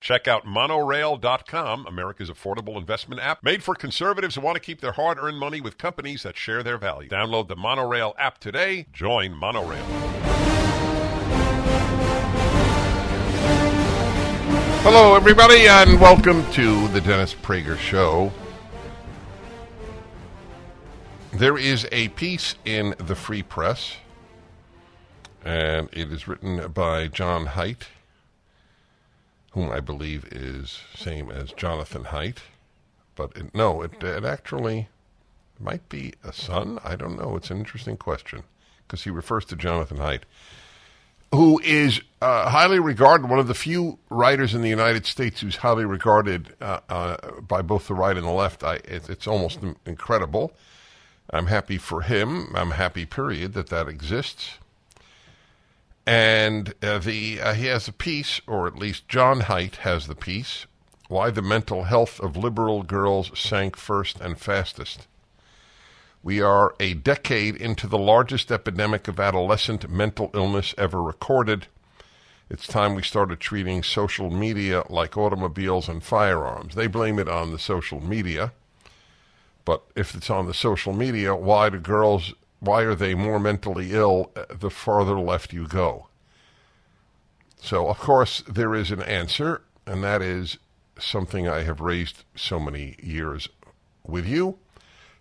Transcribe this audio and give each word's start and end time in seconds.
Check 0.00 0.28
out 0.28 0.46
monorail.com, 0.46 1.86
America's 1.86 2.30
affordable 2.30 2.76
investment 2.76 3.20
app 3.20 3.42
made 3.42 3.64
for 3.64 3.74
conservatives 3.74 4.36
who 4.36 4.40
want 4.40 4.54
to 4.54 4.60
keep 4.60 4.80
their 4.80 4.92
hard 4.92 5.18
earned 5.18 5.38
money 5.38 5.60
with 5.60 5.76
companies 5.76 6.22
that 6.22 6.36
share 6.36 6.62
their 6.62 6.78
values. 6.78 7.10
Download 7.10 7.48
the 7.48 7.56
Monorail 7.56 8.14
app 8.16 8.38
today. 8.38 8.86
Join 8.92 9.32
Monorail. 9.34 9.84
Hello, 14.82 15.16
everybody, 15.16 15.66
and 15.66 16.00
welcome 16.00 16.48
to 16.52 16.86
the 16.88 17.00
Dennis 17.00 17.34
Prager 17.34 17.76
Show. 17.76 18.32
There 21.32 21.58
is 21.58 21.88
a 21.90 22.08
piece 22.10 22.54
in 22.64 22.94
the 22.98 23.16
Free 23.16 23.42
Press, 23.42 23.96
and 25.44 25.88
it 25.92 26.12
is 26.12 26.28
written 26.28 26.70
by 26.70 27.08
John 27.08 27.46
Haidt 27.46 27.88
whom 29.52 29.70
I 29.70 29.80
believe 29.80 30.24
is 30.30 30.80
same 30.94 31.30
as 31.30 31.52
Jonathan 31.52 32.04
Haidt, 32.04 32.38
but 33.16 33.36
it, 33.36 33.54
no, 33.54 33.82
it, 33.82 34.02
it 34.02 34.24
actually 34.24 34.88
might 35.58 35.88
be 35.88 36.14
a 36.22 36.32
son. 36.32 36.78
I 36.84 36.96
don't 36.96 37.18
know. 37.18 37.36
It's 37.36 37.50
an 37.50 37.58
interesting 37.58 37.96
question 37.96 38.44
because 38.86 39.04
he 39.04 39.10
refers 39.10 39.44
to 39.46 39.56
Jonathan 39.56 39.98
Haidt, 39.98 40.22
who 41.32 41.60
is 41.60 42.00
uh, 42.22 42.48
highly 42.48 42.78
regarded, 42.78 43.28
one 43.28 43.38
of 43.38 43.48
the 43.48 43.54
few 43.54 43.98
writers 44.08 44.54
in 44.54 44.62
the 44.62 44.68
United 44.68 45.04
States 45.04 45.40
who's 45.40 45.56
highly 45.56 45.84
regarded 45.84 46.54
uh, 46.60 46.80
uh, 46.88 47.40
by 47.40 47.60
both 47.60 47.88
the 47.88 47.94
right 47.94 48.16
and 48.16 48.26
the 48.26 48.30
left. 48.30 48.64
I, 48.64 48.74
it, 48.76 49.10
it's 49.10 49.26
almost 49.26 49.58
incredible. 49.84 50.52
I'm 51.30 51.46
happy 51.46 51.76
for 51.76 52.02
him. 52.02 52.52
I'm 52.54 52.70
happy, 52.70 53.04
period, 53.04 53.52
that 53.52 53.68
that 53.68 53.88
exists. 53.88 54.58
And 56.08 56.72
uh, 56.82 57.00
the 57.00 57.38
uh, 57.38 57.52
he 57.52 57.66
has 57.66 57.86
a 57.86 57.92
piece, 57.92 58.40
or 58.46 58.66
at 58.66 58.78
least 58.78 59.08
John 59.08 59.42
Haidt 59.42 59.76
has 59.80 60.06
the 60.06 60.14
piece, 60.14 60.64
Why 61.08 61.28
the 61.28 61.42
Mental 61.42 61.82
Health 61.84 62.18
of 62.18 62.34
Liberal 62.34 62.82
Girls 62.82 63.30
Sank 63.38 63.76
First 63.76 64.18
and 64.18 64.38
Fastest. 64.40 65.06
We 66.22 66.40
are 66.40 66.74
a 66.80 66.94
decade 66.94 67.56
into 67.56 67.86
the 67.86 67.98
largest 67.98 68.50
epidemic 68.50 69.06
of 69.06 69.20
adolescent 69.20 69.90
mental 69.90 70.30
illness 70.32 70.74
ever 70.78 71.02
recorded. 71.02 71.66
It's 72.48 72.66
time 72.66 72.94
we 72.94 73.02
started 73.02 73.38
treating 73.38 73.82
social 73.82 74.30
media 74.30 74.84
like 74.88 75.14
automobiles 75.18 75.90
and 75.90 76.02
firearms. 76.02 76.74
They 76.74 76.86
blame 76.86 77.18
it 77.18 77.28
on 77.28 77.52
the 77.52 77.58
social 77.58 78.00
media. 78.00 78.52
But 79.66 79.82
if 79.94 80.14
it's 80.14 80.30
on 80.30 80.46
the 80.46 80.54
social 80.54 80.94
media, 80.94 81.36
why 81.36 81.68
do 81.68 81.78
girls 81.78 82.32
why 82.60 82.82
are 82.82 82.94
they 82.94 83.14
more 83.14 83.38
mentally 83.38 83.92
ill 83.92 84.30
uh, 84.34 84.44
the 84.50 84.70
farther 84.70 85.18
left 85.18 85.52
you 85.52 85.66
go? 85.66 86.08
So, 87.60 87.88
of 87.88 87.98
course, 87.98 88.42
there 88.48 88.74
is 88.74 88.90
an 88.90 89.02
answer, 89.02 89.62
and 89.86 90.02
that 90.04 90.22
is 90.22 90.58
something 90.98 91.48
I 91.48 91.62
have 91.62 91.80
raised 91.80 92.24
so 92.34 92.58
many 92.58 92.96
years 93.02 93.48
with 94.04 94.26
you, 94.26 94.58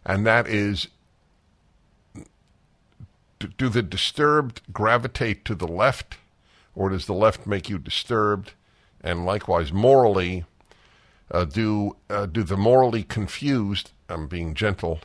and 0.06 0.26
that 0.26 0.48
is 0.48 0.88
do 3.58 3.70
the 3.70 3.84
disturbed 3.84 4.62
gravitate 4.74 5.46
to 5.46 5.54
the 5.54 5.68
left, 5.68 6.18
or 6.76 6.90
does 6.90 7.06
the 7.06 7.14
left 7.14 7.46
make 7.46 7.70
you 7.70 7.78
disturbed? 7.78 8.54
And 9.02 9.26
likewise, 9.26 9.72
morally, 9.72 10.46
uh, 11.30 11.46
do 11.46 11.98
uh, 12.10 12.26
do 12.26 12.44
the 12.44 12.58
morally 12.58 13.04
confused? 13.04 13.92
I'm 14.10 14.28
being 14.28 14.56
gentle 14.56 15.02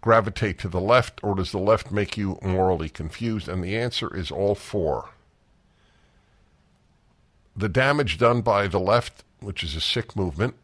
gravitate 0.00 0.58
to 0.58 0.68
the 0.68 0.80
left, 0.80 1.22
or 1.22 1.34
does 1.34 1.52
the 1.52 1.58
left 1.58 1.90
make 1.90 2.16
you 2.16 2.38
morally 2.42 2.88
confused? 2.88 3.48
And 3.48 3.62
the 3.62 3.76
answer 3.76 4.14
is 4.14 4.30
all 4.30 4.54
four. 4.54 5.10
The 7.56 7.68
damage 7.68 8.18
done 8.18 8.40
by 8.40 8.68
the 8.68 8.78
left, 8.78 9.24
which 9.40 9.64
is 9.64 9.74
a 9.74 9.80
sick 9.80 10.14
movement, 10.14 10.54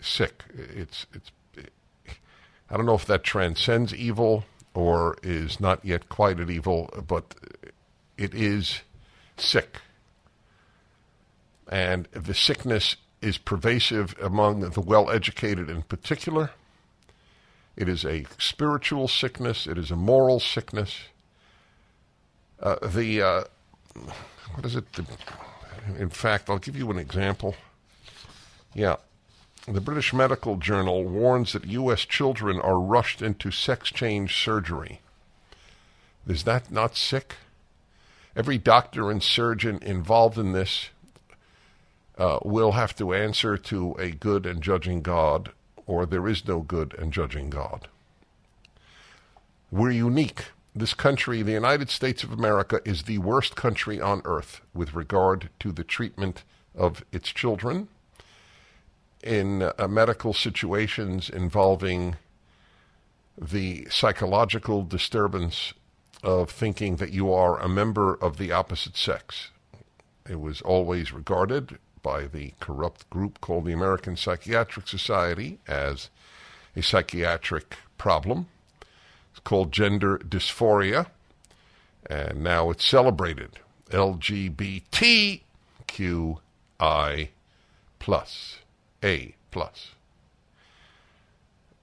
sick. 0.00 0.44
It's 0.54 1.06
it's. 1.12 1.30
I 2.72 2.76
don't 2.76 2.86
know 2.86 2.94
if 2.94 3.06
that 3.06 3.24
transcends 3.24 3.92
evil 3.92 4.44
or 4.74 5.16
is 5.24 5.58
not 5.58 5.84
yet 5.84 6.08
quite 6.08 6.38
at 6.38 6.50
evil, 6.50 6.88
but 7.06 7.34
it 8.16 8.32
is 8.32 8.82
sick. 9.36 9.78
And 11.68 12.06
the 12.12 12.34
sickness 12.34 12.96
is 13.20 13.38
pervasive 13.38 14.14
among 14.20 14.60
the 14.60 14.80
well 14.80 15.10
educated 15.10 15.68
in 15.68 15.82
particular 15.82 16.50
it 17.76 17.88
is 17.88 18.04
a 18.04 18.26
spiritual 18.38 19.08
sickness. 19.08 19.66
It 19.66 19.78
is 19.78 19.90
a 19.90 19.96
moral 19.96 20.40
sickness. 20.40 20.98
Uh, 22.60 22.76
the 22.86 23.22
uh, 23.22 23.44
what 24.54 24.66
is 24.66 24.76
it? 24.76 24.84
In 25.98 26.10
fact, 26.10 26.50
I'll 26.50 26.58
give 26.58 26.76
you 26.76 26.90
an 26.90 26.98
example. 26.98 27.54
Yeah, 28.74 28.96
the 29.66 29.80
British 29.80 30.12
Medical 30.12 30.56
Journal 30.56 31.04
warns 31.04 31.52
that 31.52 31.66
U.S. 31.66 32.04
children 32.04 32.60
are 32.60 32.78
rushed 32.78 33.22
into 33.22 33.50
sex 33.50 33.90
change 33.90 34.42
surgery. 34.42 35.00
Is 36.26 36.44
that 36.44 36.70
not 36.70 36.96
sick? 36.96 37.36
Every 38.36 38.58
doctor 38.58 39.10
and 39.10 39.22
surgeon 39.22 39.78
involved 39.82 40.38
in 40.38 40.52
this 40.52 40.90
uh, 42.16 42.38
will 42.44 42.72
have 42.72 42.94
to 42.96 43.12
answer 43.14 43.56
to 43.56 43.94
a 43.98 44.10
good 44.10 44.46
and 44.46 44.62
judging 44.62 45.02
God 45.02 45.52
or 45.90 46.06
there 46.06 46.28
is 46.28 46.46
no 46.46 46.60
good 46.60 46.94
and 47.00 47.12
judging 47.12 47.50
God. 47.50 47.88
We're 49.72 49.90
unique. 49.90 50.44
This 50.72 50.94
country, 50.94 51.42
the 51.42 51.50
United 51.50 51.90
States 51.90 52.22
of 52.22 52.30
America, 52.30 52.80
is 52.84 53.02
the 53.02 53.18
worst 53.18 53.56
country 53.56 54.00
on 54.00 54.22
earth 54.24 54.60
with 54.72 54.94
regard 54.94 55.50
to 55.58 55.72
the 55.72 55.82
treatment 55.82 56.44
of 56.76 57.04
its 57.10 57.30
children 57.30 57.88
in 59.24 59.62
uh, 59.62 59.88
medical 59.88 60.32
situations 60.32 61.28
involving 61.28 62.14
the 63.36 63.88
psychological 63.90 64.84
disturbance 64.84 65.74
of 66.22 66.50
thinking 66.52 66.96
that 66.96 67.12
you 67.12 67.32
are 67.32 67.58
a 67.58 67.68
member 67.68 68.14
of 68.14 68.36
the 68.36 68.52
opposite 68.52 68.96
sex. 68.96 69.50
It 70.28 70.40
was 70.40 70.60
always 70.62 71.12
regarded 71.12 71.78
by 72.02 72.24
the 72.26 72.54
corrupt 72.60 73.08
group 73.10 73.40
called 73.40 73.64
the 73.66 73.72
American 73.72 74.16
Psychiatric 74.16 74.88
Society 74.88 75.58
as 75.66 76.10
a 76.76 76.82
psychiatric 76.82 77.76
problem. 77.98 78.46
It's 79.30 79.40
called 79.40 79.72
gender 79.72 80.18
dysphoria, 80.18 81.06
and 82.08 82.42
now 82.42 82.70
it's 82.70 82.84
celebrated 82.84 83.60
LGBTQI 83.90 85.40
plus 87.98 88.58
A 89.02 89.34
plus. 89.50 89.90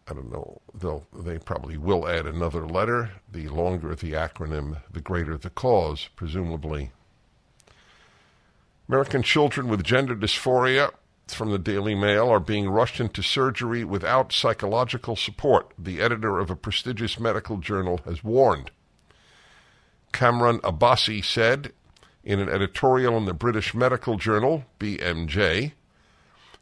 I 0.10 0.14
don't 0.14 0.32
know. 0.32 0.62
They'll 0.74 1.06
they 1.14 1.38
probably 1.38 1.78
will 1.78 2.08
add 2.08 2.26
another 2.26 2.66
letter. 2.66 3.12
The 3.30 3.50
longer 3.50 3.94
the 3.94 4.14
acronym, 4.14 4.82
the 4.90 5.02
greater 5.02 5.38
the 5.38 5.50
cause, 5.50 6.08
presumably 6.16 6.92
American 8.90 9.22
children 9.22 9.68
with 9.68 9.84
gender 9.84 10.16
dysphoria 10.16 10.92
from 11.28 11.52
the 11.52 11.60
Daily 11.60 11.94
Mail 11.94 12.30
are 12.30 12.40
being 12.40 12.70
rushed 12.70 13.00
into 13.00 13.22
surgery 13.22 13.84
without 13.84 14.32
psychological 14.32 15.16
support, 15.16 15.74
the 15.78 16.00
editor 16.00 16.40
of 16.40 16.50
a 16.50 16.56
prestigious 16.56 17.20
medical 17.20 17.58
journal 17.58 18.00
has 18.06 18.24
warned. 18.24 18.72
Kamran 20.14 20.60
Abbasi 20.60 21.24
said 21.24 21.74
in 22.24 22.40
an 22.40 22.50
editorial 22.50 23.18
in 23.18 23.26
the 23.26 23.34
British 23.34 23.74
Medical 23.74 24.18
Journal, 24.18 24.64
BMJ, 24.80 25.74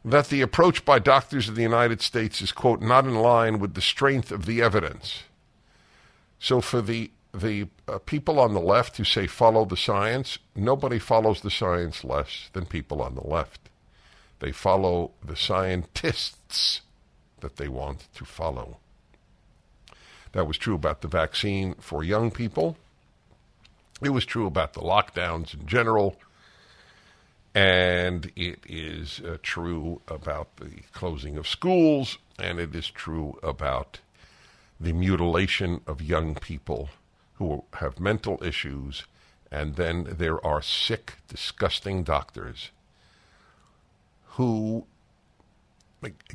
that 0.04 0.28
the 0.28 0.40
approach 0.40 0.84
by 0.84 0.98
doctors 0.98 1.48
in 1.48 1.54
the 1.54 1.62
United 1.62 2.00
States 2.00 2.40
is, 2.40 2.52
quote, 2.52 2.80
not 2.80 3.04
in 3.04 3.14
line 3.14 3.58
with 3.58 3.74
the 3.74 3.80
strength 3.80 4.30
of 4.30 4.46
the 4.46 4.62
evidence. 4.62 5.24
So 6.38 6.60
for 6.60 6.80
the 6.80 7.10
the 7.40 7.68
uh, 7.88 7.98
people 7.98 8.38
on 8.38 8.54
the 8.54 8.60
left 8.60 8.96
who 8.96 9.04
say 9.04 9.26
follow 9.26 9.64
the 9.64 9.76
science, 9.76 10.38
nobody 10.54 10.98
follows 10.98 11.40
the 11.40 11.50
science 11.50 12.04
less 12.04 12.50
than 12.52 12.66
people 12.66 13.02
on 13.02 13.14
the 13.14 13.26
left. 13.26 13.68
They 14.40 14.52
follow 14.52 15.12
the 15.24 15.36
scientists 15.36 16.82
that 17.40 17.56
they 17.56 17.68
want 17.68 18.08
to 18.14 18.24
follow. 18.24 18.78
That 20.32 20.46
was 20.46 20.58
true 20.58 20.74
about 20.74 21.00
the 21.00 21.08
vaccine 21.08 21.74
for 21.80 22.02
young 22.04 22.30
people. 22.30 22.76
It 24.02 24.10
was 24.10 24.26
true 24.26 24.46
about 24.46 24.74
the 24.74 24.80
lockdowns 24.80 25.54
in 25.54 25.66
general. 25.66 26.16
And 27.54 28.30
it 28.36 28.58
is 28.68 29.20
uh, 29.20 29.38
true 29.42 30.02
about 30.08 30.56
the 30.56 30.82
closing 30.92 31.38
of 31.38 31.48
schools, 31.48 32.18
and 32.38 32.58
it 32.60 32.74
is 32.74 32.90
true 32.90 33.38
about 33.42 34.00
the 34.78 34.92
mutilation 34.92 35.80
of 35.86 36.02
young 36.02 36.34
people 36.34 36.90
who 37.36 37.64
have 37.74 38.00
mental 38.00 38.42
issues, 38.42 39.04
and 39.50 39.76
then 39.76 40.16
there 40.18 40.44
are 40.44 40.62
sick, 40.62 41.14
disgusting 41.28 42.02
doctors 42.02 42.70
who 44.36 44.86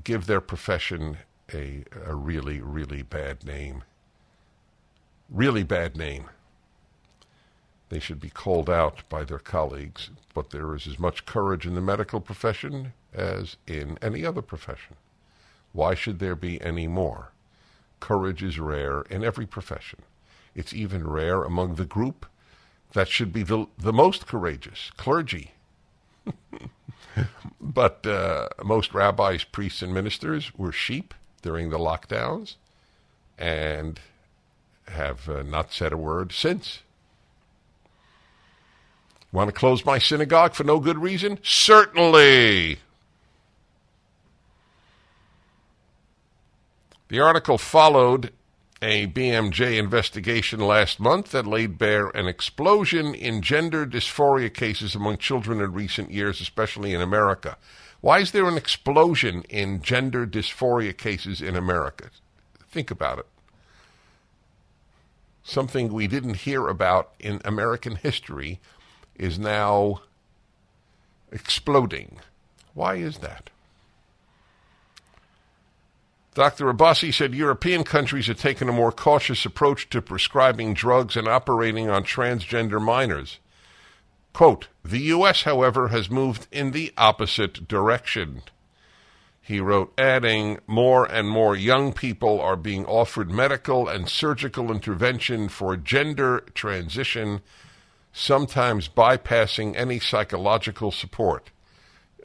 give 0.03 0.25
their 0.25 0.41
profession 0.41 1.17
a, 1.53 1.83
a 2.05 2.15
really, 2.15 2.61
really 2.61 3.03
bad 3.03 3.45
name. 3.45 3.83
Really 5.29 5.63
bad 5.63 5.95
name. 5.95 6.25
They 7.89 7.99
should 7.99 8.19
be 8.19 8.29
called 8.29 8.69
out 8.69 9.07
by 9.09 9.23
their 9.23 9.39
colleagues, 9.39 10.09
but 10.33 10.51
there 10.51 10.73
is 10.75 10.87
as 10.87 10.97
much 10.97 11.25
courage 11.25 11.65
in 11.65 11.75
the 11.75 11.81
medical 11.81 12.21
profession 12.21 12.93
as 13.13 13.57
in 13.67 13.97
any 14.01 14.25
other 14.25 14.41
profession. 14.41 14.95
Why 15.73 15.93
should 15.93 16.19
there 16.19 16.35
be 16.35 16.61
any 16.61 16.87
more? 16.87 17.31
Courage 17.99 18.43
is 18.43 18.59
rare 18.59 19.01
in 19.03 19.23
every 19.23 19.45
profession. 19.45 19.99
It's 20.55 20.73
even 20.73 21.07
rare 21.07 21.43
among 21.43 21.75
the 21.75 21.85
group 21.85 22.25
that 22.93 23.07
should 23.07 23.31
be 23.31 23.43
the, 23.43 23.67
the 23.77 23.93
most 23.93 24.27
courageous 24.27 24.91
clergy. 24.97 25.51
but 27.61 28.05
uh, 28.05 28.49
most 28.63 28.93
rabbis, 28.93 29.43
priests, 29.43 29.81
and 29.81 29.93
ministers 29.93 30.51
were 30.57 30.71
sheep 30.71 31.13
during 31.41 31.69
the 31.69 31.79
lockdowns 31.79 32.55
and 33.37 33.99
have 34.87 35.27
uh, 35.29 35.41
not 35.43 35.71
said 35.71 35.93
a 35.93 35.97
word 35.97 36.31
since. 36.31 36.81
Want 39.31 39.47
to 39.47 39.53
close 39.53 39.85
my 39.85 39.97
synagogue 39.97 40.53
for 40.53 40.65
no 40.65 40.79
good 40.79 40.97
reason? 40.97 41.39
Certainly. 41.41 42.79
The 47.07 47.19
article 47.19 47.57
followed 47.57 48.31
a 48.81 49.05
BMJ 49.07 49.77
investigation 49.77 50.59
last 50.59 50.99
month 50.99 51.31
that 51.31 51.45
laid 51.45 51.77
bare 51.77 52.07
an 52.09 52.27
explosion 52.27 53.13
in 53.13 53.41
gender 53.43 53.85
dysphoria 53.85 54.51
cases 54.51 54.95
among 54.95 55.17
children 55.17 55.61
in 55.61 55.71
recent 55.71 56.09
years, 56.09 56.41
especially 56.41 56.93
in 56.93 57.01
America. 57.01 57.57
Why 58.01 58.19
is 58.19 58.31
there 58.31 58.47
an 58.47 58.57
explosion 58.57 59.43
in 59.49 59.83
gender 59.83 60.25
dysphoria 60.25 60.97
cases 60.97 61.41
in 61.41 61.55
America? 61.55 62.09
Think 62.71 62.89
about 62.89 63.19
it. 63.19 63.27
Something 65.43 65.93
we 65.93 66.07
didn't 66.07 66.37
hear 66.37 66.67
about 66.67 67.13
in 67.19 67.39
American 67.45 67.97
history 67.97 68.59
is 69.15 69.37
now 69.37 70.01
exploding. 71.31 72.19
Why 72.73 72.95
is 72.95 73.19
that? 73.19 73.50
Dr. 76.33 76.71
Abbasi 76.71 77.13
said 77.13 77.35
European 77.35 77.83
countries 77.83 78.29
are 78.29 78.33
taking 78.33 78.69
a 78.69 78.73
more 78.73 78.93
cautious 78.93 79.45
approach 79.45 79.89
to 79.89 80.01
prescribing 80.01 80.73
drugs 80.73 81.17
and 81.17 81.27
operating 81.27 81.89
on 81.89 82.03
transgender 82.03 82.81
minors. 82.81 83.39
Quote, 84.31 84.69
the 84.83 84.99
U.S., 84.99 85.43
however, 85.43 85.89
has 85.89 86.09
moved 86.09 86.47
in 86.49 86.71
the 86.71 86.93
opposite 86.97 87.67
direction. 87.67 88.43
He 89.41 89.59
wrote, 89.59 89.93
adding, 89.97 90.59
more 90.67 91.03
and 91.05 91.29
more 91.29 91.53
young 91.53 91.91
people 91.91 92.39
are 92.39 92.55
being 92.55 92.85
offered 92.85 93.29
medical 93.29 93.89
and 93.89 94.07
surgical 94.07 94.71
intervention 94.71 95.49
for 95.49 95.75
gender 95.75 96.45
transition, 96.53 97.41
sometimes 98.13 98.87
bypassing 98.87 99.75
any 99.75 99.99
psychological 99.99 100.91
support. 100.91 101.51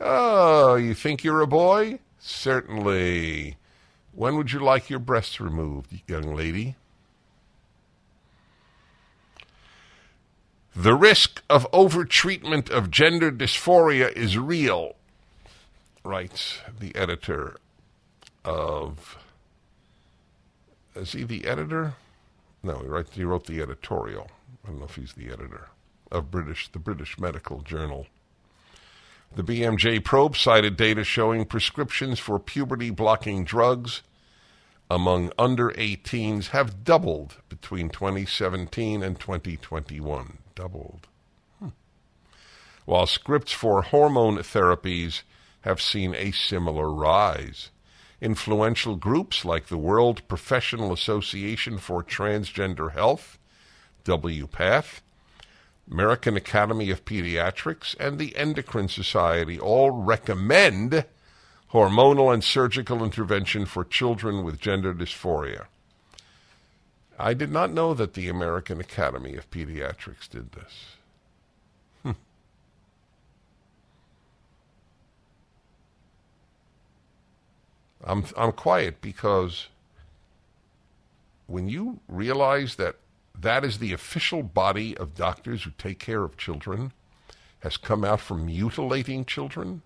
Oh, 0.00 0.76
you 0.76 0.94
think 0.94 1.24
you're 1.24 1.40
a 1.40 1.46
boy? 1.48 1.98
Certainly. 2.20 3.56
When 4.16 4.36
would 4.38 4.50
you 4.50 4.60
like 4.60 4.88
your 4.88 4.98
breasts 4.98 5.40
removed, 5.40 6.00
young 6.08 6.34
lady? 6.34 6.74
The 10.74 10.94
risk 10.94 11.42
of 11.50 11.70
overtreatment 11.70 12.70
of 12.70 12.90
gender 12.90 13.30
dysphoria 13.30 14.10
is 14.12 14.38
real, 14.38 14.96
writes 16.02 16.60
the 16.80 16.96
editor 16.96 17.58
of. 18.42 19.18
Is 20.94 21.12
he 21.12 21.24
the 21.24 21.44
editor? 21.46 21.94
No, 22.62 22.78
he, 22.78 22.86
writes, 22.86 23.10
he 23.14 23.24
wrote 23.24 23.46
the 23.46 23.60
editorial. 23.60 24.30
I 24.64 24.68
don't 24.68 24.78
know 24.78 24.86
if 24.86 24.96
he's 24.96 25.12
the 25.12 25.26
editor 25.26 25.68
of 26.10 26.30
British, 26.30 26.72
the 26.72 26.78
British 26.78 27.18
Medical 27.18 27.60
Journal. 27.60 28.06
The 29.34 29.42
BMJ 29.42 30.02
probe 30.02 30.36
cited 30.36 30.76
data 30.76 31.04
showing 31.04 31.44
prescriptions 31.44 32.18
for 32.18 32.38
puberty 32.38 32.90
blocking 32.90 33.44
drugs 33.44 34.02
among 34.90 35.32
under 35.38 35.70
18s 35.70 36.48
have 36.48 36.84
doubled 36.84 37.36
between 37.48 37.88
2017 37.88 39.02
and 39.02 39.18
2021. 39.18 40.38
Doubled. 40.54 41.08
Hmm. 41.58 41.68
While 42.84 43.06
scripts 43.06 43.52
for 43.52 43.82
hormone 43.82 44.38
therapies 44.38 45.22
have 45.62 45.80
seen 45.82 46.14
a 46.14 46.30
similar 46.30 46.90
rise. 46.90 47.70
Influential 48.20 48.96
groups 48.96 49.44
like 49.44 49.66
the 49.66 49.76
World 49.76 50.26
Professional 50.28 50.92
Association 50.92 51.76
for 51.76 52.02
Transgender 52.02 52.92
Health, 52.92 53.38
WPATH, 54.04 55.02
American 55.90 56.36
Academy 56.36 56.90
of 56.90 57.04
Pediatrics, 57.04 57.94
and 58.00 58.18
the 58.18 58.36
Endocrine 58.36 58.88
Society 58.88 59.58
all 59.58 59.90
recommend 59.90 61.04
hormonal 61.72 62.32
and 62.32 62.42
surgical 62.42 63.04
intervention 63.04 63.66
for 63.66 63.84
children 63.84 64.42
with 64.42 64.60
gender 64.60 64.92
dysphoria. 64.92 65.66
I 67.18 67.34
did 67.34 67.50
not 67.50 67.72
know 67.72 67.94
that 67.94 68.14
the 68.14 68.28
American 68.28 68.80
Academy 68.80 69.36
of 69.36 69.50
Pediatrics 69.50 70.28
did 70.28 70.52
this. 70.52 70.96
Hmm. 72.02 72.10
I'm 78.04 78.24
I'm 78.36 78.52
quiet 78.52 79.00
because 79.00 79.68
when 81.46 81.68
you 81.68 82.00
realize 82.08 82.74
that 82.76 82.96
that 83.40 83.64
is 83.64 83.78
the 83.78 83.92
official 83.92 84.42
body 84.42 84.96
of 84.96 85.14
doctors 85.14 85.64
who 85.64 85.70
take 85.78 85.98
care 85.98 86.24
of 86.24 86.36
children, 86.36 86.92
has 87.60 87.76
come 87.76 88.04
out 88.04 88.20
from 88.20 88.46
mutilating 88.46 89.24
children, 89.24 89.82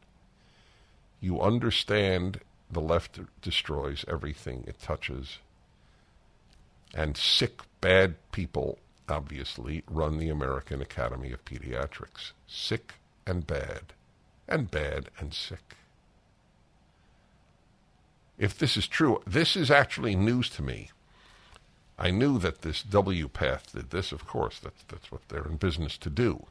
you 1.20 1.40
understand 1.40 2.40
the 2.70 2.80
left 2.80 3.18
destroys 3.42 4.04
everything 4.08 4.64
it 4.66 4.80
touches. 4.80 5.38
And 6.94 7.16
sick, 7.16 7.60
bad 7.80 8.14
people, 8.32 8.78
obviously, 9.08 9.82
run 9.88 10.18
the 10.18 10.28
American 10.28 10.80
Academy 10.80 11.32
of 11.32 11.44
Pediatrics. 11.44 12.32
Sick 12.46 12.94
and 13.26 13.46
bad, 13.46 13.92
and 14.48 14.70
bad 14.70 15.10
and 15.18 15.32
sick. 15.34 15.76
If 18.38 18.56
this 18.58 18.76
is 18.76 18.88
true, 18.88 19.20
this 19.26 19.54
is 19.54 19.70
actually 19.70 20.16
news 20.16 20.48
to 20.50 20.62
me. 20.62 20.90
I 22.00 22.10
knew 22.10 22.38
that 22.38 22.62
this 22.62 22.82
WPATH 22.82 23.72
did 23.72 23.90
this, 23.90 24.10
of 24.10 24.26
course. 24.26 24.58
That's, 24.58 24.82
that's 24.88 25.12
what 25.12 25.20
they're 25.28 25.44
in 25.44 25.56
business 25.56 25.98
to 25.98 26.08
do. 26.08 26.46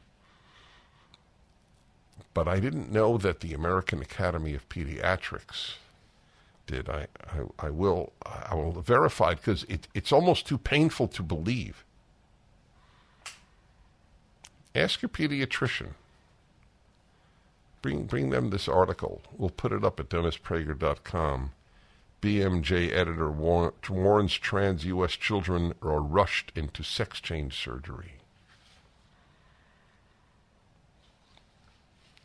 But 2.32 2.46
I 2.46 2.60
didn't 2.60 2.92
know 2.92 3.18
that 3.18 3.40
the 3.40 3.52
American 3.52 4.00
Academy 4.00 4.54
of 4.54 4.68
Pediatrics 4.68 5.74
did. 6.68 6.88
I, 6.88 7.08
I, 7.26 7.66
I 7.66 7.70
will 7.70 8.12
I 8.24 8.54
will 8.54 8.80
verify 8.80 9.34
because 9.34 9.64
it, 9.64 9.88
it's 9.92 10.12
almost 10.12 10.46
too 10.46 10.58
painful 10.58 11.08
to 11.08 11.22
believe. 11.22 11.84
Ask 14.74 15.02
your 15.02 15.08
pediatrician. 15.08 15.94
Bring 17.82 18.04
bring 18.04 18.30
them 18.30 18.50
this 18.50 18.68
article. 18.68 19.22
We'll 19.36 19.50
put 19.50 19.72
it 19.72 19.84
up 19.84 19.98
at 19.98 20.08
DennisPrager.com. 20.10 21.50
BMJ 22.20 22.92
editor 22.92 23.30
warns 23.30 24.34
trans 24.34 24.84
U.S. 24.84 25.12
children 25.12 25.74
are 25.82 26.00
rushed 26.00 26.52
into 26.54 26.82
sex 26.82 27.20
change 27.20 27.62
surgery. 27.62 28.14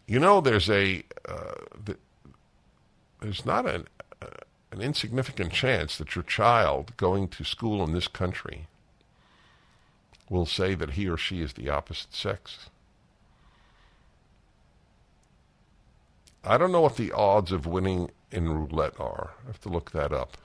You 0.08 0.20
know, 0.20 0.42
there's 0.42 0.70
a 0.70 1.04
uh, 1.28 1.54
the, 1.84 1.98
there's 3.22 3.46
not 3.46 3.66
an 3.66 3.88
uh, 4.22 4.28
an 4.72 4.82
insignificant 4.82 5.54
chance 5.54 5.98
that 5.98 6.16
your 6.16 6.24
child 6.24 6.96
going 6.98 7.28
to 7.30 7.44
school 7.44 7.84
in 7.84 7.94
this 7.94 8.08
country 8.08 8.68
will 10.30 10.46
say 10.46 10.76
that 10.76 10.92
he 10.92 11.08
or 11.08 11.18
she 11.18 11.42
is 11.42 11.54
the 11.54 11.70
opposite 11.70 12.14
sex. 12.14 12.70
I 16.46 16.58
don't 16.58 16.72
know 16.72 16.82
what 16.82 16.98
the 16.98 17.12
odds 17.12 17.52
of 17.52 17.66
winning 17.66 18.12
in 18.32 18.50
roulette 18.50 19.00
are. 19.00 19.32
I 19.44 19.48
have 19.48 19.62
to 19.62 19.70
look 19.70 19.92
that 19.92 20.14
up. 20.14 20.38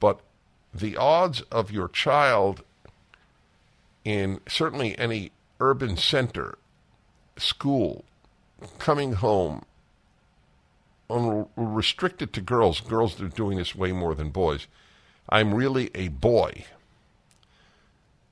But 0.00 0.20
the 0.74 0.96
odds 0.96 1.42
of 1.42 1.70
your 1.70 1.88
child 1.88 2.64
in 4.04 4.40
certainly 4.48 4.98
any 4.98 5.30
urban 5.60 5.96
center 5.96 6.58
school, 7.36 8.04
coming 8.78 9.14
home, 9.14 9.64
restricted 11.56 12.32
to 12.32 12.40
girls. 12.40 12.80
Girls 12.80 13.20
are 13.20 13.28
doing 13.28 13.58
this 13.58 13.74
way 13.74 13.92
more 13.92 14.14
than 14.14 14.30
boys. 14.30 14.66
I'm 15.28 15.54
really 15.54 15.90
a 15.94 16.08
boy. 16.08 16.64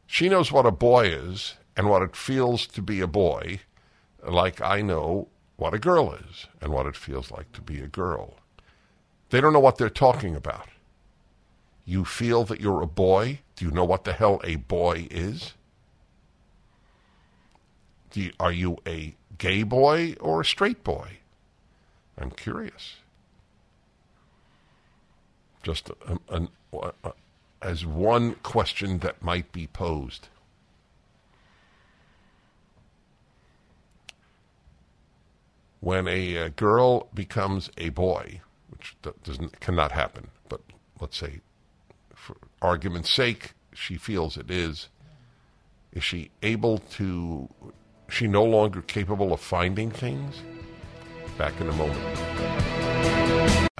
She 0.06 0.28
knows 0.28 0.50
what 0.50 0.66
a 0.66 0.72
boy 0.72 1.06
is 1.06 1.54
and 1.76 1.88
what 1.88 2.02
it 2.02 2.16
feels 2.16 2.66
to 2.68 2.82
be 2.82 3.00
a 3.00 3.06
boy, 3.06 3.60
like 4.26 4.60
I 4.60 4.82
know 4.82 5.28
what 5.56 5.74
a 5.74 5.78
girl 5.78 6.12
is 6.12 6.46
and 6.60 6.72
what 6.72 6.86
it 6.86 6.96
feels 6.96 7.30
like 7.30 7.52
to 7.52 7.60
be 7.60 7.80
a 7.80 7.86
girl. 7.86 8.36
They 9.30 9.40
don't 9.40 9.52
know 9.52 9.60
what 9.60 9.78
they're 9.78 9.90
talking 9.90 10.34
about. 10.34 10.68
You 11.84 12.04
feel 12.04 12.44
that 12.44 12.60
you're 12.60 12.82
a 12.82 12.86
boy? 12.86 13.40
Do 13.56 13.64
you 13.64 13.70
know 13.70 13.84
what 13.84 14.04
the 14.04 14.12
hell 14.12 14.40
a 14.44 14.56
boy 14.56 15.08
is? 15.10 15.54
You, 18.14 18.32
are 18.40 18.52
you 18.52 18.78
a 18.86 19.14
gay 19.38 19.62
boy 19.62 20.16
or 20.20 20.40
a 20.40 20.44
straight 20.44 20.82
boy? 20.82 21.18
I'm 22.18 22.30
curious. 22.30 22.96
Just 25.62 25.90
a, 25.90 26.18
a, 26.28 26.48
a, 27.04 27.12
as 27.62 27.84
one 27.84 28.34
question 28.36 28.98
that 28.98 29.22
might 29.22 29.52
be 29.52 29.66
posed. 29.66 30.28
When 35.80 36.06
a, 36.08 36.36
uh, 36.36 36.48
girl 36.50 37.08
becomes 37.14 37.70
a 37.78 37.88
boy, 37.88 38.42
which 38.68 38.96
doesn't 39.24 39.60
cannot 39.60 39.92
happen, 39.92 40.28
but 40.48 40.60
let's 41.00 41.16
say, 41.16 41.40
for 42.14 42.36
argument's 42.60 43.10
sake, 43.10 43.52
she 43.72 43.96
feels 43.96 44.36
it 44.36 44.50
is. 44.50 44.88
Is 45.92 46.04
she 46.04 46.30
able 46.42 46.78
to? 46.78 47.48
Is 48.08 48.14
she 48.14 48.26
no 48.26 48.44
longer 48.44 48.82
capable 48.82 49.32
of 49.32 49.40
finding 49.40 49.90
things? 49.90 50.42
Back 51.38 51.58
in 51.60 51.68
a 51.68 51.72
moment. 51.72 52.20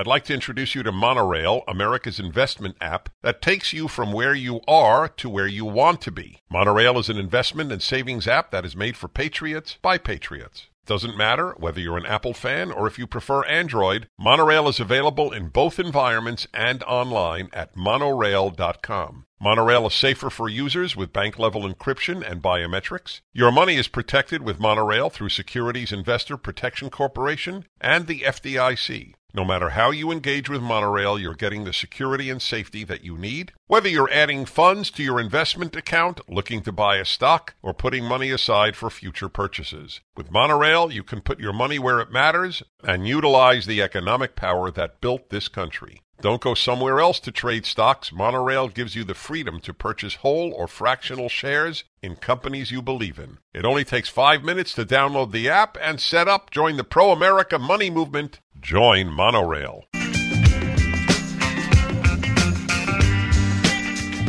I'd 0.01 0.07
like 0.07 0.25
to 0.25 0.35
introduce 0.35 0.75
you 0.75 0.83
to 0.83 0.93
Monorail, 0.93 1.63
America's 1.69 2.19
investment 2.19 2.77
app 2.81 3.11
that 3.21 3.43
takes 3.43 3.75
you 3.75 3.87
from 3.87 4.13
where 4.13 4.35
you 4.35 4.63
are 4.67 5.09
to 5.09 5.29
where 5.29 5.47
you 5.47 5.67
want 5.67 6.01
to 6.01 6.11
be. 6.11 6.41
Monorail 6.51 6.99
is 6.99 7.11
an 7.11 7.19
investment 7.19 7.71
and 7.71 7.83
savings 7.83 8.27
app 8.27 8.51
that 8.51 8.65
is 8.65 8.75
made 8.75 8.97
for 8.97 9.09
patriots 9.09 9.77
by 9.83 9.99
patriots. 9.99 10.69
Doesn't 10.87 11.17
matter 11.17 11.55
whether 11.59 11.81
you're 11.81 11.97
an 11.97 12.07
Apple 12.07 12.35
fan 12.35 12.73
or 12.73 12.87
if 12.87 12.99
you 12.99 13.07
prefer 13.07 13.45
Android, 13.45 14.09
Monorail 14.19 14.69
is 14.69 14.81
available 14.81 15.33
in 15.33 15.49
both 15.49 15.79
environments 15.79 16.47
and 16.53 16.83
online 16.85 17.49
at 17.53 17.77
monorail.com. 17.77 19.27
Monorail 19.43 19.87
is 19.87 19.95
safer 19.95 20.29
for 20.29 20.49
users 20.49 20.97
with 20.97 21.13
bank 21.13 21.39
level 21.39 21.63
encryption 21.63 22.29
and 22.29 22.43
biometrics. 22.43 23.21
Your 23.33 23.51
money 23.51 23.77
is 23.77 23.89
protected 23.89 24.43
with 24.43 24.61
Monorail 24.61 25.11
through 25.11 25.31
Securities 25.31 25.93
Investor 25.93 26.37
Protection 26.37 26.91
Corporation 26.91 27.65
and 27.81 28.07
the 28.07 28.21
FDIC. 28.21 29.15
No 29.33 29.45
matter 29.45 29.71
how 29.71 29.93
you 29.93 30.11
engage 30.11 30.49
with 30.49 30.61
Monorail, 30.61 31.19
you're 31.19 31.35
getting 31.35 31.65
the 31.65 31.73
security 31.73 32.29
and 32.31 32.43
safety 32.43 32.83
that 32.85 33.05
you 33.05 33.17
need. 33.17 33.53
Whether 33.69 33.89
you're 33.89 34.11
adding 34.11 34.45
funds 34.45 34.91
to 34.93 35.05
your 35.05 35.21
investment 35.21 35.77
account, 35.77 36.21
looking 36.29 36.63
to 36.63 36.73
buy 36.73 36.97
a 36.97 37.05
stock, 37.05 37.55
or 37.63 37.73
putting 37.73 38.05
money 38.05 38.31
aside 38.31 38.75
for 38.75 38.91
future 38.91 39.29
purchases. 39.29 40.01
With 40.17 40.33
Monorail, 40.33 40.91
you 40.91 41.05
can 41.05 41.21
put 41.21 41.39
your 41.39 41.53
money 41.53 41.79
where 41.79 42.01
it 42.01 42.11
matters 42.11 42.65
and 42.83 43.07
utilize 43.07 43.67
the 43.67 43.81
economic 43.81 44.35
power 44.35 44.71
that 44.73 45.01
built 45.01 45.31
this 45.31 45.47
country. 45.47 46.03
Don't 46.21 46.43
go 46.43 46.53
somewhere 46.53 47.01
else 47.01 47.19
to 47.21 47.33
trade 47.33 47.65
stocks. 47.65 48.13
Monorail 48.13 48.69
gives 48.69 48.95
you 48.95 49.05
the 49.05 49.15
freedom 49.15 49.59
to 49.61 49.73
purchase 49.73 50.17
whole 50.17 50.53
or 50.53 50.69
fractional 50.69 51.31
shares 51.31 51.85
in 52.03 52.17
companies 52.17 52.71
you 52.71 52.81
believe 52.81 53.19
in. 53.19 53.39
It 53.53 53.65
only 53.65 53.85
takes 53.85 54.09
five 54.09 54.43
minutes 54.43 54.73
to 54.75 54.85
download 54.85 55.33
the 55.33 55.49
app 55.49 55.77
and 55.81 56.01
set 56.01 56.29
up. 56.29 56.51
Join 56.51 56.77
the 56.77 56.85
pro 56.85 57.13
America 57.13 57.59
money 57.59 57.91
movement. 57.91 58.41
Join 58.61 59.09
Monorail. 59.09 59.85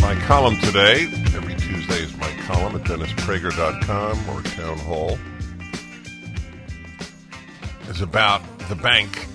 My 0.02 0.16
column 0.26 0.58
today, 0.60 1.08
every 1.34 1.56
Tuesday 1.56 2.04
is 2.04 2.16
my 2.18 2.32
column 2.42 2.76
at 2.76 2.84
DennisPrager.com 2.84 4.30
or 4.30 4.42
Town 4.44 4.78
Hall, 4.80 5.18
is 7.90 8.02
about 8.02 8.42
the 8.68 8.76
bank 8.76 9.28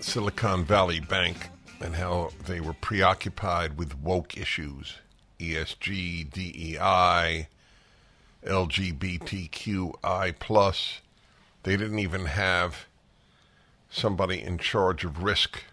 Silicon 0.00 0.64
Valley 0.64 1.00
Bank 1.00 1.50
and 1.80 1.94
how 1.94 2.30
they 2.46 2.60
were 2.60 2.72
preoccupied 2.72 3.76
with 3.76 3.98
woke 3.98 4.36
issues 4.38 4.96
ESG, 5.38 6.30
DEI, 6.30 7.48
LGBTQI. 8.44 10.34
plus. 10.38 11.00
They 11.62 11.76
didn't 11.76 11.98
even 11.98 12.26
have 12.26 12.86
somebody 13.90 14.42
in 14.42 14.58
charge 14.58 15.04
of 15.04 15.22
risk 15.22 15.64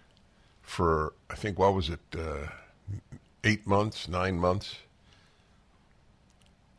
for, 0.62 1.14
I 1.30 1.36
think, 1.36 1.60
what 1.60 1.74
was 1.74 1.90
it, 1.90 2.00
uh, 2.18 2.48
eight 3.44 3.68
months, 3.68 4.08
nine 4.08 4.40
months? 4.40 4.78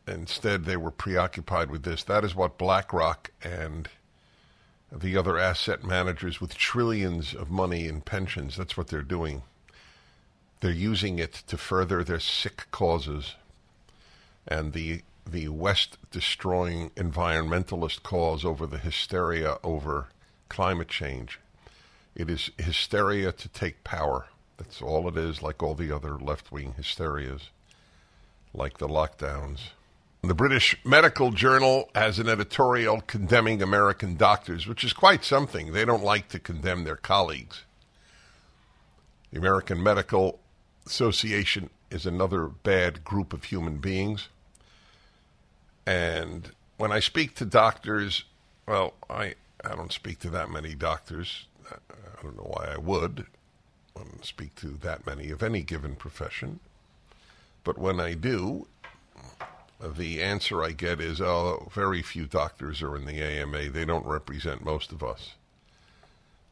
Instead, 0.07 0.64
they 0.64 0.76
were 0.76 0.90
preoccupied 0.90 1.71
with 1.71 1.83
this. 1.83 2.02
That 2.05 2.25
is 2.25 2.35
what 2.35 2.59
BlackRock 2.59 3.31
and 3.43 3.88
the 4.93 5.16
other 5.16 5.37
asset 5.37 5.85
managers 5.85 6.40
with 6.40 6.57
trillions 6.57 7.35
of 7.35 7.50
money 7.50 7.87
in 7.87 8.00
pensions. 8.00 8.57
That's 8.57 8.76
what 8.76 8.88
they're 8.88 9.02
doing. 9.02 9.43
They're 10.61 10.71
using 10.71 11.19
it 11.19 11.43
to 11.49 11.57
further 11.57 12.03
their 12.03 12.21
sick 12.21 12.67
causes. 12.71 13.35
And 14.49 14.73
the 14.73 15.03
the 15.29 15.49
West 15.49 15.99
destroying 16.11 16.91
environmentalist 16.91 18.03
cause 18.05 18.45
over 18.45 18.67
the 18.67 18.79
hysteria 18.79 19.59
over 19.65 20.07
climate 20.49 20.89
change. 20.89 21.41
It 22.15 22.31
is 22.31 22.51
hysteria 22.57 23.33
to 23.33 23.49
take 23.49 23.85
power. 23.85 24.27
That's 24.57 24.81
all 24.81 25.09
it 25.09 25.17
is, 25.17 25.43
like 25.43 25.63
all 25.63 25.75
the 25.75 25.95
other 25.95 26.17
left 26.17 26.51
wing 26.51 26.75
hysterias, 26.79 27.51
like 28.55 28.79
the 28.79 28.89
lockdowns. 28.89 29.71
The 30.23 30.35
British 30.35 30.77
Medical 30.85 31.31
Journal 31.31 31.91
has 31.95 32.19
an 32.19 32.29
editorial 32.29 33.01
condemning 33.03 33.61
American 33.63 34.17
doctors, 34.17 34.67
which 34.67 34.83
is 34.83 34.93
quite 34.93 35.25
something. 35.25 35.73
They 35.73 35.85
don't 35.85 36.03
like 36.03 36.29
to 36.29 36.39
condemn 36.39 36.85
their 36.85 36.97
colleagues. 36.97 37.65
The 39.31 39.39
American 39.39 39.83
Medical 39.83 40.41
Association 40.87 41.71
is 41.90 42.07
another 42.07 42.47
bad 42.47 43.05
group 43.05 43.33
of 43.33 43.45
human 43.45 43.78
beings. 43.78 44.28
And 45.85 46.50
when 46.76 46.93
I 46.93 47.00
speak 47.00 47.35
to 47.37 47.45
doctors, 47.45 48.25
well, 48.66 48.95
I, 49.09 49.35
I 49.64 49.75
don't 49.75 49.93
speak 49.93 50.19
to 50.21 50.31
that 50.31 50.50
many 50.50 50.75
doctors. 50.75 51.47
I 51.71 52.23
don't 52.23 52.37
know 52.37 52.52
why 52.55 52.73
I 52.75 52.78
would. 52.78 53.26
I 53.97 54.00
don't 54.00 54.25
speak 54.25 54.55
to 54.57 54.69
that 54.83 55.07
many 55.07 55.31
of 55.31 55.43
any 55.43 55.62
given 55.62 55.97
profession. 55.97 56.61
But 57.64 57.78
when 57.78 57.99
I 57.99 58.14
do, 58.14 58.66
the 59.81 60.23
answer 60.23 60.62
I 60.62 60.73
get 60.73 61.00
is, 61.00 61.21
oh, 61.21 61.69
very 61.75 62.02
few 62.02 62.26
doctors 62.26 62.83
are 62.83 62.97
in 62.97 63.07
the 63.07 63.23
AMA. 63.23 63.71
They 63.71 63.85
don't 63.85 64.07
represent 64.07 64.64
most 64.64 64.93
of 64.93 65.02
us. 65.02 65.35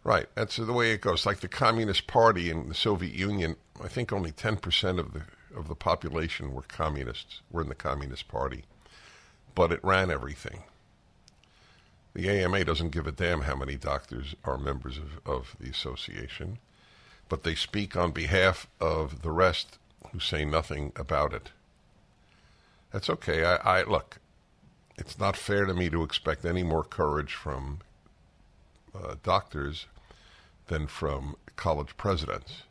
Right. 0.04 0.26
That's 0.34 0.56
the 0.56 0.72
way 0.72 0.92
it 0.92 1.00
goes. 1.00 1.24
Like 1.24 1.40
the 1.40 1.48
Communist 1.48 2.06
Party 2.06 2.50
in 2.50 2.68
the 2.68 2.74
Soviet 2.74 3.14
Union, 3.14 3.56
I 3.82 3.88
think 3.88 4.12
only 4.12 4.32
10% 4.32 4.98
of 4.98 5.14
the 5.14 5.22
of 5.56 5.68
the 5.68 5.74
population 5.74 6.52
were 6.52 6.62
communists, 6.62 7.40
were 7.50 7.62
in 7.62 7.68
the 7.68 7.74
Communist 7.74 8.28
Party. 8.28 8.64
But 9.54 9.72
it 9.72 9.80
ran 9.84 10.10
everything. 10.10 10.64
The 12.12 12.28
AMA 12.28 12.64
doesn't 12.64 12.90
give 12.90 13.06
a 13.06 13.12
damn 13.12 13.42
how 13.42 13.56
many 13.56 13.76
doctors 13.76 14.34
are 14.44 14.58
members 14.58 14.98
of, 14.98 15.20
of 15.26 15.56
the 15.58 15.70
association, 15.70 16.58
but 17.28 17.42
they 17.42 17.54
speak 17.54 17.96
on 17.96 18.12
behalf 18.12 18.68
of 18.80 19.22
the 19.22 19.30
rest 19.30 19.78
who 20.12 20.20
say 20.20 20.44
nothing 20.44 20.92
about 20.96 21.32
it. 21.32 21.50
That's 22.92 23.10
okay. 23.10 23.44
I, 23.44 23.80
I 23.80 23.82
look. 23.84 24.18
It's 24.96 25.18
not 25.18 25.36
fair 25.36 25.64
to 25.64 25.74
me 25.74 25.90
to 25.90 26.04
expect 26.04 26.44
any 26.44 26.62
more 26.62 26.84
courage 26.84 27.34
from 27.34 27.80
uh, 28.94 29.16
doctors 29.24 29.86
than 30.68 30.86
from 30.86 31.36
college 31.56 31.96
presidents. 31.96 32.62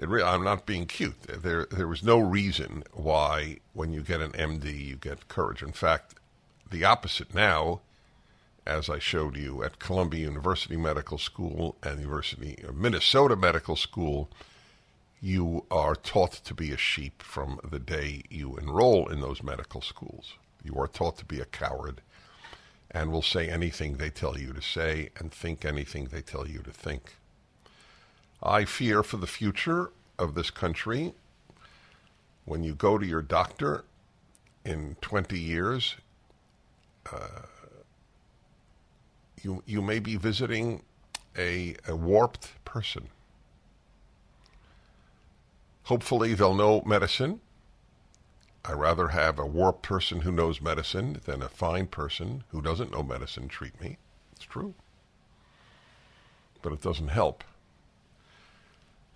Re- 0.00 0.22
I'm 0.22 0.44
not 0.44 0.66
being 0.66 0.86
cute. 0.86 1.20
There, 1.22 1.66
there 1.66 1.88
was 1.88 2.04
no 2.04 2.18
reason 2.18 2.84
why, 2.92 3.58
when 3.72 3.92
you 3.92 4.02
get 4.02 4.20
an 4.20 4.32
MD, 4.32 4.86
you 4.86 4.96
get 4.96 5.28
courage. 5.28 5.62
In 5.62 5.72
fact, 5.72 6.14
the 6.70 6.84
opposite 6.84 7.34
now, 7.34 7.80
as 8.64 8.88
I 8.88 8.98
showed 9.00 9.36
you 9.36 9.64
at 9.64 9.80
Columbia 9.80 10.26
University 10.26 10.76
Medical 10.76 11.18
School 11.18 11.74
and 11.82 11.98
University 11.98 12.62
of 12.62 12.76
Minnesota 12.76 13.34
Medical 13.34 13.74
School, 13.74 14.28
you 15.20 15.64
are 15.70 15.96
taught 15.96 16.32
to 16.32 16.54
be 16.54 16.70
a 16.70 16.76
sheep 16.76 17.22
from 17.22 17.58
the 17.68 17.80
day 17.80 18.22
you 18.30 18.56
enroll 18.56 19.08
in 19.08 19.20
those 19.20 19.42
medical 19.42 19.80
schools. 19.80 20.34
You 20.62 20.76
are 20.78 20.86
taught 20.86 21.16
to 21.18 21.24
be 21.24 21.40
a 21.40 21.44
coward 21.44 22.02
and 22.90 23.12
will 23.12 23.22
say 23.22 23.48
anything 23.48 23.96
they 23.96 24.10
tell 24.10 24.38
you 24.38 24.52
to 24.52 24.62
say 24.62 25.10
and 25.18 25.32
think 25.32 25.64
anything 25.64 26.06
they 26.06 26.22
tell 26.22 26.48
you 26.48 26.60
to 26.60 26.70
think. 26.70 27.16
I 28.42 28.64
fear 28.64 29.02
for 29.02 29.16
the 29.16 29.26
future 29.26 29.90
of 30.18 30.34
this 30.34 30.50
country 30.50 31.14
when 32.48 32.64
you 32.64 32.74
go 32.74 32.96
to 32.96 33.06
your 33.06 33.20
doctor 33.20 33.84
in 34.64 34.96
20 35.02 35.38
years, 35.38 35.96
uh, 37.12 37.42
you, 39.42 39.62
you 39.66 39.82
may 39.82 39.98
be 39.98 40.16
visiting 40.16 40.82
a, 41.36 41.76
a 41.86 41.94
warped 41.94 42.64
person. 42.64 43.08
Hopefully, 45.84 46.34
they'll 46.34 46.54
know 46.54 46.82
medicine. 46.84 47.40
I 48.64 48.72
rather 48.72 49.08
have 49.08 49.38
a 49.38 49.46
warped 49.46 49.82
person 49.82 50.22
who 50.22 50.32
knows 50.32 50.60
medicine 50.60 51.20
than 51.24 51.42
a 51.42 51.48
fine 51.48 51.86
person 51.86 52.44
who 52.50 52.60
doesn't 52.60 52.92
know 52.92 53.02
medicine 53.02 53.48
treat 53.48 53.80
me. 53.80 53.98
It's 54.32 54.44
true. 54.44 54.74
But 56.60 56.72
it 56.72 56.82
doesn't 56.82 57.08
help. 57.08 57.44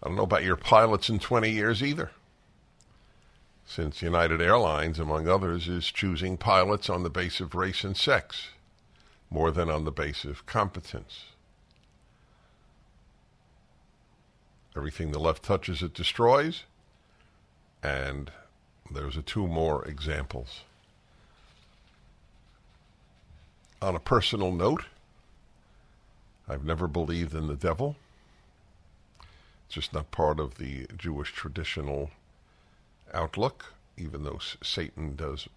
I 0.03 0.09
don't 0.09 0.17
know 0.17 0.23
about 0.23 0.45
your 0.45 0.57
pilots 0.57 1.09
in 1.09 1.19
20 1.19 1.51
years 1.51 1.83
either 1.83 2.11
since 3.65 4.03
United 4.03 4.43
Airlines, 4.43 4.99
among 4.99 5.29
others, 5.29 5.69
is 5.69 5.91
choosing 5.91 6.37
pilots 6.37 6.91
on 6.91 7.03
the 7.03 7.11
basis 7.11 7.41
of 7.41 7.55
race 7.55 7.85
and 7.85 7.97
sex 7.97 8.49
more 9.31 9.51
than 9.51 9.71
on 9.71 9.85
the 9.85 9.91
basis 9.91 10.31
of 10.31 10.47
competence. 10.47 11.25
Everything 14.77 15.11
the 15.11 15.19
left 15.19 15.43
touches, 15.43 15.83
it 15.83 15.95
destroys. 15.95 16.65
And 17.83 18.31
there's 18.93 19.17
a 19.17 19.23
two 19.23 19.47
more 19.47 19.85
examples. 19.85 20.63
On 23.81 23.95
a 23.97 24.01
personal 24.01 24.53
note, 24.53 24.85
I've 26.49 26.65
never 26.65 26.87
believed 26.87 27.35
in 27.35 27.49
the 27.49 27.57
devil. 27.57 27.97
It's 29.67 29.75
just 29.75 29.93
not 29.93 30.11
part 30.11 30.39
of 30.39 30.57
the 30.57 30.87
Jewish 30.97 31.33
traditional 31.33 32.11
outlook, 33.13 33.75
even 33.97 34.25
though 34.25 34.39
Satan 34.63 35.17
does, 35.17 35.49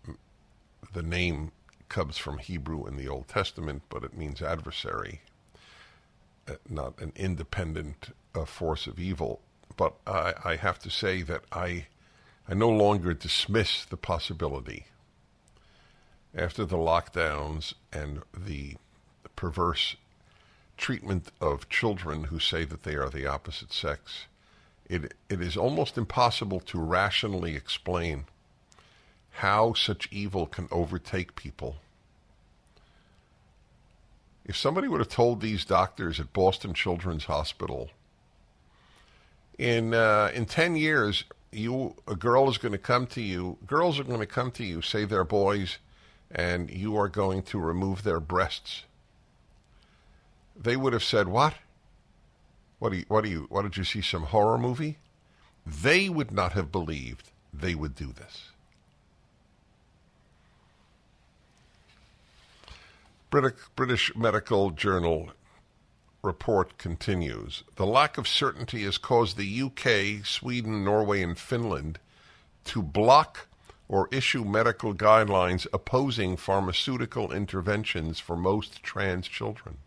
the 0.94 1.04
name 1.04 1.52
comes 1.90 2.18
from 2.18 2.38
Hebrew 2.38 2.88
in 2.88 2.98
the 2.98 3.08
Old 3.08 3.28
Testament, 3.28 3.84
but 3.90 4.04
it 4.04 4.18
means 4.18 4.42
adversary, 4.42 5.22
uh, 6.48 6.54
not 6.70 7.00
an 7.00 7.12
independent 7.16 8.16
uh, 8.34 8.46
force 8.46 8.88
of 8.88 9.00
evil. 9.00 9.40
But 9.78 9.94
I, 10.08 10.34
I 10.44 10.56
have 10.56 10.80
to 10.80 10.90
say 10.90 11.22
that 11.24 11.44
I, 11.52 11.88
I 12.48 12.54
no 12.54 12.70
longer 12.70 13.14
dismiss 13.14 13.86
the 13.86 13.98
possibility. 13.98 14.86
After 16.34 16.66
the 16.66 16.78
lockdowns 16.78 17.74
and 17.92 18.22
the 18.36 18.76
perverse 19.36 19.96
treatment 20.78 21.30
of 21.42 21.70
children 21.70 22.26
who 22.26 22.40
say 22.40 22.66
that 22.66 22.84
they 22.84 22.96
are 22.96 23.10
the 23.10 23.26
opposite 23.26 23.74
sex, 23.74 24.26
it, 24.88 25.14
it 25.30 25.42
is 25.42 25.58
almost 25.58 25.98
impossible 25.98 26.60
to 26.60 26.80
rationally 26.80 27.56
explain 27.56 28.26
how 29.32 29.74
such 29.74 30.08
evil 30.12 30.46
can 30.46 30.68
overtake 30.72 31.36
people. 31.36 31.78
If 34.46 34.56
somebody 34.56 34.88
would 34.88 35.00
have 35.00 35.10
told 35.10 35.42
these 35.42 35.66
doctors 35.66 36.20
at 36.20 36.32
Boston 36.32 36.74
Children's 36.74 37.26
Hospital, 37.26 37.90
in 39.58 39.94
uh, 39.94 40.32
in 40.34 40.46
ten 40.46 40.76
years, 40.76 41.24
you 41.56 41.96
a 42.08 42.16
girl 42.16 42.50
is 42.50 42.58
going 42.58 42.72
to 42.72 42.78
come 42.78 43.08
to 43.08 43.22
you. 43.22 43.58
Girls 43.66 44.00
are 44.00 44.04
going 44.04 44.20
to 44.20 44.26
come 44.26 44.52
to 44.52 44.64
you, 44.64 44.82
say 44.82 45.06
they're 45.06 45.24
boys, 45.24 45.78
and 46.32 46.70
you 46.70 46.98
are 46.98 47.08
going 47.08 47.44
to 47.44 47.60
remove 47.60 48.04
their 48.04 48.20
breasts. 48.20 48.84
They 50.56 50.76
would 50.76 50.94
have 50.94 51.04
said, 51.04 51.28
"What? 51.28 51.56
What 52.80 52.92
do 52.92 52.98
you, 52.98 53.06
what 53.08 53.24
do 53.24 53.30
you, 53.30 53.48
what 53.50 53.64
did 53.64 53.78
you 53.78 53.84
see 53.84 54.02
some 54.02 54.24
horror 54.24 54.58
movie? 54.58 54.98
They 55.66 56.10
would 56.10 56.32
not 56.32 56.54
have 56.54 56.72
believed 56.72 57.32
they 57.54 57.74
would 57.74 57.96
do 57.96 58.14
this. 58.14 58.50
British 63.76 64.16
Medical 64.16 64.70
Journal 64.72 65.32
report 66.26 66.78
continues. 66.78 67.64
The 67.76 67.86
lack 67.86 68.18
of 68.18 68.28
certainty 68.28 68.84
has 68.84 68.98
caused 68.98 69.38
the 69.38 69.62
UK, 69.62 70.26
Sweden, 70.26 70.84
Norway, 70.84 71.22
and 71.22 71.38
Finland 71.38 72.00
to 72.66 72.82
block 72.82 73.48
or 73.88 74.10
issue 74.12 74.44
medical 74.44 74.94
guidelines 74.94 75.68
opposing 75.72 76.36
pharmaceutical 76.36 77.32
interventions 77.32 78.20
for 78.20 78.36
most 78.36 78.82
trans 78.82 79.28
children. 79.28 79.78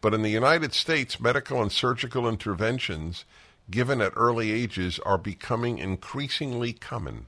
But 0.00 0.12
in 0.12 0.22
the 0.22 0.28
United 0.28 0.74
States, 0.74 1.18
medical 1.18 1.62
and 1.62 1.72
surgical 1.72 2.28
interventions 2.28 3.24
given 3.70 4.00
at 4.00 4.12
early 4.14 4.52
ages 4.52 4.98
are 5.00 5.18
becoming 5.18 5.78
increasingly 5.78 6.72
common. 6.72 7.26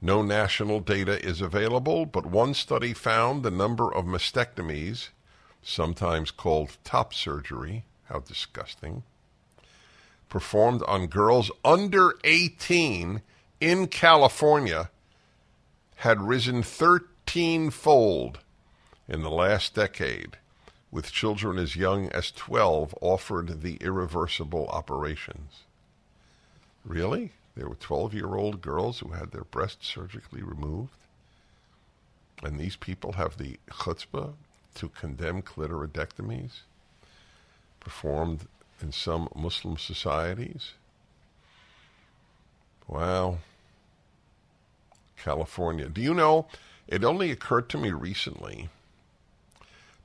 No 0.00 0.22
national 0.22 0.80
data 0.80 1.24
is 1.24 1.40
available, 1.40 2.06
but 2.06 2.26
one 2.26 2.54
study 2.54 2.92
found 2.92 3.42
the 3.42 3.50
number 3.52 3.92
of 3.92 4.04
mastectomies, 4.04 5.10
sometimes 5.62 6.30
called 6.30 6.76
top 6.84 7.14
surgery, 7.14 7.84
how 8.04 8.20
disgusting, 8.20 9.02
performed 10.28 10.82
on 10.88 11.06
girls 11.06 11.50
under 11.64 12.14
18 12.24 13.22
in 13.60 13.86
California 13.86 14.90
had 15.96 16.20
risen 16.20 16.62
13 16.62 17.70
fold 17.70 18.40
in 19.08 19.22
the 19.22 19.30
last 19.30 19.74
decade 19.74 20.36
with 20.90 21.12
children 21.12 21.58
as 21.58 21.76
young 21.76 22.08
as 22.08 22.30
12 22.32 22.94
offered 23.00 23.62
the 23.62 23.76
irreversible 23.76 24.66
operations. 24.68 25.62
Really? 26.84 27.32
There 27.54 27.68
were 27.68 27.76
12 27.76 28.14
year 28.14 28.34
old 28.34 28.62
girls 28.62 29.00
who 29.00 29.10
had 29.10 29.30
their 29.30 29.44
breasts 29.44 29.86
surgically 29.86 30.42
removed? 30.42 30.96
And 32.42 32.58
these 32.58 32.76
people 32.76 33.12
have 33.12 33.36
the 33.36 33.58
chutzpah 33.70 34.34
to 34.74 34.88
condemn 34.88 35.42
clitoridectomies 35.42 36.60
performed 37.80 38.46
in 38.80 38.92
some 38.92 39.28
Muslim 39.34 39.76
societies? 39.76 40.72
Wow. 42.88 43.38
California. 45.16 45.88
Do 45.88 46.00
you 46.00 46.14
know, 46.14 46.46
it 46.88 47.04
only 47.04 47.30
occurred 47.30 47.68
to 47.70 47.78
me 47.78 47.90
recently. 47.90 48.68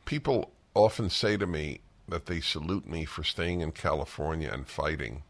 People 0.06 0.52
often 0.74 1.10
say 1.10 1.38
to 1.38 1.48
me 1.48 1.80
that 2.08 2.28
they 2.28 2.40
salute 2.40 2.88
me 2.88 3.04
for 3.04 3.24
staying 3.24 3.62
in 3.62 3.72
California 3.72 4.50
and 4.52 4.68
fighting. 4.68 5.24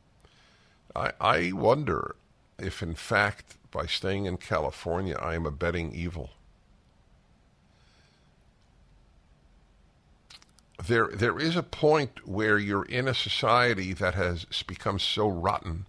I, 0.95 1.11
I 1.19 1.51
wonder 1.53 2.15
if, 2.59 2.83
in 2.83 2.95
fact, 2.95 3.55
by 3.71 3.85
staying 3.85 4.25
in 4.25 4.37
California, 4.37 5.17
I 5.19 5.35
am 5.35 5.45
abetting 5.45 5.93
evil. 5.93 6.31
There, 10.85 11.07
there 11.07 11.39
is 11.39 11.55
a 11.55 11.63
point 11.63 12.27
where 12.27 12.57
you're 12.59 12.85
in 12.85 13.07
a 13.07 13.13
society 13.13 13.93
that 13.93 14.13
has 14.13 14.45
become 14.67 14.99
so 14.99 15.27
rotten, 15.27 15.85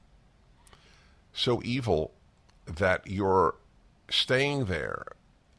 so 1.32 1.60
evil, 1.62 2.12
that 2.66 3.06
your 3.06 3.56
staying 4.10 4.64
there 4.64 5.04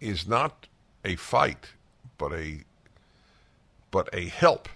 is 0.02 0.28
not 0.28 0.68
a 1.06 1.16
fight, 1.16 1.74
but 2.18 2.34
a 2.34 2.64
but 3.92 4.10
a 4.14 4.28
help. 4.28 4.70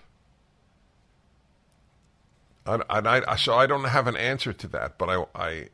And, 2.66 2.84
I, 2.90 3.36
so 3.36 3.56
I 3.56 3.66
don't 3.68 3.84
have 3.84 4.08
an 4.08 4.16
answer 4.16 4.54
to 4.54 4.68
that, 4.70 4.98
but 4.98 5.10
I, 5.10 5.26
I, 5.36 5.70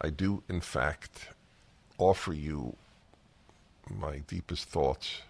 I 0.00 0.10
do, 0.10 0.42
in 0.48 0.60
fact, 0.60 1.28
offer 1.98 2.32
you 2.32 2.76
my 3.88 4.18
deepest 4.18 4.64
thoughts. 4.68 5.22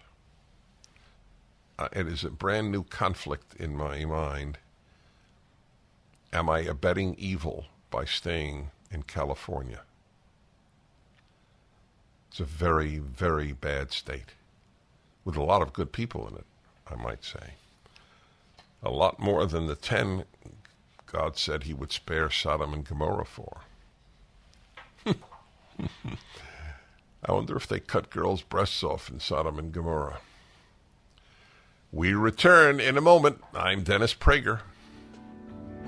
Uh, 1.79 1.87
it 1.93 2.07
is 2.07 2.25
a 2.25 2.29
brand 2.29 2.73
new 2.73 2.83
conflict 2.83 3.55
in 3.55 3.77
my 3.77 4.03
mind. 4.03 4.57
Am 6.33 6.49
I 6.49 6.59
abetting 6.59 7.15
evil 7.17 7.67
by 7.89 8.03
staying 8.03 8.71
in 8.91 9.03
California? 9.03 9.83
It's 12.29 12.41
a 12.41 12.43
very, 12.43 12.97
very 12.97 13.53
bad 13.53 13.93
state 13.93 14.33
with 15.23 15.37
a 15.37 15.43
lot 15.43 15.61
of 15.61 15.71
good 15.71 15.93
people 15.93 16.27
in 16.27 16.35
it, 16.35 16.45
I 16.91 17.01
might 17.01 17.23
say. 17.23 17.53
A 18.83 18.89
lot 18.89 19.17
more 19.17 19.45
than 19.45 19.67
the 19.67 19.75
ten 19.75 20.25
God 21.05 21.37
said 21.37 21.63
he 21.63 21.73
would 21.73 21.93
spare 21.93 22.29
Sodom 22.29 22.73
and 22.73 22.85
Gomorrah 22.85 23.23
for. 23.23 23.61
I 25.05 25.15
wonder 27.31 27.55
if 27.55 27.67
they 27.67 27.79
cut 27.79 28.09
girls' 28.09 28.41
breasts 28.41 28.83
off 28.83 29.09
in 29.09 29.21
Sodom 29.21 29.57
and 29.57 29.71
Gomorrah. 29.71 30.19
We 31.91 32.13
return 32.13 32.79
in 32.79 32.97
a 32.97 33.01
moment. 33.01 33.41
I'm 33.53 33.81
Dennis 33.81 34.13
Prager. 34.13 34.59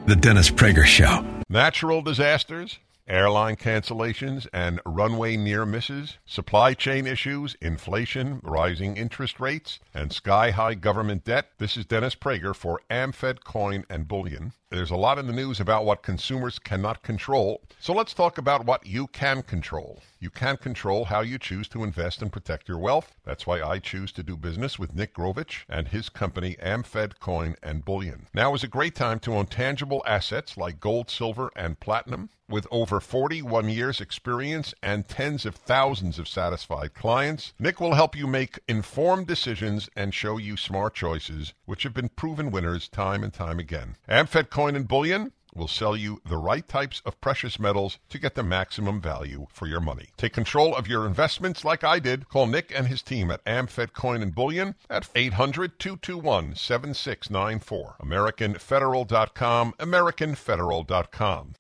The 0.08 0.16
Dennis 0.16 0.50
Prager 0.50 0.84
Show. 0.84 1.24
Natural 1.48 2.02
disasters 2.02 2.80
airline 3.12 3.58
cancellations 3.58 4.48
and 4.54 4.80
runway 4.86 5.36
near 5.36 5.66
misses, 5.66 6.18
supply 6.26 6.74
chain 6.74 7.06
issues, 7.06 7.58
inflation, 7.60 8.40
rising 8.42 8.96
interest 8.96 9.38
rates, 9.38 9.80
and 9.94 10.14
sky 10.14 10.50
high 10.50 10.74
government 10.74 11.26
debt. 11.26 11.50
This 11.58 11.76
is 11.76 11.86
Dennis 11.86 12.16
Prager 12.16 12.56
for 12.56 12.80
AmFed 12.90 13.44
Coin 13.44 13.84
and 13.90 14.08
Bullion. 14.08 14.54
There's 14.70 14.92
a 14.92 14.96
lot 14.96 15.20
in 15.20 15.28
the 15.28 15.34
news 15.34 15.60
about 15.60 15.84
what 15.84 16.02
consumers 16.02 16.58
cannot 16.58 17.04
control. 17.04 17.62
So 17.82 17.92
let's 17.92 18.14
talk 18.14 18.38
about 18.38 18.66
what 18.66 18.88
you 18.88 19.08
can 19.08 19.44
control. 19.44 20.00
You 20.22 20.30
can 20.30 20.56
control 20.56 21.04
how 21.04 21.20
you 21.20 21.38
choose 21.38 21.68
to 21.70 21.84
invest 21.84 22.22
and 22.22 22.32
protect 22.32 22.70
your 22.70 22.78
wealth. 22.78 23.14
That's 23.26 23.46
why 23.46 23.62
I 23.62 23.80
choose 23.80 24.14
to 24.14 24.24
do 24.24 24.38
business 24.38 24.80
with 24.80 24.96
Nick 24.96 25.14
Grovich 25.14 25.66
and 25.68 25.90
his 25.90 26.08
company 26.08 26.56
AmFed 26.64 27.20
Coin 27.20 27.58
and 27.62 27.84
Bullion. 27.84 28.28
Now 28.34 28.54
is 28.54 28.64
a 28.64 28.70
great 28.70 28.96
time 28.96 29.20
to 29.22 29.34
own 29.34 29.48
tangible 29.48 30.02
assets 30.08 30.56
like 30.56 30.80
gold, 30.80 31.10
silver, 31.10 31.52
and 31.54 31.78
platinum. 31.78 32.30
With 32.52 32.68
over 32.70 33.00
41 33.00 33.70
years 33.70 34.00
experience 34.02 34.74
and 34.84 35.08
tens 35.08 35.46
of 35.46 35.56
thousands 35.56 36.20
of 36.20 36.28
satisfied 36.28 36.94
clients, 36.94 37.54
Nick 37.58 37.80
will 37.80 37.94
help 37.94 38.14
you 38.14 38.28
make 38.28 38.60
informed 38.68 39.28
decisions 39.28 39.90
and 39.96 40.14
show 40.14 40.38
you 40.38 40.58
smart 40.58 40.94
choices, 40.94 41.54
which 41.64 41.84
have 41.84 41.94
been 41.94 42.10
proven 42.10 42.52
winners 42.52 42.90
time 42.90 43.24
and 43.24 43.34
time 43.34 43.58
again. 43.58 43.96
AmFed 44.10 44.50
Coin 44.50 44.76
and 44.76 44.86
Bullion 44.86 45.32
will 45.56 45.70
sell 45.70 45.96
you 45.96 46.20
the 46.26 46.36
right 46.36 46.68
types 46.68 47.02
of 47.06 47.22
precious 47.22 47.58
metals 47.58 48.00
to 48.10 48.20
get 48.20 48.36
the 48.36 48.44
maximum 48.44 49.00
value 49.00 49.48
for 49.50 49.66
your 49.66 49.80
money. 49.80 50.10
Take 50.18 50.34
control 50.34 50.76
of 50.76 50.90
your 50.90 51.08
investments 51.08 51.64
like 51.64 51.86
I 51.86 52.00
did. 52.00 52.28
Call 52.28 52.48
Nick 52.48 52.74
and 52.76 52.88
his 52.88 53.02
team 53.02 53.32
at 53.32 53.46
AmFed 53.46 53.94
Coin 53.94 54.22
and 54.22 54.36
Bullion 54.36 54.76
at 54.90 55.08
800-221-7694. 55.14 57.98
AmericanFederal.com, 58.02 59.74
AmericanFederal.com. 59.80 61.54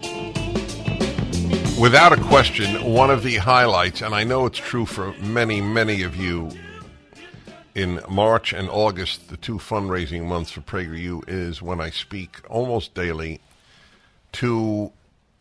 Without 1.81 2.13
a 2.13 2.21
question, 2.25 2.93
one 2.93 3.09
of 3.09 3.23
the 3.23 3.37
highlights, 3.37 4.03
and 4.03 4.13
I 4.13 4.23
know 4.23 4.45
it's 4.45 4.59
true 4.59 4.85
for 4.85 5.13
many, 5.13 5.61
many 5.61 6.03
of 6.03 6.15
you 6.15 6.51
in 7.73 7.99
March 8.07 8.53
and 8.53 8.69
August, 8.69 9.29
the 9.29 9.37
two 9.37 9.57
fundraising 9.57 10.25
months 10.25 10.51
for 10.51 10.61
PragerU, 10.61 11.27
is 11.27 11.59
when 11.59 11.81
I 11.81 11.89
speak 11.89 12.37
almost 12.47 12.93
daily 12.93 13.41
to 14.33 14.91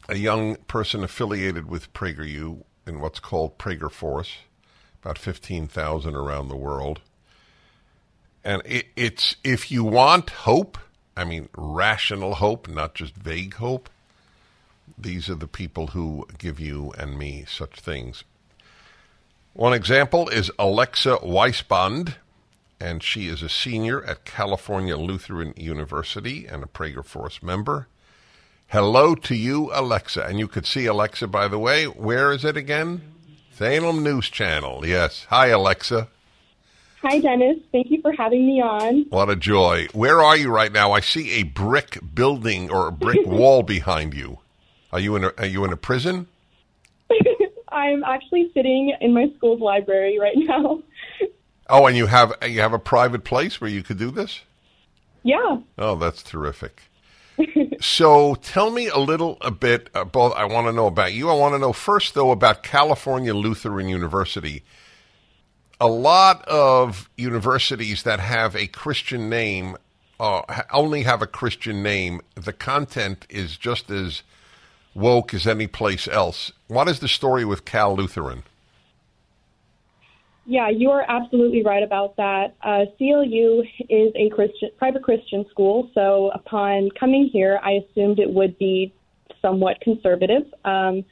a 0.08 0.16
young 0.16 0.56
person 0.66 1.04
affiliated 1.04 1.68
with 1.68 1.92
PragerU 1.92 2.64
in 2.86 3.00
what's 3.00 3.20
called 3.20 3.58
Prager 3.58 3.90
Force, 3.90 4.38
about 5.04 5.18
15,000 5.18 6.14
around 6.14 6.48
the 6.48 6.56
world. 6.56 7.02
And 8.42 8.62
it, 8.64 8.86
it's 8.96 9.36
if 9.44 9.70
you 9.70 9.84
want 9.84 10.30
hope, 10.30 10.78
I 11.14 11.24
mean 11.24 11.50
rational 11.54 12.36
hope, 12.36 12.66
not 12.66 12.94
just 12.94 13.14
vague 13.14 13.56
hope, 13.56 13.90
these 15.02 15.28
are 15.28 15.34
the 15.34 15.46
people 15.46 15.88
who 15.88 16.26
give 16.38 16.60
you 16.60 16.92
and 16.98 17.18
me 17.18 17.44
such 17.48 17.80
things. 17.80 18.24
One 19.52 19.72
example 19.72 20.28
is 20.28 20.50
Alexa 20.58 21.18
Weisbond, 21.18 22.14
and 22.80 23.02
she 23.02 23.26
is 23.26 23.42
a 23.42 23.48
senior 23.48 24.02
at 24.04 24.24
California 24.24 24.96
Lutheran 24.96 25.52
University 25.56 26.46
and 26.46 26.62
a 26.62 26.66
Prager 26.66 27.04
Force 27.04 27.42
member. 27.42 27.88
Hello 28.68 29.16
to 29.16 29.34
you, 29.34 29.70
Alexa. 29.74 30.22
And 30.22 30.38
you 30.38 30.46
could 30.46 30.64
see 30.64 30.86
Alexa, 30.86 31.26
by 31.26 31.48
the 31.48 31.58
way. 31.58 31.86
Where 31.86 32.30
is 32.30 32.44
it 32.44 32.56
again? 32.56 33.02
Salem 33.52 34.04
News 34.04 34.30
Channel. 34.30 34.86
Yes. 34.86 35.26
Hi, 35.28 35.48
Alexa. 35.48 36.08
Hi, 37.02 37.18
Dennis. 37.18 37.58
Thank 37.72 37.90
you 37.90 38.00
for 38.02 38.12
having 38.12 38.46
me 38.46 38.60
on. 38.60 39.06
What 39.08 39.28
a 39.28 39.36
joy. 39.36 39.88
Where 39.92 40.22
are 40.22 40.36
you 40.36 40.50
right 40.50 40.70
now? 40.70 40.92
I 40.92 41.00
see 41.00 41.32
a 41.40 41.42
brick 41.42 41.98
building 42.14 42.70
or 42.70 42.88
a 42.88 42.92
brick 42.92 43.26
wall 43.26 43.62
behind 43.62 44.14
you. 44.14 44.38
Are 44.92 45.00
you 45.00 45.16
in 45.16 45.24
a, 45.24 45.32
are 45.38 45.46
you 45.46 45.64
in 45.64 45.72
a 45.72 45.76
prison? 45.76 46.26
I'm 47.68 48.02
actually 48.04 48.50
sitting 48.54 48.94
in 49.00 49.14
my 49.14 49.30
school's 49.36 49.60
library 49.60 50.18
right 50.18 50.36
now. 50.36 50.82
Oh, 51.72 51.86
and 51.86 51.96
you 51.96 52.06
have 52.06 52.34
you 52.44 52.60
have 52.62 52.72
a 52.72 52.80
private 52.80 53.22
place 53.22 53.60
where 53.60 53.70
you 53.70 53.84
could 53.84 53.96
do 53.96 54.10
this? 54.10 54.40
Yeah. 55.22 55.58
Oh, 55.78 55.94
that's 55.94 56.20
terrific. 56.20 56.82
so 57.80 58.34
tell 58.34 58.70
me 58.70 58.88
a 58.88 58.98
little 58.98 59.38
a 59.40 59.52
bit 59.52 59.88
about 59.94 60.36
I 60.36 60.46
want 60.46 60.66
to 60.66 60.72
know 60.72 60.88
about 60.88 61.12
you. 61.12 61.30
I 61.30 61.34
want 61.34 61.54
to 61.54 61.60
know 61.60 61.72
first 61.72 62.14
though 62.14 62.32
about 62.32 62.64
California 62.64 63.32
Lutheran 63.32 63.88
University. 63.88 64.64
A 65.80 65.86
lot 65.86 66.44
of 66.48 67.08
universities 67.16 68.02
that 68.02 68.18
have 68.18 68.56
a 68.56 68.66
Christian 68.66 69.30
name 69.30 69.76
uh, 70.18 70.42
only 70.72 71.04
have 71.04 71.22
a 71.22 71.26
Christian 71.28 71.84
name. 71.84 72.20
The 72.34 72.52
content 72.52 73.26
is 73.30 73.56
just 73.56 73.90
as 73.90 74.24
woke 74.94 75.34
as 75.34 75.46
any 75.46 75.66
place 75.66 76.08
else. 76.08 76.52
What 76.68 76.88
is 76.88 77.00
the 77.00 77.08
story 77.08 77.44
with 77.44 77.64
Cal 77.64 77.94
Lutheran? 77.94 78.42
Yeah, 80.46 80.68
you 80.68 80.90
are 80.90 81.04
absolutely 81.08 81.62
right 81.62 81.82
about 81.82 82.16
that. 82.16 82.56
Uh, 82.62 82.86
CLU 82.98 83.62
is 83.88 84.12
a 84.16 84.30
Christian, 84.30 84.70
private 84.78 85.02
Christian 85.02 85.46
school, 85.50 85.90
so 85.94 86.30
upon 86.34 86.90
coming 86.98 87.30
here, 87.32 87.60
I 87.62 87.72
assumed 87.72 88.18
it 88.18 88.30
would 88.30 88.58
be 88.58 88.92
somewhat 89.40 89.80
conservative. 89.80 90.42
Um, 90.64 91.04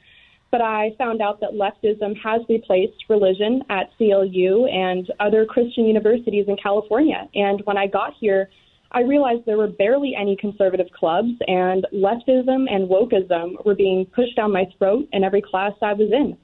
but 0.51 0.61
I 0.61 0.95
found 0.97 1.21
out 1.21 1.39
that 1.41 1.51
leftism 1.51 2.17
has 2.21 2.41
replaced 2.49 3.05
religion 3.07 3.61
at 3.69 3.95
CLU 3.97 4.65
and 4.65 5.09
other 5.19 5.45
Christian 5.45 5.85
universities 5.85 6.45
in 6.47 6.57
California. 6.57 7.29
And 7.35 7.61
when 7.65 7.77
I 7.77 7.87
got 7.87 8.13
here, 8.19 8.49
I 8.91 9.01
realized 9.01 9.45
there 9.45 9.57
were 9.57 9.67
barely 9.67 10.15
any 10.19 10.35
conservative 10.35 10.87
clubs, 10.97 11.33
and 11.47 11.85
leftism 11.93 12.65
and 12.69 12.89
wokeism 12.89 13.63
were 13.63 13.75
being 13.75 14.05
pushed 14.07 14.35
down 14.35 14.51
my 14.51 14.65
throat 14.77 15.07
in 15.13 15.23
every 15.23 15.41
class 15.41 15.73
I 15.81 15.93
was 15.93 16.11
in. 16.11 16.37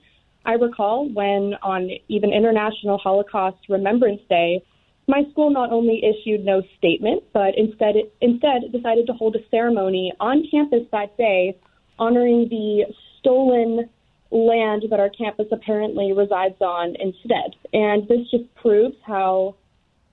I 0.46 0.54
recall 0.54 1.10
when, 1.12 1.56
on 1.64 1.90
even 2.08 2.32
International 2.32 3.00
Holocaust 3.00 3.58
Remembrance 3.68 4.22
Day, 4.30 4.64
my 5.08 5.24
school 5.32 5.50
not 5.50 5.72
only 5.72 6.04
issued 6.04 6.46
no 6.46 6.62
statement, 6.78 7.24
but 7.34 7.58
instead 7.58 7.96
instead 8.22 8.72
decided 8.72 9.08
to 9.08 9.14
hold 9.14 9.36
a 9.36 9.50
ceremony 9.50 10.12
on 10.20 10.48
campus 10.50 10.84
that 10.92 11.16
day, 11.18 11.58
honoring 12.00 12.48
the 12.50 12.86
stolen 13.20 13.90
land 14.32 14.84
that 14.90 15.00
our 15.00 15.10
campus 15.10 15.48
apparently 15.52 16.12
resides 16.12 16.60
on 16.60 16.96
instead. 17.00 17.56
And 17.74 18.08
this 18.08 18.30
just 18.32 18.54
proves 18.56 18.96
how 19.06 19.56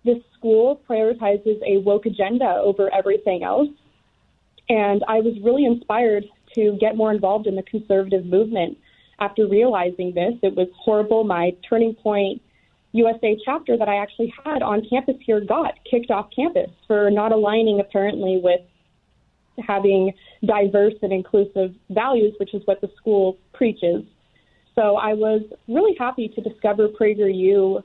this 0.05 0.19
school 0.37 0.81
prioritizes 0.89 1.61
a 1.67 1.79
woke 1.79 2.07
agenda 2.07 2.61
over 2.63 2.93
everything 2.93 3.43
else. 3.43 3.69
And 4.69 5.03
I 5.09 5.21
was 5.21 5.35
really 5.43 5.65
inspired 5.65 6.25
to 6.55 6.77
get 6.81 6.97
more 6.97 7.13
involved 7.13 7.47
in 7.47 7.57
the 7.57 7.63
conservative 7.63 8.25
movement 8.25 8.79
after 9.21 9.47
realizing 9.47 10.13
this. 10.15 10.35
It 10.43 10.55
was 10.57 10.69
horrible. 10.77 11.25
My 11.25 11.55
Turning 11.69 11.95
Point 11.95 12.43
USA 12.93 13.39
chapter 13.45 13.77
that 13.77 13.89
I 13.89 13.97
actually 13.97 14.33
had 14.45 14.63
on 14.63 14.87
campus 14.89 15.17
here 15.25 15.41
got 15.41 15.75
kicked 15.91 16.11
off 16.11 16.29
campus 16.35 16.71
for 16.87 17.11
not 17.11 17.33
aligning 17.33 17.81
apparently 17.81 18.41
with 18.43 18.61
having 19.67 20.13
diverse 20.45 20.95
and 21.03 21.13
inclusive 21.13 21.75
values, 21.91 22.35
which 22.39 22.55
is 22.55 22.63
what 22.67 22.81
the 22.81 22.91
school 22.97 23.39
preaches. 23.53 24.03
So 24.75 24.97
I 24.97 25.13
was 25.13 25.43
really 25.69 25.95
happy 25.99 26.29
to 26.29 26.41
discover 26.41 26.89
PragerU 26.89 27.83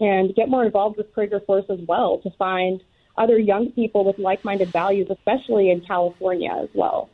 and 0.00 0.34
get 0.34 0.48
more 0.48 0.64
involved 0.64 0.96
with 0.96 1.12
Prager 1.14 1.44
Force 1.44 1.64
as 1.68 1.80
well 1.86 2.18
to 2.18 2.30
find 2.38 2.82
other 3.16 3.38
young 3.38 3.72
people 3.72 4.04
with 4.04 4.18
like-minded 4.18 4.70
values, 4.70 5.08
especially 5.10 5.70
in 5.70 5.80
California 5.80 6.50
as 6.52 6.68
well. 6.72 7.10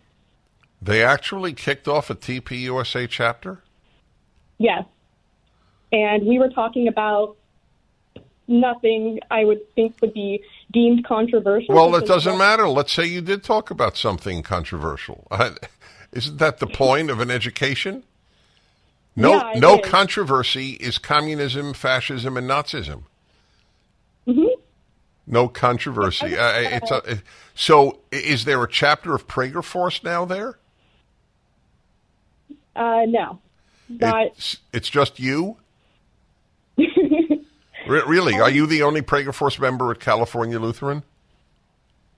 They 0.83 1.03
actually 1.03 1.55
kicked 1.55 1.89
off 1.89 2.11
a 2.11 2.15
TPUSA 2.15 3.09
chapter? 3.09 3.63
Yes. 4.59 4.85
And 5.91 6.27
we 6.27 6.39
were 6.39 6.51
talking 6.51 6.89
about 6.89 7.37
nothing 8.47 9.21
I 9.31 9.45
would 9.45 9.61
think 9.75 9.97
would 10.03 10.13
be 10.13 10.43
deemed 10.73 11.07
controversial. 11.07 11.75
Well, 11.75 11.95
it 11.95 12.07
doesn't 12.07 12.37
matter. 12.37 12.69
Let's 12.69 12.93
say 12.93 13.07
you 13.07 13.23
did 13.23 13.43
talk 13.43 13.71
about 13.71 13.97
something 13.97 14.43
controversial. 14.43 15.27
Isn't 16.13 16.39
that 16.39 16.59
the 16.59 16.67
point 16.85 17.11
of 17.11 17.21
an 17.21 17.31
education? 17.31 18.05
No, 19.17 19.33
yeah, 19.53 19.59
no 19.61 19.79
controversy 19.79 20.71
is 20.73 20.99
communism, 20.99 21.73
fascism, 21.75 22.37
and 22.37 22.49
Nazism. 22.49 23.03
Mm-hmm. 24.27 24.47
No 25.27 25.49
controversy. 25.49 26.37
Uh, 26.37 26.53
it's 26.55 26.91
a, 26.91 27.23
so, 27.55 28.01
is 28.11 28.45
there 28.45 28.63
a 28.63 28.69
chapter 28.69 29.15
of 29.15 29.27
Prager 29.29 29.63
Force 29.63 30.03
now 30.03 30.25
there? 30.25 30.59
Uh, 32.75 33.03
no, 33.07 33.39
not. 33.89 34.27
It's, 34.27 34.59
it's 34.73 34.91
just 34.91 35.21
you. 35.21 35.57
Re- 36.77 38.03
really? 38.07 38.35
Are 38.41 38.51
you 38.51 38.67
the 38.67 38.83
only 38.83 39.01
Prager 39.03 39.33
Force 39.33 39.59
member 39.61 39.91
at 39.93 40.01
California 40.01 40.59
Lutheran? 40.59 41.03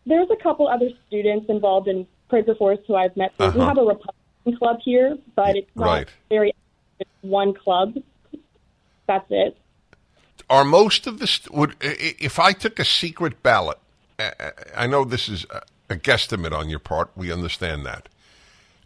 There's 0.07 0.31
a 0.31 0.37
couple 0.37 0.67
other 0.69 0.89
students 1.09 1.47
involved 1.51 1.89
in 1.89 2.07
Prager 2.31 2.57
Force 2.57 2.79
who 2.87 2.95
I've 2.95 3.17
met. 3.17 3.33
We 3.39 3.47
Uh-huh. 3.47 3.67
have 3.67 3.77
a 3.79 3.83
Republican 3.83 4.57
club 4.59 4.79
here, 4.83 5.19
but 5.35 5.57
it's 5.57 5.69
not 5.77 5.85
Right. 5.87 6.09
very. 6.31 6.55
One 7.23 7.55
club. 7.55 7.97
That's 9.07 9.27
it. 9.31 9.57
Are 10.49 10.65
most 10.65 11.07
of 11.07 11.19
the 11.19 11.27
st- 11.27 11.55
would 11.55 11.77
if 11.81 12.39
I 12.39 12.53
took 12.53 12.79
a 12.79 12.85
secret 12.85 13.43
ballot? 13.43 13.79
I- 14.19 14.87
know 14.87 15.05
this 15.05 15.29
is 15.29 15.45
a- 15.51 15.63
a 15.91 15.97
guesstimate 15.97 16.53
on 16.53 16.69
your 16.69 16.79
part. 16.79 17.11
We 17.17 17.33
understand 17.33 17.85
that. 17.87 18.09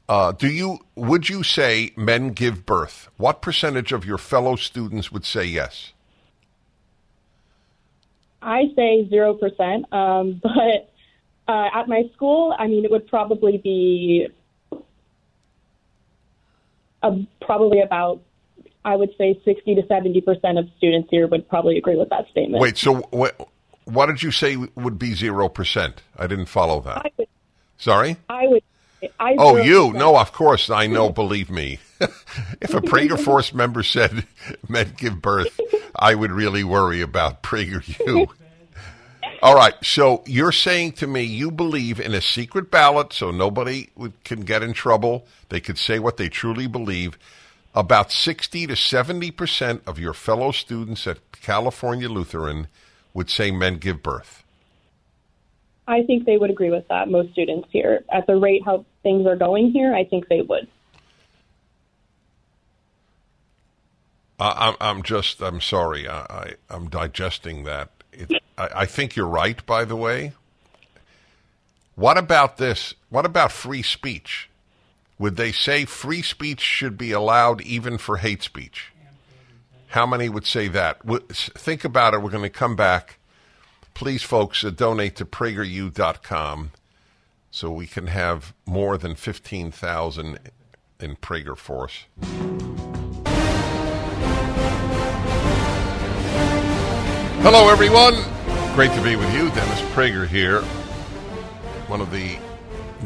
Uh, 0.09 0.33
do 0.33 0.49
you 0.49 0.81
would 0.97 1.29
you 1.29 1.43
say 1.43 1.93
men 1.97 2.31
give 2.31 2.67
birth? 2.67 3.09
What 3.17 3.41
percentage 3.43 3.93
of 3.93 4.05
your 4.05 4.19
fellow 4.19 4.57
students 4.57 5.13
would 5.13 5.25
say 5.25 5.45
yes? 5.45 5.93
I 8.43 8.73
say 8.75 9.09
zero 9.09 9.35
percent, 9.35 9.93
um, 9.93 10.41
but 10.43 10.91
uh, 11.47 11.69
at 11.73 11.89
my 11.89 12.05
school, 12.15 12.55
I 12.59 12.67
mean, 12.67 12.85
it 12.85 12.91
would 12.91 13.07
probably 13.07 13.59
be 13.59 14.29
uh, 17.03 17.17
probably 17.41 17.81
about, 17.81 18.21
I 18.85 18.97
would 18.97 19.11
say, 19.17 19.41
sixty 19.45 19.75
to 19.75 19.87
seventy 19.87 20.21
percent 20.21 20.59
of 20.59 20.69
students 20.79 21.09
here 21.11 21.27
would 21.27 21.49
probably 21.49 21.79
agree 21.79 21.97
with 21.97 22.11
that 22.11 22.29
statement. 22.31 22.61
Wait, 22.61 22.77
so 22.79 22.97
what? 23.11 23.49
What 23.85 24.07
did 24.07 24.23
you 24.23 24.31
say 24.31 24.57
would 24.57 24.99
be 24.99 25.15
zero 25.15 25.49
percent? 25.49 26.03
I 26.17 26.27
didn't 26.27 26.47
follow 26.47 26.81
that. 26.81 26.99
I 26.99 27.11
would, 27.17 27.29
Sorry. 27.77 28.17
I 28.29 28.47
would. 28.47 28.63
I 29.19 29.35
Oh, 29.39 29.57
you? 29.57 29.93
No, 29.95 30.17
of 30.19 30.33
course 30.33 30.69
I 30.69 30.87
know. 30.87 31.11
Believe 31.11 31.51
me, 31.51 31.79
if 32.01 32.75
a 32.75 32.81
Prager 32.81 33.19
Force 33.25 33.55
member 33.55 33.83
said 33.83 34.27
men 34.69 34.93
give 34.97 35.23
birth, 35.23 35.59
I 35.97 36.15
would 36.15 36.31
really 36.31 36.65
worry 36.65 37.01
about 37.01 37.43
Prager 37.43 37.83
U. 38.07 38.29
All 39.43 39.55
right, 39.55 39.75
so 39.83 40.23
you're 40.27 40.53
saying 40.53 40.93
to 40.93 41.07
me 41.07 41.23
you 41.23 41.51
believe 41.51 41.99
in 41.99 42.13
a 42.13 42.21
secret 42.21 42.71
ballot, 42.71 43.15
so 43.15 43.31
nobody 43.31 43.89
would, 43.97 44.23
can 44.23 44.43
get 44.43 44.63
in 44.63 44.75
trouble. 44.75 45.27
They 45.49 45.61
could 45.61 45.79
say 45.79 45.99
what 45.99 46.19
they 46.19 46.29
truly 46.29 46.67
believe. 46.67 47.19
About 47.75 48.13
sixty 48.13 48.67
to 48.67 48.77
seventy 48.77 49.31
percent 49.31 49.83
of 49.87 49.99
your 49.99 50.13
fellow 50.13 50.51
students 50.51 51.07
at 51.07 51.19
California 51.33 52.09
Lutheran 52.09 52.67
would 53.15 53.31
say 53.31 53.51
men 53.51 53.77
give 53.79 54.03
birth. 54.03 54.43
I 55.89 56.03
think 56.03 56.27
they 56.27 56.37
would 56.37 56.51
agree 56.51 56.71
with 56.71 56.87
that. 56.89 57.09
Most 57.09 57.33
students 57.33 57.69
here, 57.73 58.05
at 58.13 58.27
the 58.27 58.37
rate 58.37 58.63
how 58.65 58.85
things 59.03 59.27
are 59.27 59.37
going 59.37 59.73
here, 59.73 59.95
I 59.95 60.05
think 60.05 60.29
they 60.29 60.43
would. 60.43 60.69
I, 64.39 64.69
I'm, 64.69 64.77
I'm 64.81 65.03
just, 65.03 65.41
I'm 65.41 65.61
sorry. 65.61 66.07
I, 66.07 66.21
I, 66.21 66.53
I'm 66.69 66.89
digesting 66.89 67.65
that. 67.65 67.91
It, 68.13 68.43
I, 68.57 68.69
I 68.75 68.87
think 68.87 69.17
you're 69.17 69.27
right, 69.27 69.65
by 69.67 69.85
the 69.85 69.97
way. 69.97 70.33
What 71.95 72.17
about 72.17 72.57
this? 72.57 72.95
What 73.09 73.27
about 73.27 73.53
free 73.53 73.83
speech? 73.83 74.49
Would 75.19 75.37
they 75.37 75.53
say 75.53 75.85
free 75.85 76.23
speech 76.23 76.61
should 76.61 76.97
be 76.97 77.13
allowed 77.13 77.61
even 77.61 77.99
for 77.99 78.17
hate 78.17 78.43
speech? 78.43 78.93
How 79.89 80.07
many 80.07 80.29
would 80.29 80.47
say 80.47 80.69
that? 80.69 81.03
Think 81.31 81.85
about 81.85 82.15
it. 82.15 82.23
We're 82.23 82.31
going 82.31 82.45
to 82.45 82.49
come 82.49 82.77
back. 82.77 83.19
Please, 83.93 84.23
folks, 84.23 84.65
uh, 84.65 84.71
donate 84.71 85.17
to 85.17 85.25
PragerU.com 85.25 86.71
so 87.51 87.71
we 87.71 87.87
can 87.87 88.07
have 88.07 88.55
more 88.65 88.97
than 88.97 89.15
15,000 89.15 90.39
in 91.01 91.17
Prager 91.17 91.57
Force. 91.57 92.05
Hello, 97.43 97.71
everyone. 97.71 98.17
Great 98.75 98.93
to 98.93 99.03
be 99.03 99.17
with 99.17 99.33
you. 99.33 99.49
Dennis 99.49 99.81
Prager 99.93 100.29
here. 100.29 100.61
One 101.89 102.03
of 102.03 102.11
the 102.13 102.39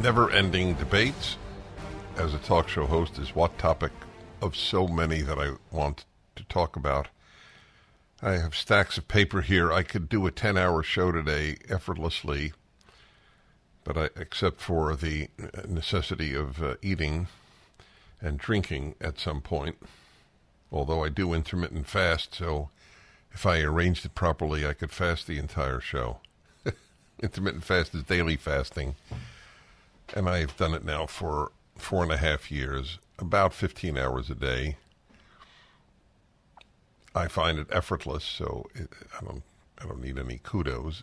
never 0.03 0.29
ending 0.29 0.75
debates 0.75 1.37
as 2.17 2.35
a 2.35 2.39
talk 2.39 2.69
show 2.69 2.85
host 2.85 3.17
is 3.17 3.37
what 3.37 3.57
topic 3.59 3.93
of 4.43 4.57
so 4.57 4.89
many 4.89 5.23
that 5.23 5.39
I 5.39 5.53
want 5.71 6.05
to 6.35 6.43
talk 6.45 6.75
about. 6.75 7.07
I 8.23 8.33
have 8.33 8.57
stacks 8.57 8.99
of 8.99 9.07
paper 9.07 9.41
here. 9.41 9.73
I 9.73 9.85
could 9.85 10.09
do 10.09 10.27
a 10.27 10.33
10 10.33 10.59
hour 10.59 10.83
show 10.83 11.13
today 11.13 11.57
effortlessly, 11.69 12.55
but 13.85 13.97
I, 13.97 14.11
except 14.17 14.61
for 14.61 14.97
the 14.97 15.29
necessity 15.69 16.35
of 16.35 16.61
uh, 16.61 16.75
eating 16.83 17.29
and 18.21 18.37
drinking 18.37 18.97
at 19.01 19.21
some 19.21 19.41
point. 19.41 19.77
Although 20.73 21.05
I 21.05 21.09
do 21.09 21.33
intermittent 21.33 21.87
fast, 21.87 22.35
so 22.35 22.71
if 23.35 23.45
I 23.45 23.61
arranged 23.61 24.07
it 24.07 24.15
properly, 24.15 24.67
I 24.67 24.73
could 24.73 24.93
fast 24.93 25.27
the 25.27 25.39
entire 25.39 25.81
show. 25.81 26.19
intermittent 27.23 27.65
fast 27.65 27.95
is 27.95 28.05
daily 28.05 28.37
fasting, 28.37 28.95
and 30.15 30.29
I've 30.29 30.57
done 30.57 30.73
it 30.73 30.85
now 30.85 31.07
for 31.07 31.51
four 31.77 32.05
and 32.05 32.13
a 32.13 32.17
half 32.17 32.51
years, 32.51 32.99
about 33.19 33.53
15 33.53 33.99
hours 33.99 34.31
a 34.31 34.35
day. 34.35 34.77
I 37.15 37.29
find 37.29 37.59
it 37.59 37.67
effortless, 37.71 38.25
so 38.25 38.67
it, 38.75 38.89
I 39.21 39.25
don't 39.25 39.43
I 39.81 39.87
don't 39.87 40.01
need 40.03 40.19
any 40.19 40.41
kudos, 40.43 41.03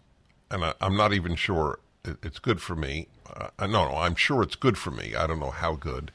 and 0.49 0.63
I, 0.63 0.73
I'm 0.81 0.95
not 0.95 1.13
even 1.13 1.35
sure 1.35 1.79
it, 2.05 2.17
it's 2.23 2.39
good 2.39 2.61
for 2.61 2.75
me. 2.75 3.07
Uh, 3.29 3.49
no, 3.67 3.89
no, 3.89 3.97
I'm 3.97 4.15
sure 4.15 4.41
it's 4.41 4.55
good 4.55 4.77
for 4.77 4.91
me. 4.91 5.15
I 5.15 5.27
don't 5.27 5.39
know 5.39 5.51
how 5.51 5.75
good, 5.75 6.11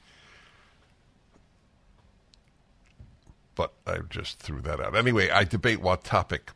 but 3.57 3.73
I 3.87 3.99
just 4.09 4.39
threw 4.39 4.61
that 4.61 4.81
out. 4.81 4.95
Anyway, 4.95 5.29
I 5.31 5.43
debate 5.43 5.81
what 5.81 6.05
topic. 6.05 6.53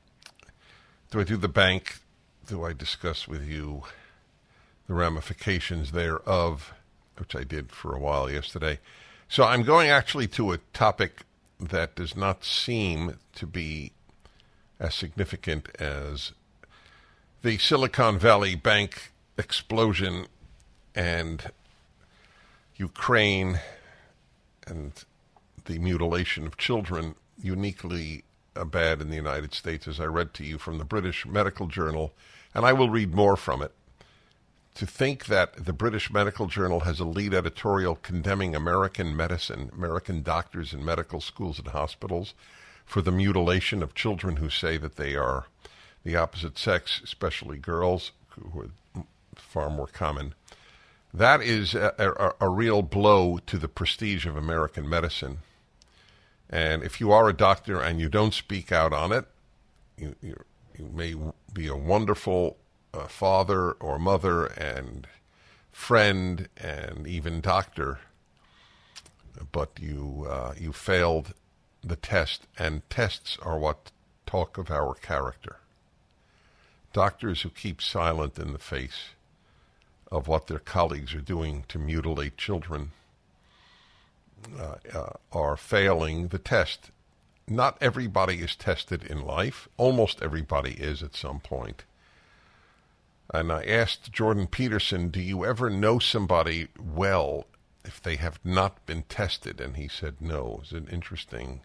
Do 1.11 1.19
I 1.19 1.25
do 1.25 1.37
the 1.37 1.49
bank? 1.49 1.99
Do 2.47 2.65
I 2.65 2.73
discuss 2.73 3.27
with 3.27 3.45
you 3.45 3.83
the 4.87 4.95
ramifications 4.95 5.91
thereof, 5.91 6.73
which 7.19 7.35
I 7.35 7.43
did 7.43 7.73
for 7.73 7.97
a 7.97 7.99
while 7.99 8.31
yesterday? 8.31 8.79
So 9.29 9.45
I'm 9.45 9.63
going 9.63 9.91
actually 9.91 10.29
to 10.29 10.53
a 10.53 10.59
topic 10.73 11.23
that 11.59 11.97
does 11.97 12.17
not 12.17 12.45
seem 12.45 13.19
to 13.35 13.47
be 13.47 13.93
as 14.79 14.95
significant 14.95 15.69
as 15.81 16.33
the 17.43 17.59
Silicon 17.59 18.19
Valley 18.19 18.55
Bank 18.55 19.13
explosion 19.37 20.27
and 20.95 21.51
Ukraine 22.77 23.61
and 24.67 24.93
the 25.71 25.79
mutilation 25.79 26.49
of 26.49 26.57
children, 26.57 27.15
uniquely 27.41 28.25
uh, 28.57 28.65
bad 28.65 29.01
in 29.01 29.09
the 29.09 29.17
United 29.17 29.55
States, 29.55 29.87
as 29.87 30.01
I 30.01 30.07
read 30.07 30.35
to 30.35 30.45
you 30.45 30.59
from 30.59 30.79
the 30.79 30.85
British 30.85 31.25
Medical 31.25 31.69
Journal, 31.69 32.13
and 32.53 32.67
I 32.67 32.73
will 32.73 32.91
read 32.91 33.15
more 33.15 33.37
from 33.37 33.63
it. 33.63 33.73
To 34.75 34.87
think 34.87 35.27
that 35.27 35.65
the 35.67 35.73
British 35.73 36.13
Medical 36.13 36.47
Journal 36.47 36.81
has 36.81 36.99
a 36.99 37.05
lead 37.05 37.33
editorial 37.35 37.95
condemning 37.95 38.57
American 38.57 39.17
medicine, 39.17 39.71
American 39.73 40.23
doctors 40.23 40.73
in 40.73 40.85
medical 40.85 41.21
schools 41.21 41.61
and 41.61 41.69
hospitals, 41.69 42.35
for 42.85 43.01
the 43.01 43.13
mutilation 43.13 43.81
of 43.81 43.95
children 43.95 44.37
who 44.37 44.51
say 44.51 44.77
that 44.77 44.97
they 44.97 45.15
are 45.15 45.47
the 46.03 46.17
opposite 46.17 46.59
sex, 46.59 47.01
especially 47.05 47.59
girls, 47.59 48.11
who 48.31 48.63
are 48.97 49.05
far 49.37 49.71
more 49.71 49.87
common. 49.87 50.35
That 51.15 51.41
is 51.43 51.75
a, 51.75 51.95
a, 51.97 52.47
a 52.47 52.49
real 52.49 52.83
blow 52.83 53.39
to 53.47 53.59
the 53.59 53.69
prestige 53.69 54.27
of 54.27 54.37
American 54.37 54.89
medicine. 54.89 55.39
And 56.51 56.83
if 56.83 57.01
you 57.01 57.13
are 57.13 57.29
a 57.29 57.33
doctor 57.33 57.81
and 57.81 58.01
you 58.01 58.09
don't 58.09 58.35
speak 58.35 58.73
out 58.73 58.93
on 58.93 59.13
it, 59.13 59.25
you, 59.97 60.17
you, 60.21 60.37
you 60.77 60.91
may 60.93 61.15
be 61.53 61.69
a 61.69 61.77
wonderful 61.77 62.57
uh, 62.93 63.07
father 63.07 63.73
or 63.73 64.01
mother 64.01 64.47
and 64.47 65.07
friend 65.71 66.49
and 66.57 67.07
even 67.07 67.41
doctor, 67.41 68.01
but 69.53 69.71
you 69.79 70.27
uh, 70.29 70.55
you 70.59 70.73
failed 70.73 71.35
the 71.83 71.97
test, 71.97 72.47
and 72.59 72.83
tests 72.91 73.39
are 73.43 73.59
what 73.59 73.93
talk 74.27 74.59
of 74.59 74.71
our 74.71 74.95
character. 74.95 75.59
Doctors 76.93 77.43
who 77.43 77.51
keep 77.51 77.81
silent 77.81 78.39
in 78.39 78.53
the 78.53 78.59
face 78.59 79.11
of 80.11 80.27
what 80.27 80.49
their 80.49 80.59
colleagues 80.59 81.15
are 81.15 81.21
doing 81.21 81.65
to 81.69 81.79
mutilate 81.79 82.37
children 82.37 82.91
Uh, 84.59 84.77
uh, 84.95 85.13
are 85.33 85.57
failing 85.57 86.29
the 86.29 86.39
test. 86.39 86.91
Not 87.47 87.77
everybody 87.81 88.37
is 88.37 88.57
tested 88.57 89.05
in 89.05 89.25
life. 89.25 89.69
Almost 89.77 90.23
everybody 90.23 90.73
is 90.73 91.03
at 91.03 91.15
some 91.15 91.41
point. 91.41 91.85
And 93.33 93.53
I 93.53 93.65
asked 93.65 94.13
Jordan 94.13 94.47
Peterson, 94.47 95.09
Do 95.09 95.21
you 95.21 95.45
ever 95.45 95.71
know 95.71 95.99
somebody 95.99 96.69
well 96.79 97.47
if 97.85 98.03
they 98.03 98.17
have 98.17 98.41
not 98.45 98.85
been 98.87 99.03
tested? 99.05 99.61
And 99.61 99.77
he 99.77 99.89
said, 99.89 100.17
No. 100.21 100.55
It 100.55 100.61
was 100.61 100.73
an 100.73 100.89
interesting 100.91 101.61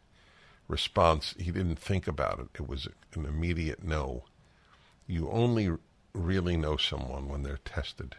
response. 0.67 1.33
He 1.39 1.51
didn't 1.51 1.79
think 1.79 2.07
about 2.07 2.39
it, 2.39 2.47
it 2.55 2.67
was 2.67 2.87
an 3.15 3.25
immediate 3.25 3.83
no. 3.83 4.25
You 5.07 5.29
only 5.29 5.71
really 6.13 6.57
know 6.57 6.77
someone 6.77 7.29
when 7.29 7.43
they're 7.43 7.59
tested. 7.63 8.15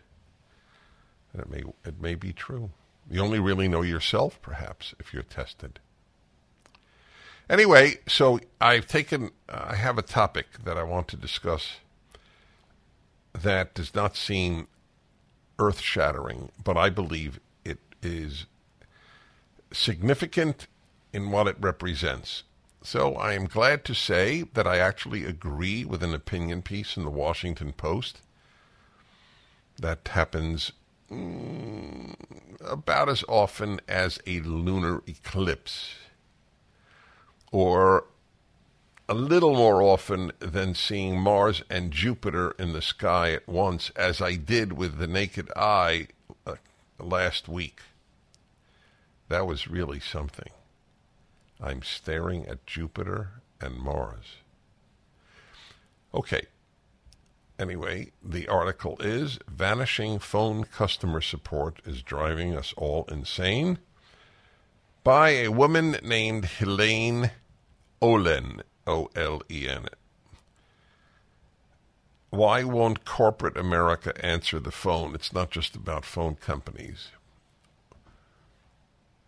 And 1.33 1.42
it 1.42 1.51
may, 1.51 1.62
it 1.85 2.01
may 2.01 2.14
be 2.14 2.33
true. 2.33 2.71
You 3.11 3.21
only 3.21 3.38
really 3.38 3.69
know 3.69 3.83
yourself, 3.83 4.40
perhaps, 4.42 4.95
if 4.99 5.12
you're 5.12 5.23
tested. 5.23 5.79
Anyway, 7.49 7.99
so 8.09 8.40
I've 8.61 8.87
taken, 8.88 9.31
uh, 9.49 9.66
I 9.71 9.77
have 9.77 9.99
a 9.99 10.03
topic 10.03 10.64
that 10.64 10.77
I 10.77 10.83
want 10.83 11.07
to 11.09 11.16
discuss 11.16 11.77
that 13.33 13.75
does 13.75 13.95
not 13.95 14.16
seem 14.16 14.66
earth 15.59 15.81
shattering, 15.81 16.51
but 16.62 16.77
I 16.77 16.90
believe 16.90 17.38
it 17.64 17.79
is 18.03 18.47
significant 19.73 20.66
in 21.12 21.31
what 21.31 21.47
it 21.47 21.57
represents. 21.61 22.42
So 22.83 23.14
I 23.14 23.33
am 23.35 23.47
glad 23.47 23.85
to 23.87 23.95
say 23.95 24.42
that 24.55 24.66
I 24.66 24.79
actually 24.79 25.25
agree 25.25 25.85
with 25.85 26.03
an 26.03 26.14
opinion 26.14 26.62
piece 26.62 26.97
in 26.97 27.05
the 27.05 27.11
Washington 27.11 27.73
Post 27.73 28.21
that 29.79 30.09
happens 30.09 30.73
mm, 31.11 32.14
about 32.61 33.09
as 33.09 33.25
often 33.29 33.81
as 33.88 34.19
a 34.27 34.40
lunar 34.40 35.03
eclipse, 35.07 35.95
or 37.53 38.05
a 39.09 39.14
little 39.14 39.55
more 39.55 39.83
often 39.83 40.33
than 40.40 40.75
seeing 40.75 41.21
Mars 41.21 41.62
and 41.71 41.92
Jupiter 41.92 42.53
in 42.59 42.73
the 42.73 42.83
sky 42.83 43.33
at 43.33 43.47
once, 43.47 43.90
as 43.90 44.21
I 44.21 44.35
did 44.35 44.73
with 44.73 44.99
the 44.99 45.07
naked 45.07 45.51
eye 45.55 46.09
uh, 46.47 46.57
last 46.99 47.49
week. 47.49 47.81
That 49.29 49.47
was 49.47 49.69
really 49.69 50.01
something. 50.01 50.51
I'm 51.61 51.83
staring 51.83 52.47
at 52.47 52.66
Jupiter 52.66 53.42
and 53.61 53.77
Mars. 53.79 54.37
Okay. 56.12 56.47
Anyway, 57.59 58.12
the 58.23 58.47
article 58.49 58.99
is 59.01 59.38
Vanishing 59.49 60.19
Phone 60.19 60.64
Customer 60.64 61.23
Support 61.23 61.81
is 61.87 62.03
Driving 62.03 62.55
Us 62.55 62.75
All 62.77 63.07
Insane 63.11 63.79
by 65.03 65.31
a 65.31 65.49
woman 65.49 65.97
named 66.03 66.45
Helaine 66.45 67.31
Olen, 68.03 68.61
O 68.87 69.09
L 69.16 69.40
E 69.51 69.66
N. 69.66 69.87
Why 72.29 72.62
won't 72.62 73.07
corporate 73.07 73.57
America 73.57 74.12
answer 74.23 74.61
the 74.61 74.71
phone? 74.71 75.14
It's 75.14 75.33
not 75.33 75.51
just 75.51 75.75
about 75.75 76.05
phone 76.05 76.35
companies. 76.35 77.09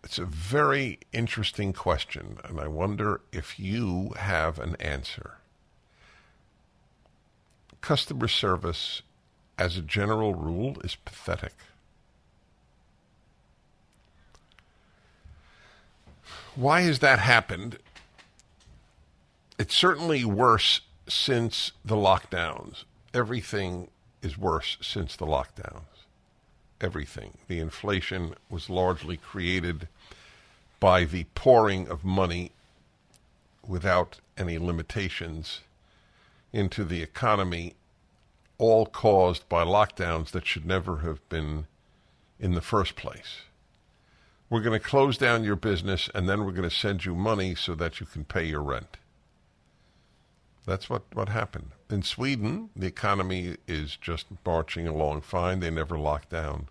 It's 0.03 0.19
a 0.19 0.25
very 0.25 0.99
interesting 1.11 1.73
question, 1.73 2.37
and 2.43 2.59
I 2.59 2.67
wonder 2.67 3.21
if 3.31 3.59
you 3.59 4.13
have 4.17 4.59
an 4.59 4.75
answer 4.75 5.38
customer 7.81 8.27
service, 8.27 9.01
as 9.57 9.77
a 9.77 9.81
general 9.81 10.35
rule, 10.35 10.77
is 10.83 10.95
pathetic. 10.95 11.53
Why 16.55 16.81
has 16.81 16.99
that 16.99 17.19
happened? 17.19 17.77
It's 19.57 19.75
certainly 19.75 20.25
worse 20.25 20.81
since 21.07 21.71
the 21.83 21.95
lockdowns. 21.95 22.83
Everything 23.13 23.89
is 24.21 24.37
worse 24.37 24.77
since 24.81 25.15
the 25.15 25.25
lockdowns. 25.25 25.83
Everything. 26.81 27.37
The 27.47 27.59
inflation 27.59 28.35
was 28.49 28.69
largely 28.69 29.17
created 29.17 29.87
by 30.79 31.03
the 31.03 31.25
pouring 31.35 31.87
of 31.87 32.05
money 32.05 32.51
without 33.67 34.19
any 34.37 34.57
limitations 34.57 35.61
into 36.51 36.83
the 36.83 37.01
economy, 37.01 37.73
all 38.57 38.85
caused 38.85 39.47
by 39.49 39.63
lockdowns 39.63 40.31
that 40.31 40.45
should 40.45 40.65
never 40.65 40.97
have 40.97 41.27
been 41.29 41.65
in 42.39 42.53
the 42.53 42.61
first 42.61 42.95
place. 42.95 43.41
We're 44.49 44.61
going 44.61 44.79
to 44.79 44.85
close 44.85 45.17
down 45.17 45.43
your 45.43 45.55
business 45.55 46.09
and 46.15 46.27
then 46.27 46.43
we're 46.43 46.51
going 46.51 46.69
to 46.69 46.75
send 46.75 47.05
you 47.05 47.15
money 47.15 47.53
so 47.53 47.75
that 47.75 47.99
you 47.99 48.05
can 48.05 48.23
pay 48.23 48.45
your 48.45 48.63
rent. 48.63 48.97
That's 50.65 50.89
what, 50.89 51.03
what 51.13 51.29
happened. 51.29 51.71
In 51.89 52.03
Sweden, 52.03 52.69
the 52.75 52.87
economy 52.87 53.57
is 53.67 53.95
just 53.95 54.27
marching 54.45 54.87
along 54.87 55.21
fine. 55.21 55.59
They 55.59 55.69
never 55.69 55.97
locked 55.97 56.29
down. 56.29 56.67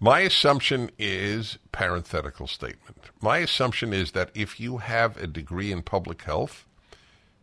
My 0.00 0.20
assumption 0.20 0.92
is 0.96 1.58
parenthetical 1.72 2.46
statement. 2.46 2.98
My 3.20 3.38
assumption 3.38 3.92
is 3.92 4.12
that 4.12 4.30
if 4.32 4.60
you 4.60 4.78
have 4.78 5.16
a 5.16 5.26
degree 5.26 5.72
in 5.72 5.82
public 5.82 6.22
health, 6.22 6.64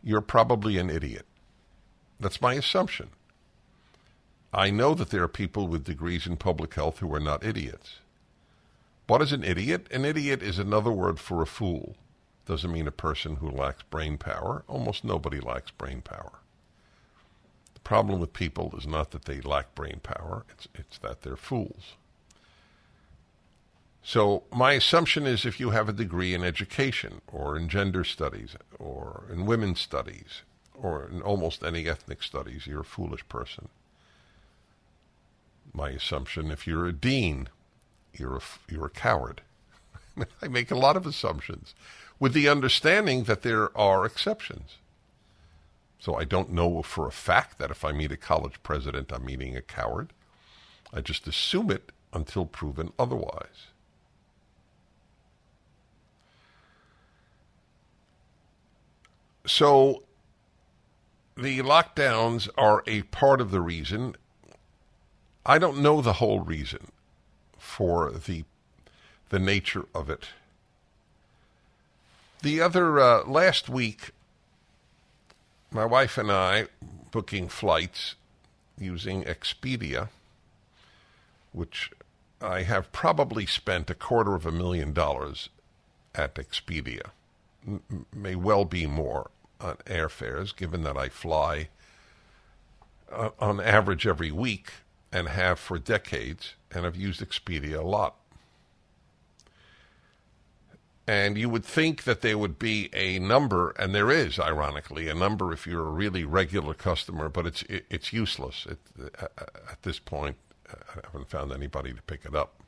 you're 0.02 0.22
probably 0.22 0.78
an 0.78 0.88
idiot. 0.88 1.26
That's 2.18 2.40
my 2.40 2.54
assumption. 2.54 3.10
I 4.54 4.70
know 4.70 4.94
that 4.94 5.10
there 5.10 5.22
are 5.22 5.28
people 5.28 5.68
with 5.68 5.84
degrees 5.84 6.26
in 6.26 6.38
public 6.38 6.72
health 6.72 7.00
who 7.00 7.12
are 7.12 7.20
not 7.20 7.44
idiots. 7.44 7.96
What 9.06 9.20
is 9.20 9.32
an 9.32 9.44
idiot? 9.44 9.86
An 9.90 10.06
idiot 10.06 10.42
is 10.42 10.58
another 10.58 10.90
word 10.90 11.20
for 11.20 11.42
a 11.42 11.46
fool. 11.46 11.96
Doesn't 12.46 12.72
mean 12.72 12.88
a 12.88 12.92
person 12.92 13.36
who 13.36 13.50
lacks 13.50 13.82
brain 13.82 14.16
power. 14.16 14.64
Almost 14.66 15.04
nobody 15.04 15.40
lacks 15.40 15.72
brain 15.72 16.00
power. 16.00 16.38
The 17.74 17.80
problem 17.80 18.18
with 18.18 18.32
people 18.32 18.72
is 18.78 18.86
not 18.86 19.10
that 19.10 19.26
they 19.26 19.42
lack 19.42 19.74
brain 19.74 20.00
power, 20.02 20.46
it's, 20.48 20.68
it's 20.74 20.96
that 20.98 21.20
they're 21.20 21.36
fools. 21.36 21.96
So 24.08 24.44
my 24.52 24.74
assumption 24.74 25.26
is 25.26 25.44
if 25.44 25.58
you 25.58 25.70
have 25.70 25.88
a 25.88 25.92
degree 25.92 26.32
in 26.32 26.44
education 26.44 27.22
or 27.26 27.56
in 27.56 27.68
gender 27.68 28.04
studies 28.04 28.54
or 28.78 29.24
in 29.32 29.46
women's 29.46 29.80
studies 29.80 30.42
or 30.76 31.08
in 31.08 31.22
almost 31.22 31.64
any 31.64 31.88
ethnic 31.88 32.22
studies, 32.22 32.68
you're 32.68 32.82
a 32.82 32.84
foolish 32.84 33.28
person. 33.28 33.68
My 35.72 35.90
assumption, 35.90 36.52
if 36.52 36.68
you're 36.68 36.86
a 36.86 36.92
dean, 36.92 37.48
you're 38.14 38.36
a, 38.36 38.40
you're 38.68 38.86
a 38.86 38.90
coward. 38.90 39.42
I 40.40 40.46
make 40.46 40.70
a 40.70 40.78
lot 40.78 40.96
of 40.96 41.04
assumptions 41.04 41.74
with 42.20 42.32
the 42.32 42.48
understanding 42.48 43.24
that 43.24 43.42
there 43.42 43.76
are 43.76 44.06
exceptions. 44.06 44.76
So 45.98 46.14
I 46.14 46.22
don't 46.22 46.52
know 46.52 46.80
for 46.82 47.08
a 47.08 47.12
fact 47.12 47.58
that 47.58 47.72
if 47.72 47.84
I 47.84 47.90
meet 47.90 48.12
a 48.12 48.16
college 48.16 48.62
president, 48.62 49.12
I'm 49.12 49.24
meeting 49.24 49.56
a 49.56 49.62
coward. 49.62 50.12
I 50.94 51.00
just 51.00 51.26
assume 51.26 51.72
it 51.72 51.90
until 52.12 52.46
proven 52.46 52.92
otherwise. 53.00 53.72
So 59.46 60.02
the 61.36 61.60
lockdowns 61.60 62.48
are 62.58 62.82
a 62.86 63.02
part 63.02 63.40
of 63.40 63.50
the 63.50 63.60
reason. 63.60 64.16
I 65.44 65.58
don't 65.58 65.78
know 65.78 66.00
the 66.00 66.14
whole 66.14 66.40
reason 66.40 66.90
for 67.58 68.10
the 68.10 68.44
the 69.28 69.38
nature 69.38 69.86
of 69.94 70.08
it. 70.08 70.26
The 72.42 72.60
other 72.60 73.00
uh, 73.00 73.24
last 73.24 73.68
week, 73.68 74.10
my 75.70 75.84
wife 75.84 76.16
and 76.16 76.30
I 76.30 76.66
booking 77.10 77.48
flights 77.48 78.14
using 78.78 79.24
Expedia, 79.24 80.10
which 81.52 81.90
I 82.40 82.62
have 82.62 82.92
probably 82.92 83.46
spent 83.46 83.90
a 83.90 83.94
quarter 83.94 84.34
of 84.34 84.46
a 84.46 84.52
million 84.52 84.92
dollars 84.92 85.48
at 86.14 86.34
Expedia, 86.36 87.10
M- 87.66 88.06
may 88.14 88.36
well 88.36 88.64
be 88.64 88.86
more 88.86 89.30
on 89.60 89.76
airfares, 89.86 90.54
given 90.54 90.82
that 90.82 90.96
I 90.96 91.08
fly 91.08 91.68
uh, 93.10 93.30
on 93.38 93.60
average 93.60 94.06
every 94.06 94.30
week 94.30 94.72
and 95.12 95.28
have 95.28 95.58
for 95.58 95.78
decades, 95.78 96.54
and 96.70 96.84
I've 96.84 96.96
used 96.96 97.20
Expedia 97.20 97.78
a 97.78 97.86
lot. 97.86 98.16
And 101.08 101.38
you 101.38 101.48
would 101.48 101.64
think 101.64 102.02
that 102.02 102.20
there 102.20 102.36
would 102.36 102.58
be 102.58 102.90
a 102.92 103.20
number, 103.20 103.70
and 103.78 103.94
there 103.94 104.10
is, 104.10 104.40
ironically, 104.40 105.08
a 105.08 105.14
number 105.14 105.52
if 105.52 105.64
you're 105.64 105.86
a 105.86 105.90
really 105.90 106.24
regular 106.24 106.74
customer, 106.74 107.28
but 107.28 107.46
it's 107.46 107.62
it, 107.62 107.86
it's 107.88 108.12
useless 108.12 108.66
it, 108.68 108.78
uh, 109.20 109.28
at 109.70 109.82
this 109.82 110.00
point. 110.00 110.36
I 110.68 111.00
haven't 111.04 111.30
found 111.30 111.52
anybody 111.52 111.92
to 111.92 112.02
pick 112.02 112.24
it 112.24 112.34
up. 112.34 112.60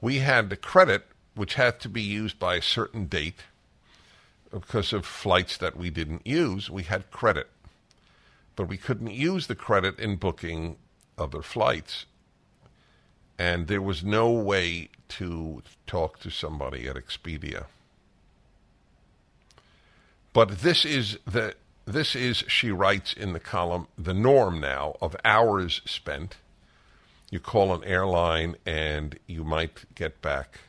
We 0.00 0.18
had 0.18 0.50
the 0.50 0.56
credit, 0.56 1.06
which 1.36 1.54
had 1.54 1.78
to 1.80 1.88
be 1.88 2.02
used 2.02 2.40
by 2.40 2.56
a 2.56 2.62
certain 2.62 3.06
date 3.06 3.42
because 4.50 4.92
of 4.92 5.04
flights 5.04 5.56
that 5.58 5.76
we 5.76 5.90
didn't 5.90 6.26
use, 6.26 6.70
we 6.70 6.84
had 6.84 7.10
credit. 7.10 7.48
But 8.56 8.68
we 8.68 8.76
couldn't 8.76 9.10
use 9.10 9.46
the 9.46 9.54
credit 9.54 9.98
in 9.98 10.16
booking 10.16 10.76
other 11.16 11.42
flights. 11.42 12.06
And 13.38 13.68
there 13.68 13.82
was 13.82 14.02
no 14.02 14.30
way 14.30 14.90
to 15.10 15.62
talk 15.86 16.18
to 16.20 16.30
somebody 16.30 16.88
at 16.88 16.96
Expedia. 16.96 17.66
But 20.32 20.58
this 20.58 20.84
is 20.84 21.18
the 21.24 21.54
this 21.88 22.14
is, 22.14 22.44
she 22.46 22.70
writes 22.70 23.14
in 23.14 23.32
the 23.32 23.40
column, 23.40 23.88
the 23.96 24.12
norm 24.12 24.60
now 24.60 24.96
of 25.00 25.16
hours 25.24 25.80
spent. 25.86 26.36
You 27.30 27.40
call 27.40 27.74
an 27.74 27.82
airline 27.82 28.56
and 28.66 29.18
you 29.26 29.42
might 29.42 29.94
get 29.94 30.20
back 30.20 30.60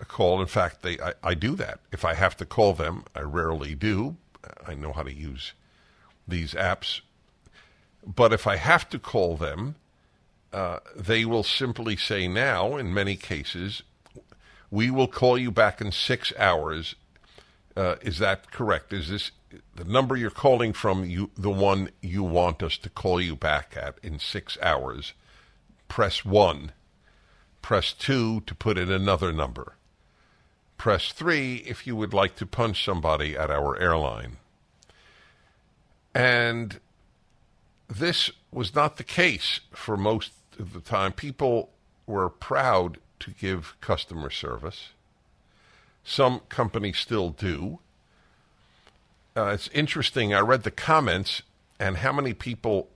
a 0.00 0.04
call. 0.04 0.40
In 0.40 0.46
fact, 0.46 0.82
they 0.82 0.98
I, 1.00 1.14
I 1.22 1.34
do 1.34 1.54
that. 1.56 1.80
If 1.92 2.04
I 2.04 2.14
have 2.14 2.36
to 2.38 2.44
call 2.46 2.72
them, 2.72 3.04
I 3.14 3.20
rarely 3.20 3.74
do. 3.74 4.16
I 4.66 4.74
know 4.74 4.92
how 4.92 5.02
to 5.02 5.12
use 5.12 5.52
these 6.26 6.54
apps. 6.54 7.00
But 8.06 8.32
if 8.32 8.46
I 8.46 8.56
have 8.56 8.88
to 8.90 8.98
call 8.98 9.36
them, 9.36 9.74
uh, 10.52 10.78
they 10.96 11.24
will 11.24 11.42
simply 11.42 11.96
say 11.96 12.28
now, 12.28 12.76
in 12.76 12.94
many 12.94 13.16
cases, 13.16 13.82
we 14.70 14.90
will 14.90 15.08
call 15.08 15.36
you 15.36 15.50
back 15.50 15.80
in 15.80 15.92
six 15.92 16.32
hours. 16.38 16.94
Uh, 17.76 17.96
is 18.00 18.18
that 18.18 18.50
correct? 18.50 18.92
Is 18.92 19.08
this 19.08 19.30
the 19.74 19.84
number 19.84 20.16
you're 20.16 20.30
calling 20.30 20.72
from? 20.72 21.04
You 21.04 21.30
the 21.36 21.50
one 21.50 21.90
you 22.00 22.22
want 22.22 22.62
us 22.62 22.78
to 22.78 22.90
call 22.90 23.20
you 23.20 23.36
back 23.36 23.74
at 23.76 23.96
in 24.02 24.18
six 24.18 24.58
hours? 24.62 25.12
Press 25.88 26.24
one. 26.24 26.72
Press 27.62 27.92
two 27.92 28.40
to 28.42 28.54
put 28.54 28.78
in 28.78 28.90
another 28.90 29.32
number. 29.32 29.74
Press 30.78 31.12
3 31.12 31.56
if 31.66 31.86
you 31.86 31.96
would 31.96 32.14
like 32.14 32.36
to 32.36 32.46
punch 32.46 32.84
somebody 32.84 33.36
at 33.36 33.50
our 33.50 33.78
airline. 33.78 34.36
And 36.14 36.80
this 37.88 38.30
was 38.50 38.74
not 38.74 38.96
the 38.96 39.04
case 39.04 39.60
for 39.72 39.96
most 39.96 40.32
of 40.58 40.72
the 40.72 40.80
time. 40.80 41.12
People 41.12 41.70
were 42.06 42.28
proud 42.28 42.98
to 43.20 43.32
give 43.32 43.76
customer 43.80 44.30
service. 44.30 44.90
Some 46.04 46.40
companies 46.48 46.98
still 46.98 47.30
do. 47.30 47.80
Uh, 49.36 49.46
it's 49.46 49.68
interesting. 49.68 50.32
I 50.32 50.40
read 50.40 50.62
the 50.62 50.70
comments 50.70 51.42
and 51.78 51.98
how 51.98 52.12
many 52.12 52.32
people 52.32 52.88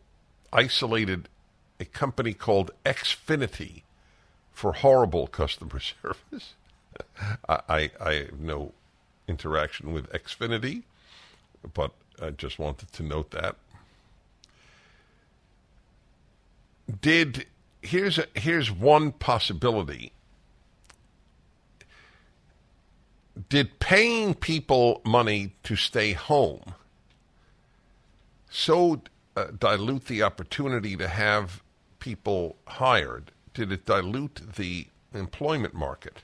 isolated 0.52 1.28
a 1.80 1.84
company 1.84 2.32
called 2.32 2.70
Xfinity 2.84 3.82
for 4.52 4.72
horrible 4.72 5.26
customer 5.26 5.80
service. 6.02 6.54
I, 7.48 7.90
I, 8.00 8.12
have 8.14 8.40
no 8.40 8.72
interaction 9.28 9.92
with 9.92 10.10
Xfinity, 10.12 10.82
but 11.74 11.92
I 12.20 12.30
just 12.30 12.58
wanted 12.58 12.92
to 12.92 13.02
note 13.02 13.30
that. 13.30 13.56
Did 17.00 17.46
here's 17.82 18.18
a, 18.18 18.26
here's 18.34 18.70
one 18.70 19.12
possibility. 19.12 20.12
Did 23.48 23.78
paying 23.78 24.34
people 24.34 25.00
money 25.04 25.54
to 25.62 25.74
stay 25.74 26.12
home 26.12 26.74
so 28.50 29.02
uh, 29.36 29.46
dilute 29.58 30.06
the 30.06 30.22
opportunity 30.22 30.96
to 30.96 31.08
have 31.08 31.62
people 31.98 32.56
hired? 32.66 33.32
Did 33.54 33.72
it 33.72 33.86
dilute 33.86 34.40
the 34.56 34.86
employment 35.14 35.74
market? 35.74 36.22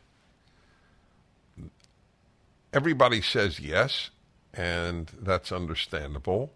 Everybody 2.79 3.21
says 3.21 3.59
yes, 3.59 4.11
and 4.55 5.11
that's 5.21 5.51
understandable 5.51 6.53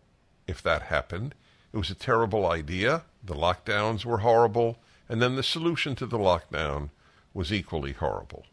if 0.46 0.62
that 0.62 0.82
happened. 0.82 1.34
It 1.72 1.78
was 1.78 1.90
a 1.90 1.96
terrible 1.96 2.46
idea. 2.46 3.02
The 3.24 3.34
lockdowns 3.34 4.04
were 4.04 4.18
horrible, 4.18 4.78
and 5.08 5.20
then 5.20 5.34
the 5.34 5.42
solution 5.42 5.96
to 5.96 6.06
the 6.06 6.18
lockdown 6.18 6.90
was 7.34 7.52
equally 7.52 7.92
horrible. 7.92 8.46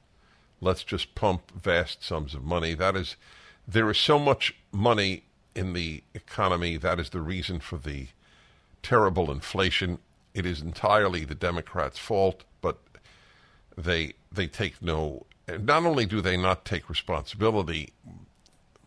Let's 0.60 0.84
just 0.84 1.14
pump 1.14 1.52
vast 1.52 2.04
sums 2.04 2.34
of 2.34 2.44
money. 2.44 2.74
That 2.74 2.96
is, 2.96 3.18
there 3.68 3.92
is 3.92 4.00
so 4.00 4.18
much 4.18 4.56
money 4.72 5.26
in 5.54 5.74
the 5.74 6.02
economy. 6.16 6.76
That 6.76 7.00
is 7.00 7.12
the 7.12 7.22
reason 7.22 7.60
for 7.60 7.78
the 7.78 8.08
terrible 8.82 9.30
inflation. 9.30 10.00
It 10.34 10.48
is 10.48 10.60
entirely 10.60 11.24
the 11.24 11.36
Democrats' 11.36 12.00
fault, 12.00 12.46
but 12.62 12.80
they 13.78 14.14
they 14.32 14.48
take 14.48 14.82
no. 14.82 15.28
Not 15.58 15.86
only 15.86 16.06
do 16.06 16.22
they 16.22 16.38
not 16.38 16.66
take 16.66 16.90
responsibility, 16.90 17.94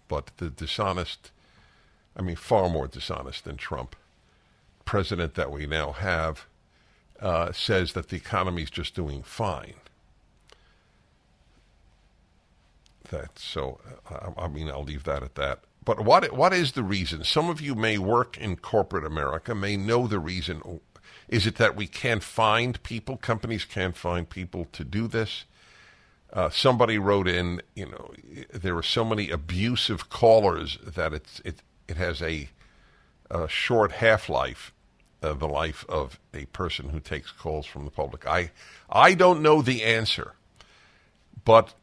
but 0.09 0.31
the 0.37 0.51
dishonest. 0.51 1.31
I 2.17 2.23
mean, 2.23 2.37
far 2.37 2.69
more 2.69 2.87
dishonest 2.87 3.45
than 3.45 3.57
Trump. 3.57 3.97
President 4.85 5.35
that 5.35 5.51
we 5.51 5.67
now 5.67 5.93
have 5.93 6.47
uh, 7.21 7.53
says 7.53 7.93
that 7.95 8.09
the 8.09 8.17
economy 8.17 8.63
is 8.63 8.71
just 8.71 8.95
doing 8.95 9.23
fine. 9.23 9.75
That 13.11 13.39
so. 13.39 13.81
Uh, 14.11 14.31
I, 14.37 14.45
I 14.45 14.49
mean, 14.49 14.69
I'll 14.69 14.85
leave 14.85 15.05
that 15.05 15.23
at 15.23 15.35
that. 15.37 15.61
But 15.85 16.05
what 16.05 16.33
what 16.33 16.53
is 16.53 16.73
the 16.73 16.83
reason? 16.83 17.25
Some 17.25 17.49
of 17.49 17.61
you 17.61 17.75
may 17.75 17.99
work 17.99 18.39
in 18.39 18.57
corporate 18.57 19.05
America, 19.05 19.55
may 19.55 19.77
know 19.77 20.07
the 20.07 20.19
reason. 20.19 20.81
Is 21.29 21.47
it 21.47 21.57
that 21.57 21.77
we 21.77 21.87
can't 21.87 22.23
find 22.23 22.83
people? 22.83 23.17
Companies 23.17 23.65
can't 23.65 23.97
find 23.97 24.29
people 24.29 24.67
to 24.73 24.85
do 24.85 25.09
this. 25.09 25.45
Uh, 26.33 26.49
somebody 26.49 26.99
wrote 26.99 27.29
in, 27.29 27.61
you 27.75 27.87
know, 27.87 28.11
there 28.53 28.77
are 28.77 28.83
so 28.83 29.05
many 29.05 29.29
abusive 29.31 30.09
callers 30.09 30.79
that 30.85 31.13
it's 31.13 31.41
it 31.45 31.63
it 31.89 31.97
has 31.99 32.23
a, 32.23 32.49
a 33.31 33.47
short 33.49 33.93
half 33.93 34.31
life, 34.31 34.73
uh, 35.23 35.35
the 35.35 35.49
life 35.49 35.85
of 35.89 36.19
a 36.33 36.47
person 36.47 36.89
who 36.89 37.01
takes 37.01 37.31
calls 37.31 37.67
from 37.67 37.85
the 37.85 37.91
public. 37.91 38.27
I 38.27 38.51
I 38.89 39.13
don't 39.13 39.43
know 39.43 39.61
the 39.61 39.83
answer, 39.83 40.33
but 41.45 41.75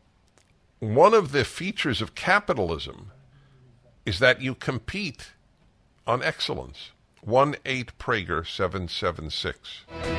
one 0.80 1.14
of 1.14 1.32
the 1.32 1.45
features 1.45 2.02
of 2.02 2.16
capitalism 2.16 3.12
is 4.06 4.18
that 4.20 4.41
you 4.41 4.56
compete 4.56 5.32
on 6.08 6.24
excellence. 6.24 6.91
1 7.22 7.58
8 7.66 7.91
Prager 8.00 8.47
776. 8.47 10.19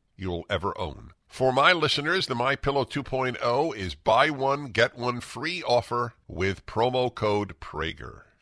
you'll 0.21 0.45
ever 0.49 0.77
own. 0.79 1.11
For 1.27 1.51
my 1.51 1.73
listeners, 1.73 2.27
the 2.27 2.35
My 2.35 2.55
Pillow 2.55 2.85
2.0 2.85 3.75
is 3.75 3.95
buy 3.95 4.29
one 4.29 4.65
get 4.67 4.97
one 4.97 5.19
free 5.19 5.63
offer 5.63 6.13
with 6.27 6.65
promo 6.65 7.13
code 7.13 7.55
Prager. 7.59 8.23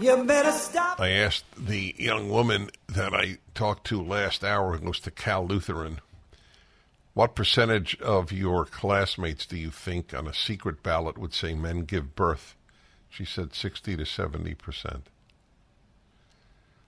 You 0.00 0.24
better 0.24 0.52
stop. 0.52 0.98
I 0.98 1.10
asked 1.10 1.44
the 1.58 1.94
young 1.98 2.30
woman 2.30 2.70
that 2.88 3.12
I 3.12 3.36
talked 3.54 3.86
to 3.88 4.02
last 4.02 4.42
hour, 4.42 4.76
who 4.76 4.86
goes 4.86 5.00
to 5.00 5.10
Cal 5.10 5.46
Lutheran, 5.46 6.00
what 7.12 7.34
percentage 7.34 8.00
of 8.00 8.32
your 8.32 8.64
classmates 8.64 9.44
do 9.44 9.58
you 9.58 9.70
think 9.70 10.14
on 10.14 10.26
a 10.26 10.32
secret 10.32 10.82
ballot 10.82 11.18
would 11.18 11.34
say 11.34 11.54
men 11.54 11.80
give 11.80 12.16
birth? 12.16 12.54
She 13.10 13.26
said 13.26 13.52
60 13.52 13.96
to 13.98 14.06
70 14.06 14.54
percent. 14.54 15.08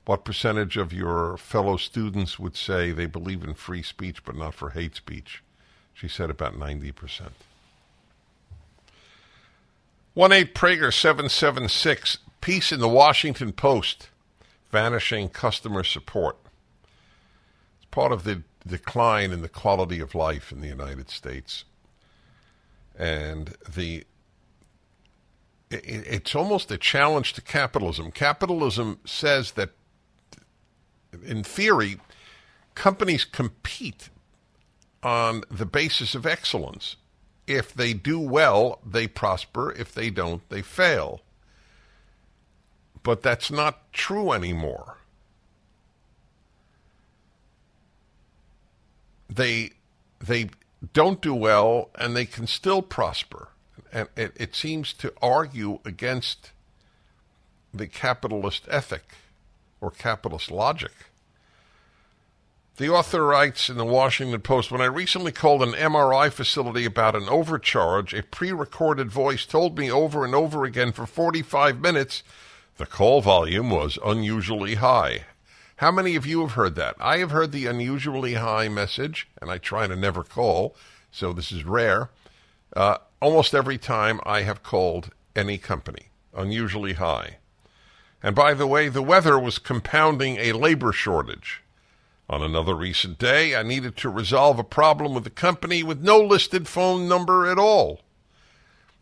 What 0.07 0.25
percentage 0.25 0.79
of 0.79 0.93
your 0.93 1.37
fellow 1.37 1.77
students 1.77 2.39
would 2.39 2.57
say 2.57 2.93
they 2.93 3.07
believe 3.07 3.45
in 3.45 3.55
free 3.55 3.83
speech 3.83 4.25
but 4.25 4.37
not 4.37 4.55
for 4.55 4.71
hate 4.71 4.97
speech? 4.97 5.43
She 5.93 6.09
said 6.09 6.31
about 6.31 6.57
90 6.57 6.93
percent. 6.93 7.35
1 10.15 10.33
8 10.33 10.55
Prager 10.55 10.93
776 10.93 12.19
Piece 12.43 12.73
in 12.73 12.81
the 12.81 12.89
Washington 12.89 13.53
Post 13.53 14.11
vanishing 14.71 15.29
customer 15.29 15.85
support. 15.85 16.37
It's 17.77 17.87
part 17.91 18.11
of 18.11 18.25
the 18.25 18.43
decline 18.67 19.31
in 19.31 19.43
the 19.43 19.49
quality 19.49 20.01
of 20.01 20.15
life 20.15 20.51
in 20.51 20.61
the 20.61 20.69
United 20.69 21.09
States. 21.09 21.65
And 22.99 23.55
the 23.73 24.05
it's 25.71 26.35
almost 26.35 26.71
a 26.71 26.77
challenge 26.77 27.33
to 27.35 27.41
capitalism. 27.41 28.11
Capitalism 28.11 28.99
says 29.07 29.53
that, 29.53 29.71
in 31.25 31.43
theory, 31.43 31.99
companies 32.75 33.25
compete 33.25 34.11
on 35.03 35.45
the 35.51 35.65
basis 35.65 36.15
of 36.15 36.27
excellence. 36.27 36.97
If 37.47 37.73
they 37.73 37.95
do 37.95 38.19
well, 38.21 38.81
they 38.85 39.07
prosper. 39.07 39.73
If 39.73 39.95
they 39.95 40.11
don't, 40.11 40.47
they 40.51 40.61
fail. 40.61 41.23
But 43.03 43.23
that's 43.23 43.51
not 43.51 43.93
true 43.93 44.33
anymore. 44.33 44.99
They 49.29 49.73
they 50.21 50.51
don't 50.93 51.21
do 51.21 51.35
well 51.35 51.91
and 51.95 52.15
they 52.15 52.27
can 52.27 52.47
still 52.47 52.83
prosper. 52.83 53.49
And 53.93 54.09
it, 54.17 54.33
it 54.37 54.55
seems 54.55 54.93
to 54.95 55.13
argue 55.21 55.81
against 55.85 56.53
the 57.75 57.87
capitalist 57.87 58.65
ethic 58.69 59.15
or 59.81 59.91
capitalist 59.91 60.51
logic. 60.51 60.93
The 62.77 62.89
author 62.89 63.25
writes 63.25 63.69
in 63.69 63.77
the 63.77 63.85
Washington 63.85 64.41
Post 64.41 64.71
When 64.71 64.81
I 64.81 64.87
recently 64.87 65.33
called 65.33 65.63
an 65.63 65.73
MRI 65.73 66.33
facility 66.33 66.85
about 66.85 67.15
an 67.15 67.29
overcharge, 67.29 68.15
a 68.15 68.23
pre 68.23 68.51
recorded 68.53 69.11
voice 69.11 69.45
told 69.45 69.79
me 69.79 69.91
over 69.91 70.25
and 70.25 70.35
over 70.35 70.65
again 70.65 70.93
for 70.93 71.05
45 71.05 71.81
minutes 71.81 72.23
the 72.77 72.87
call 72.87 73.21
volume 73.21 73.71
was 73.71 73.99
unusually 74.05 74.77
high. 74.77 75.25
How 75.77 75.91
many 75.91 76.17
of 76.17 76.27
you 76.27 76.41
have 76.41 76.53
heard 76.53 76.75
that? 76.77 76.95
I 77.01 77.19
have 77.19 77.31
heard 77.31 77.53
the 77.53 77.67
unusually 77.67 78.35
high 78.35 78.69
message, 78.69 79.29
and 79.41 79.51
I 79.51 79.59
try 79.59 79.87
to 79.87 79.97
never 79.97 80.23
call, 80.23 80.75
so 81.11 81.33
this 81.33 81.53
is 81.53 81.65
rare. 81.65 82.11
uh, 82.75 82.99
almost 83.21 83.55
every 83.55 83.79
time 83.79 84.21
I 84.25 84.43
have 84.43 84.63
called 84.63 85.11
any 85.37 85.59
company, 85.59 86.09
unusually 86.35 86.95
high. 86.95 87.39
And 88.23 88.35
by 88.35 88.55
the 88.55 88.67
way, 88.67 88.89
the 88.89 89.03
weather 89.03 89.39
was 89.39 89.59
compounding 89.59 90.37
a 90.37 90.53
labor 90.53 90.93
shortage. 90.93 91.63
On 92.31 92.43
another 92.43 92.75
recent 92.75 93.19
day, 93.19 93.55
I 93.55 93.63
needed 93.63 93.97
to 93.99 94.09
resolve 94.09 94.59
a 94.59 94.65
problem 94.65 95.13
with 95.15 95.27
a 95.27 95.31
company 95.31 95.83
with 95.83 96.01
no 96.01 96.19
listed 96.19 96.69
phone 96.69 97.09
number 97.09 97.47
at 97.47 97.59
all. 97.59 98.01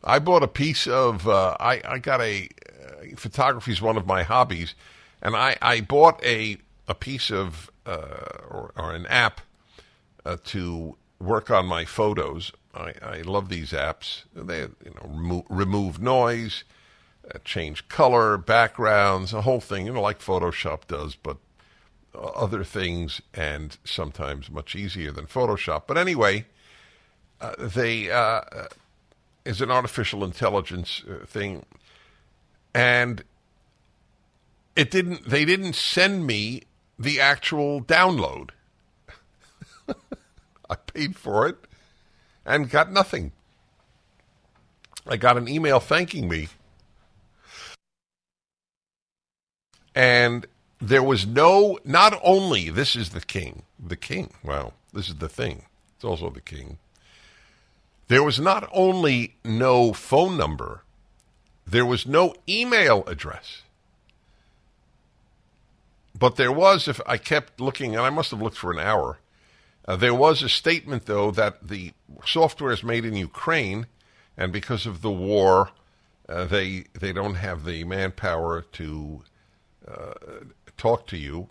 I 0.02 0.18
bought 0.18 0.42
a 0.42 0.48
piece 0.48 0.86
of, 0.86 1.28
uh, 1.28 1.56
I, 1.60 1.82
I 1.84 1.98
got 1.98 2.20
a, 2.22 2.48
photography 3.16 3.72
is 3.72 3.82
one 3.82 3.96
of 3.96 4.06
my 4.06 4.22
hobbies, 4.22 4.74
and 5.22 5.36
I, 5.36 5.56
I 5.60 5.80
bought 5.80 6.22
a, 6.24 6.58
a 6.88 6.94
piece 6.94 7.30
of, 7.30 7.70
uh, 7.86 8.38
or, 8.48 8.72
or, 8.76 8.94
an 8.94 9.06
app 9.06 9.40
uh, 10.24 10.36
to 10.44 10.96
work 11.18 11.50
on 11.50 11.66
my 11.66 11.84
photos. 11.84 12.52
I, 12.74 12.92
I 13.02 13.20
love 13.22 13.48
these 13.48 13.72
apps. 13.72 14.24
They, 14.34 14.60
you 14.60 14.94
know, 14.94 15.08
remo- 15.08 15.46
remove 15.48 16.00
noise, 16.00 16.64
uh, 17.32 17.38
change 17.44 17.88
color, 17.88 18.38
backgrounds, 18.38 19.32
the 19.32 19.42
whole 19.42 19.60
thing, 19.60 19.86
you 19.86 19.92
know, 19.92 20.00
like 20.00 20.20
Photoshop 20.20 20.86
does, 20.86 21.14
but 21.14 21.36
other 22.14 22.64
things 22.64 23.20
and 23.34 23.76
sometimes 23.84 24.50
much 24.50 24.74
easier 24.74 25.12
than 25.12 25.26
Photoshop. 25.26 25.82
But 25.86 25.96
anyway, 25.96 26.46
uh, 27.40 27.54
they 27.58 28.10
uh, 28.10 28.40
is 29.44 29.60
an 29.60 29.70
artificial 29.70 30.24
intelligence 30.24 31.02
uh, 31.08 31.24
thing, 31.26 31.64
and 32.74 33.22
it 34.76 34.90
didn't. 34.90 35.28
They 35.28 35.44
didn't 35.44 35.74
send 35.74 36.26
me 36.26 36.62
the 36.98 37.20
actual 37.20 37.82
download. 37.82 38.50
I 40.70 40.74
paid 40.74 41.16
for 41.16 41.48
it 41.48 41.56
and 42.44 42.70
got 42.70 42.92
nothing. 42.92 43.32
I 45.06 45.16
got 45.16 45.36
an 45.36 45.48
email 45.48 45.80
thanking 45.80 46.28
me. 46.28 46.48
And 49.94 50.46
there 50.80 51.02
was 51.02 51.26
no, 51.26 51.78
not 51.84 52.18
only, 52.22 52.70
this 52.70 52.94
is 52.94 53.10
the 53.10 53.20
king, 53.20 53.62
the 53.78 53.96
king, 53.96 54.32
wow, 54.44 54.72
this 54.92 55.08
is 55.08 55.16
the 55.16 55.28
thing, 55.28 55.64
it's 55.96 56.04
also 56.04 56.30
the 56.30 56.40
king. 56.40 56.78
There 58.08 58.22
was 58.22 58.40
not 58.40 58.68
only 58.72 59.36
no 59.44 59.92
phone 59.92 60.36
number, 60.36 60.82
there 61.70 61.86
was 61.86 62.06
no 62.06 62.34
email 62.48 63.04
address. 63.06 63.62
But 66.18 66.36
there 66.36 66.52
was, 66.52 66.88
if 66.88 67.00
I 67.06 67.16
kept 67.16 67.60
looking, 67.60 67.94
and 67.94 68.04
I 68.04 68.10
must 68.10 68.30
have 68.32 68.42
looked 68.42 68.58
for 68.58 68.72
an 68.72 68.78
hour, 68.78 69.18
uh, 69.86 69.96
there 69.96 70.14
was 70.14 70.42
a 70.42 70.48
statement, 70.48 71.06
though, 71.06 71.30
that 71.30 71.68
the 71.68 71.92
software 72.26 72.72
is 72.72 72.82
made 72.82 73.04
in 73.04 73.16
Ukraine, 73.16 73.86
and 74.36 74.52
because 74.52 74.84
of 74.84 75.00
the 75.00 75.10
war, 75.10 75.70
uh, 76.28 76.44
they 76.44 76.84
they 76.92 77.12
don't 77.12 77.34
have 77.36 77.64
the 77.64 77.84
manpower 77.84 78.62
to 78.72 79.22
uh, 79.88 80.14
talk 80.76 81.06
to 81.08 81.16
you, 81.16 81.48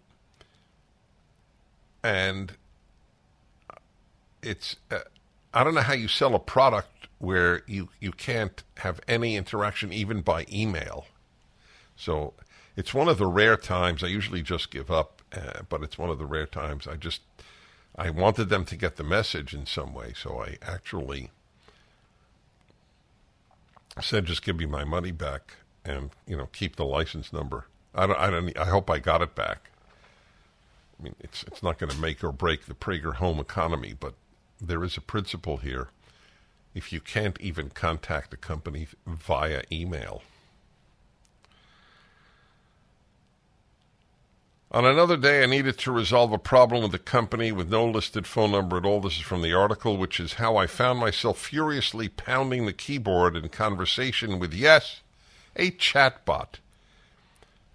and 2.04 2.54
it's 4.42 4.76
uh, 4.92 5.00
I 5.54 5.64
don't 5.64 5.76
know 5.76 5.82
how 5.82 5.94
you 5.94 6.08
sell 6.08 6.36
a 6.36 6.40
product 6.40 6.99
where 7.20 7.62
you 7.68 7.90
you 8.00 8.12
can't 8.12 8.64
have 8.78 9.00
any 9.08 9.36
interaction 9.36 9.94
even 9.94 10.22
by 10.22 10.46
email. 10.52 11.06
So 11.96 12.34
it's 12.76 12.94
one 12.94 13.10
of 13.10 13.18
the 13.18 13.28
rare 13.28 13.58
times 13.58 14.04
I 14.04 14.08
usually 14.08 14.42
just 14.42 14.72
give 14.72 14.90
up, 14.90 15.22
uh, 15.34 15.62
but 15.68 15.84
it's 15.84 15.98
one 15.98 16.10
of 16.10 16.18
the 16.18 16.26
rare 16.26 16.48
times 16.48 16.88
I 16.88 16.96
just 16.96 17.22
I 17.96 18.10
wanted 18.10 18.50
them 18.50 18.66
to 18.66 18.76
get 18.78 18.96
the 18.96 19.04
message 19.04 19.54
in 19.54 19.66
some 19.66 19.94
way, 19.94 20.14
so 20.16 20.42
I 20.42 20.58
actually 20.62 21.32
said 24.02 24.26
just 24.26 24.44
give 24.44 24.56
me 24.56 24.66
my 24.66 24.86
money 24.86 25.12
back 25.12 25.56
and 25.84 26.12
you 26.26 26.38
know 26.38 26.48
keep 26.54 26.76
the 26.76 26.86
license 26.86 27.34
number. 27.34 27.66
I 27.94 28.08
don't. 28.08 28.20
I 28.20 28.30
don't. 28.30 28.58
I 28.58 28.66
hope 28.66 28.90
I 28.90 29.00
got 29.00 29.22
it 29.22 29.36
back. 29.36 29.72
I 31.00 31.04
mean, 31.04 31.16
it's 31.20 31.44
it's 31.44 31.64
not 31.64 31.80
going 31.80 31.92
to 31.92 31.98
make 31.98 32.24
or 32.24 32.32
break 32.32 32.66
the 32.66 32.74
Prager 32.74 33.16
home 33.16 33.40
economy, 33.40 33.94
but 34.00 34.14
there 34.62 34.84
is 34.84 34.98
a 34.98 35.02
principle 35.02 35.58
here. 35.58 35.90
If 36.74 36.94
you 36.94 37.00
can't 37.00 37.40
even 37.42 37.70
contact 37.70 38.34
a 38.34 38.38
company 38.38 38.88
via 39.06 39.64
email. 39.72 40.22
On 44.72 44.86
another 44.86 45.18
day, 45.18 45.42
I 45.42 45.48
needed 45.48 45.80
to 45.80 45.92
resolve 45.92 46.32
a 46.32 46.38
problem 46.38 46.84
with 46.84 46.94
a 46.94 47.00
company 47.00 47.52
with 47.52 47.72
no 47.72 47.86
listed 47.88 48.28
phone 48.28 48.52
number 48.52 48.78
at 48.78 48.86
all. 48.86 49.02
This 49.02 49.18
is 49.18 49.24
from 49.24 49.42
the 49.42 49.52
article, 49.52 49.98
which 49.98 50.20
is 50.20 50.34
how 50.34 50.58
I 50.58 50.68
found 50.68 51.00
myself 51.00 51.40
furiously 51.40 52.08
pounding 52.08 52.68
the 52.68 52.74
keyboard 52.74 53.36
in 53.36 53.50
conversation 53.50 54.38
with, 54.38 54.54
yes, 54.54 55.02
a 55.56 55.72
chatbot 55.72 56.60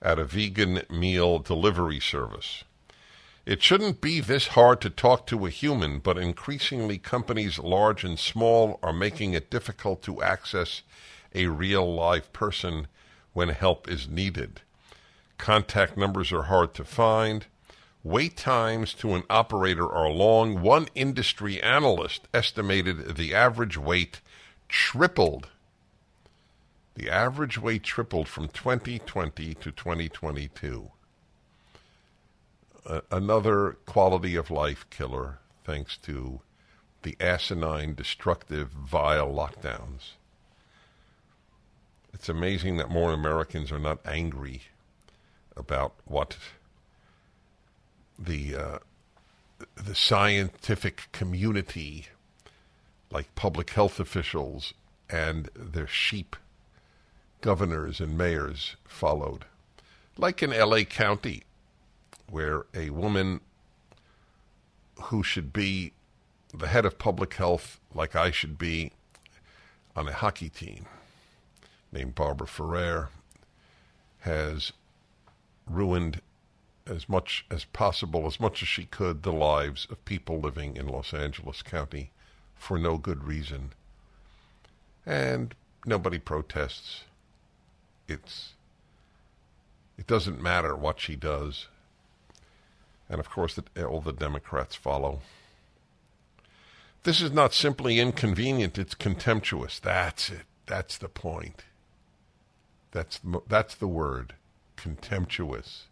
at 0.01 0.21
a 0.21 0.25
vegan 0.25 0.83
meal 0.89 1.41
delivery 1.41 1.99
service. 1.99 2.63
It 3.47 3.63
shouldn't 3.63 4.01
be 4.01 4.21
this 4.21 4.49
hard 4.49 4.81
to 4.81 4.91
talk 4.91 5.27
to 5.27 5.45
a 5.45 5.51
human, 5.51 5.99
but 5.99 6.17
increasingly 6.17 6.97
companies 6.97 7.59
large 7.59 8.03
and 8.03 8.19
small 8.19 8.79
are 8.83 8.93
making 8.93 9.35
it 9.35 9.51
difficult 9.51 10.03
to 10.05 10.23
access 10.23 10.83
a 11.35 11.49
real 11.49 11.95
live 11.95 12.33
person 12.33 12.87
when 13.35 13.51
help 13.51 13.87
is 13.89 14.09
needed. 14.09 14.63
Contact 15.37 15.97
numbers 15.97 16.33
are 16.33 16.45
hard 16.45 16.73
to 16.75 16.85
find. 16.85 17.47
Wait 18.03 18.37
times 18.37 18.95
to 18.95 19.15
an 19.15 19.25
operator 19.29 19.91
are 19.91 20.11
long. 20.11 20.63
One 20.63 20.89
industry 20.95 21.63
analyst 21.63 22.29
estimated 22.33 23.17
the 23.17 23.35
average 23.35 23.77
wait 23.77 24.21
tripled 24.69 25.49
the 26.95 27.11
average 27.11 27.59
wait 27.59 27.83
tripled 27.83 28.29
from 28.29 28.49
2020 28.49 29.55
to 29.55 29.73
2022. 29.73 30.93
Another 33.11 33.79
quality 33.87 34.37
of 34.37 34.51
life 34.51 34.85
killer 34.91 35.39
thanks 35.65 35.97
to 35.99 36.41
the 37.03 37.17
asinine, 37.21 37.95
destructive, 37.95 38.71
vile 38.71 39.33
lockdowns. 39.33 40.13
It's 42.13 42.29
amazing 42.29 42.77
that 42.77 42.91
more 42.91 43.13
Americans 43.13 43.73
are 43.73 43.79
not 43.79 43.99
angry 44.07 44.63
about 45.57 45.95
what 46.05 46.37
the 48.19 48.57
uh, 48.57 48.79
the 49.77 49.95
scientific 49.95 51.09
community, 51.13 52.07
like 53.11 53.35
public 53.35 53.71
health 53.71 53.99
officials 53.99 54.75
and 55.09 55.49
their 55.55 55.87
sheep 55.87 56.37
governors 57.41 58.01
and 58.01 58.17
mayors 58.17 58.77
followed. 58.85 59.45
Like 60.17 60.43
in 60.43 60.51
LA 60.51 60.85
County, 60.85 61.43
where 62.31 62.67
a 62.75 62.91
woman 62.91 63.41
who 65.03 65.23
should 65.23 65.53
be 65.53 65.93
the 66.53 66.69
head 66.69 66.85
of 66.85 66.99
public 66.99 67.35
health, 67.35 67.81
like 67.95 68.15
I 68.15 68.31
should 68.31 68.59
be 68.59 68.93
on 69.97 70.09
a 70.09 70.13
hockey 70.13 70.49
team, 70.49 70.87
named 71.93 72.15
Barbara 72.15 72.47
Ferrer, 72.47 73.11
has 74.21 74.73
ruined 75.69 76.21
as 76.87 77.09
much 77.09 77.45
as 77.51 77.65
possible, 77.65 78.27
as 78.27 78.39
much 78.39 78.63
as 78.63 78.69
she 78.69 78.85
could, 78.85 79.23
the 79.23 79.33
lives 79.33 79.87
of 79.91 80.05
people 80.05 80.39
living 80.39 80.77
in 80.77 80.87
Los 80.87 81.15
Angeles 81.15 81.63
County 81.63 82.11
for 82.55 82.79
no 82.79 82.99
good 82.99 83.25
reason. 83.25 83.73
And 85.07 85.55
nobody 85.87 86.19
protests 86.19 87.05
it's 88.09 88.53
it 89.97 90.07
doesn't 90.07 90.43
matter 90.43 90.75
what 90.75 90.99
she 90.99 91.15
does. 91.15 91.69
And 93.15 93.21
of 93.21 93.31
course, 93.31 93.57
all 93.79 94.01
the 94.01 94.13
Democrats 94.13 94.75
follow. 94.75 95.21
This 97.05 97.21
is 97.21 97.31
not 97.31 97.55
simply 97.55 98.01
inconvenient, 98.01 98.77
it's 98.77 98.97
contemptuous. 98.97 99.79
That's 99.79 100.31
it. 100.31 100.47
That's 100.67 100.99
the 100.99 101.09
point. 101.09 101.63
That's, 102.91 103.21
that's 103.47 103.77
the 103.77 103.87
word 103.87 104.35
contemptuous. 104.75 105.85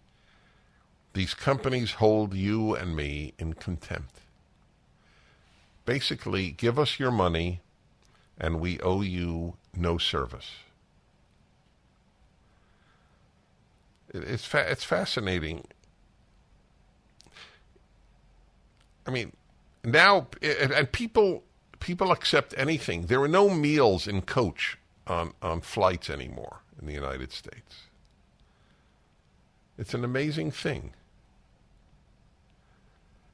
These 1.12 1.34
companies 1.34 1.92
hold 1.92 2.34
you 2.34 2.74
and 2.74 2.96
me 2.96 3.34
in 3.38 3.52
contempt. 3.54 4.18
Basically, 5.84 6.50
give 6.50 6.76
us 6.76 6.98
your 6.98 7.12
money 7.12 7.60
and 8.36 8.58
we 8.58 8.80
owe 8.80 9.02
you 9.02 9.54
no 9.76 9.96
service. 9.96 10.50
It's 14.12 14.44
fa- 14.44 14.68
it's 14.68 14.82
fascinating. 14.82 15.66
I 19.06 19.10
mean, 19.10 19.32
now 19.84 20.28
eh, 20.42 20.68
and 20.74 20.90
people 20.92 21.42
people 21.80 22.12
accept 22.12 22.54
anything. 22.56 23.06
There 23.06 23.20
are 23.22 23.28
no 23.28 23.50
meals 23.50 24.06
in 24.06 24.22
coach 24.22 24.78
on 25.06 25.32
on 25.42 25.60
flights 25.60 26.08
anymore 26.08 26.60
in 26.80 26.86
the 26.86 26.92
United 26.92 27.32
States. 27.32 27.88
It's 29.78 29.94
an 29.94 30.04
amazing 30.04 30.50
thing. 30.50 30.92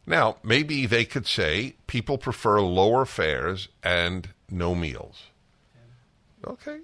Now, 0.07 0.37
maybe 0.43 0.87
they 0.87 1.05
could 1.05 1.27
say 1.27 1.75
people 1.87 2.17
prefer 2.17 2.63
lower 2.63 3.05
fares 3.05 3.69
and 3.83 4.31
no 4.51 4.75
meals. 4.75 5.25
Okay. 6.47 6.79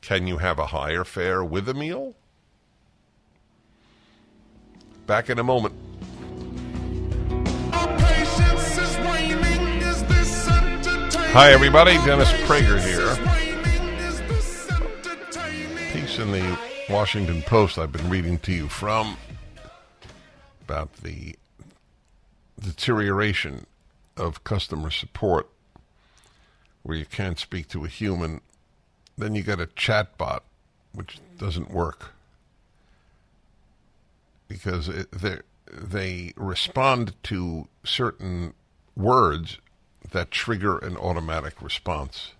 Can 0.00 0.28
you 0.28 0.38
have 0.38 0.60
a 0.60 0.66
higher 0.66 1.02
fare 1.02 1.42
with 1.42 1.68
a 1.68 1.74
meal? 1.74 2.14
Back 5.06 5.28
in 5.28 5.40
a 5.40 5.44
moment. 5.44 5.74
Hi, 11.34 11.50
everybody. 11.50 11.94
Dennis 12.04 12.30
Prager 12.42 12.78
here. 12.78 13.08
Piece 15.90 16.18
in 16.18 16.30
the 16.30 16.58
Washington 16.90 17.40
Post 17.40 17.78
I've 17.78 17.90
been 17.90 18.10
reading 18.10 18.38
to 18.40 18.52
you 18.52 18.68
from 18.68 19.16
about 20.60 20.92
the 20.96 21.36
deterioration 22.60 23.64
of 24.14 24.44
customer 24.44 24.90
support 24.90 25.48
where 26.82 26.98
you 26.98 27.06
can't 27.06 27.38
speak 27.38 27.66
to 27.68 27.86
a 27.86 27.88
human. 27.88 28.42
Then 29.16 29.34
you 29.34 29.42
get 29.42 29.58
a 29.58 29.68
chat 29.68 30.18
bot, 30.18 30.44
which 30.92 31.18
doesn't 31.38 31.70
work 31.70 32.12
because 34.48 34.86
it, 34.86 35.08
they 35.72 36.34
respond 36.36 37.14
to 37.22 37.68
certain 37.84 38.52
words 38.94 39.56
that 40.12 40.30
trigger 40.30 40.78
an 40.78 40.96
automatic 40.96 41.60
response. 41.60 42.32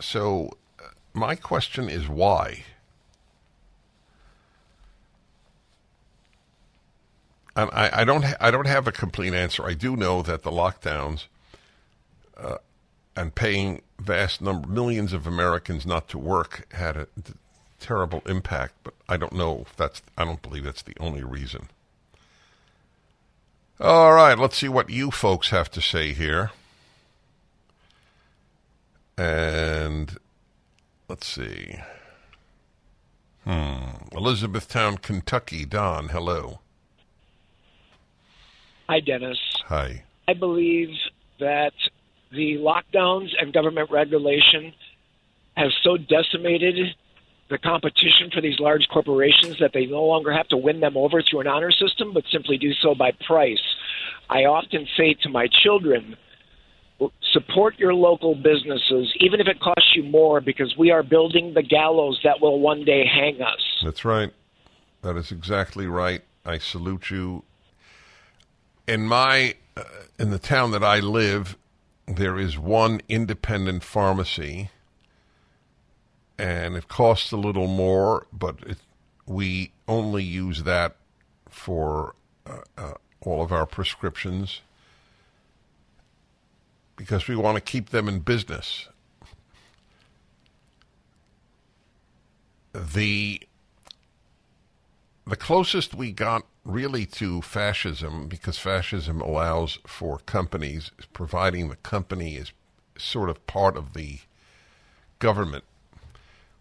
So, 0.00 0.56
uh, 0.78 0.88
my 1.12 1.34
question 1.34 1.88
is 1.88 2.08
why? 2.08 2.64
And 7.56 7.70
I, 7.72 7.90
I 7.92 8.04
don't. 8.04 8.22
Ha- 8.24 8.36
I 8.40 8.50
don't 8.52 8.68
have 8.68 8.86
a 8.86 8.92
complete 8.92 9.34
answer. 9.34 9.66
I 9.66 9.74
do 9.74 9.96
know 9.96 10.22
that 10.22 10.44
the 10.44 10.52
lockdowns 10.52 11.24
uh, 12.36 12.58
and 13.16 13.34
paying 13.34 13.82
vast 13.98 14.40
number 14.40 14.68
millions 14.68 15.12
of 15.12 15.26
Americans 15.26 15.84
not 15.84 16.08
to 16.10 16.18
work 16.18 16.72
had 16.72 16.96
a 16.96 17.08
terrible 17.80 18.22
impact. 18.26 18.74
But 18.84 18.94
I 19.08 19.16
don't 19.16 19.32
know 19.32 19.64
if 19.66 19.76
that's. 19.76 20.02
I 20.16 20.24
don't 20.24 20.40
believe 20.40 20.62
that's 20.62 20.82
the 20.82 20.94
only 21.00 21.24
reason. 21.24 21.68
All 23.80 24.12
right, 24.12 24.36
let's 24.36 24.56
see 24.56 24.68
what 24.68 24.90
you 24.90 25.12
folks 25.12 25.50
have 25.50 25.70
to 25.70 25.80
say 25.80 26.12
here. 26.12 26.50
And 29.16 30.16
let's 31.08 31.26
see. 31.26 31.78
Hmm. 33.44 34.06
Elizabethtown, 34.10 34.98
Kentucky. 34.98 35.64
Don, 35.64 36.08
hello. 36.08 36.58
Hi, 38.88 38.98
Dennis. 38.98 39.38
Hi. 39.66 40.02
I 40.26 40.34
believe 40.34 40.90
that 41.38 41.72
the 42.32 42.56
lockdowns 42.56 43.30
and 43.40 43.52
government 43.52 43.92
regulation 43.92 44.72
have 45.56 45.70
so 45.82 45.96
decimated 45.96 46.96
the 47.50 47.58
competition 47.58 48.30
for 48.32 48.40
these 48.40 48.58
large 48.60 48.86
corporations 48.88 49.58
that 49.60 49.72
they 49.72 49.86
no 49.86 50.04
longer 50.04 50.32
have 50.32 50.48
to 50.48 50.56
win 50.56 50.80
them 50.80 50.96
over 50.96 51.22
through 51.22 51.40
an 51.40 51.46
honor 51.46 51.70
system, 51.70 52.12
but 52.12 52.24
simply 52.30 52.58
do 52.58 52.72
so 52.74 52.94
by 52.94 53.12
price. 53.26 53.62
I 54.28 54.44
often 54.44 54.86
say 54.96 55.14
to 55.22 55.28
my 55.30 55.48
children, 55.62 56.16
support 57.32 57.78
your 57.78 57.94
local 57.94 58.34
businesses, 58.34 59.14
even 59.20 59.40
if 59.40 59.46
it 59.46 59.60
costs 59.60 59.94
you 59.94 60.02
more, 60.02 60.40
because 60.40 60.76
we 60.76 60.90
are 60.90 61.02
building 61.02 61.54
the 61.54 61.62
gallows 61.62 62.20
that 62.24 62.40
will 62.40 62.60
one 62.60 62.84
day 62.84 63.06
hang 63.06 63.40
us. 63.40 63.60
That's 63.82 64.04
right. 64.04 64.32
That 65.02 65.16
is 65.16 65.30
exactly 65.30 65.86
right. 65.86 66.22
I 66.44 66.58
salute 66.58 67.10
you. 67.10 67.44
In 68.86 69.06
my, 69.06 69.54
uh, 69.76 69.84
in 70.18 70.30
the 70.30 70.38
town 70.38 70.72
that 70.72 70.82
I 70.82 70.98
live, 70.98 71.56
there 72.06 72.38
is 72.38 72.58
one 72.58 73.00
independent 73.08 73.84
pharmacy 73.84 74.70
and 76.38 76.76
it 76.76 76.88
costs 76.88 77.32
a 77.32 77.36
little 77.36 77.66
more, 77.66 78.26
but 78.32 78.56
it, 78.66 78.78
we 79.26 79.72
only 79.88 80.22
use 80.22 80.62
that 80.62 80.96
for 81.48 82.14
uh, 82.46 82.60
uh, 82.76 82.94
all 83.20 83.42
of 83.42 83.52
our 83.52 83.66
prescriptions 83.66 84.60
because 86.96 87.28
we 87.28 87.36
want 87.36 87.56
to 87.56 87.60
keep 87.60 87.90
them 87.90 88.08
in 88.08 88.20
business. 88.20 88.88
The 92.72 93.40
the 95.26 95.36
closest 95.36 95.94
we 95.94 96.10
got 96.10 96.46
really 96.64 97.04
to 97.04 97.42
fascism, 97.42 98.28
because 98.28 98.58
fascism 98.58 99.20
allows 99.20 99.78
for 99.86 100.18
companies, 100.20 100.90
providing 101.12 101.68
the 101.68 101.76
company 101.76 102.36
is 102.36 102.52
sort 102.96 103.28
of 103.28 103.46
part 103.46 103.76
of 103.76 103.92
the 103.92 104.20
government 105.18 105.64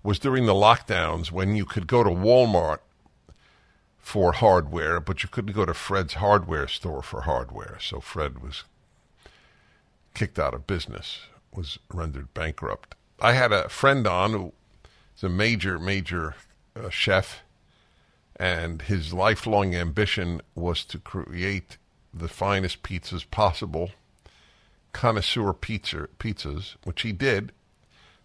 was 0.03 0.19
during 0.19 0.45
the 0.45 0.53
lockdowns 0.53 1.31
when 1.31 1.55
you 1.55 1.65
could 1.65 1.87
go 1.87 2.03
to 2.03 2.09
Walmart 2.09 2.79
for 3.97 4.31
hardware, 4.33 4.99
but 4.99 5.21
you 5.21 5.29
couldn't 5.29 5.53
go 5.53 5.65
to 5.65 5.73
Fred's 5.73 6.15
hardware 6.15 6.67
store 6.67 7.01
for 7.01 7.21
hardware. 7.21 7.77
So 7.81 7.99
Fred 7.99 8.41
was 8.41 8.63
kicked 10.13 10.39
out 10.39 10.53
of 10.53 10.65
business, 10.65 11.19
was 11.53 11.77
rendered 11.93 12.33
bankrupt. 12.33 12.95
I 13.19 13.33
had 13.33 13.51
a 13.51 13.67
friend 13.67 14.07
on 14.07 14.31
who 14.31 14.53
is 15.15 15.23
a 15.23 15.29
major, 15.29 15.77
major 15.77 16.35
uh, 16.75 16.89
chef, 16.89 17.41
and 18.37 18.83
his 18.83 19.13
lifelong 19.13 19.75
ambition 19.75 20.41
was 20.55 20.85
to 20.85 20.99
create 20.99 21.77
the 22.13 22.27
finest 22.27 22.83
pizzas 22.83 23.29
possible, 23.29 23.91
connoisseur 24.93 25.53
pizza, 25.53 26.07
pizzas, 26.17 26.75
which 26.83 27.01
he 27.01 27.11
did 27.11 27.51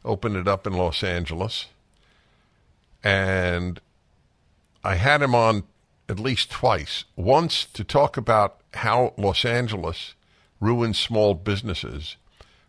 opened 0.05 0.37
it 0.37 0.49
up 0.49 0.67
in 0.67 0.73
Los 0.73 1.03
Angeles. 1.03 1.67
And 3.03 3.81
I 4.85 4.97
had 4.97 5.23
him 5.23 5.35
on 5.35 5.65
at 6.09 6.19
least 6.19 6.51
twice. 6.51 7.05
Once 7.17 7.65
to 7.65 7.85
talk 7.85 8.17
about 8.17 8.61
how 8.75 9.15
Los 9.17 9.45
Angeles 9.45 10.15
ruins 10.61 10.99
small 10.99 11.35
businesses 11.35 12.17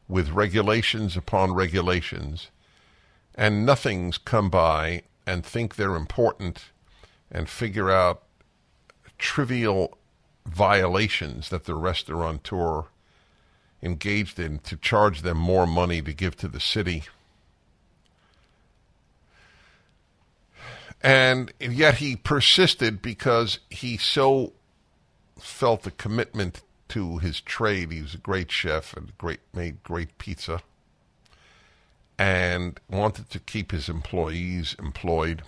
with 0.07 0.29
regulations 0.29 1.15
upon 1.17 1.53
regulations, 1.53 2.49
and 3.35 3.65
nothing's 3.65 4.17
come 4.17 4.49
by 4.49 5.03
and 5.25 5.45
think 5.45 5.75
they're 5.75 5.95
important 5.95 6.65
and 7.31 7.49
figure 7.49 7.89
out 7.89 8.23
trivial 9.17 9.97
violations 10.45 11.49
that 11.49 11.65
the 11.65 11.75
restaurateur 11.75 12.83
engaged 13.81 14.39
in 14.39 14.59
to 14.59 14.77
charge 14.77 15.21
them 15.21 15.37
more 15.37 15.65
money 15.65 16.01
to 16.01 16.13
give 16.13 16.35
to 16.35 16.47
the 16.47 16.59
city 16.59 17.03
And 21.03 21.51
yet 21.59 21.95
he 21.95 22.15
persisted 22.15 23.01
because 23.01 23.59
he 23.69 23.97
so 23.97 24.53
felt 25.37 25.83
the 25.83 25.91
commitment 25.91 26.61
to 26.89 27.17
his 27.17 27.41
trade. 27.41 27.91
He 27.91 28.01
was 28.01 28.13
a 28.13 28.19
great 28.19 28.49
chef 28.49 28.95
and 28.95 29.17
great 29.17 29.41
made 29.53 29.83
great 29.83 30.17
pizza 30.17 30.61
and 32.17 32.79
wanted 32.89 33.29
to 33.31 33.39
keep 33.39 33.71
his 33.71 33.89
employees 33.89 34.75
employed. 34.79 35.43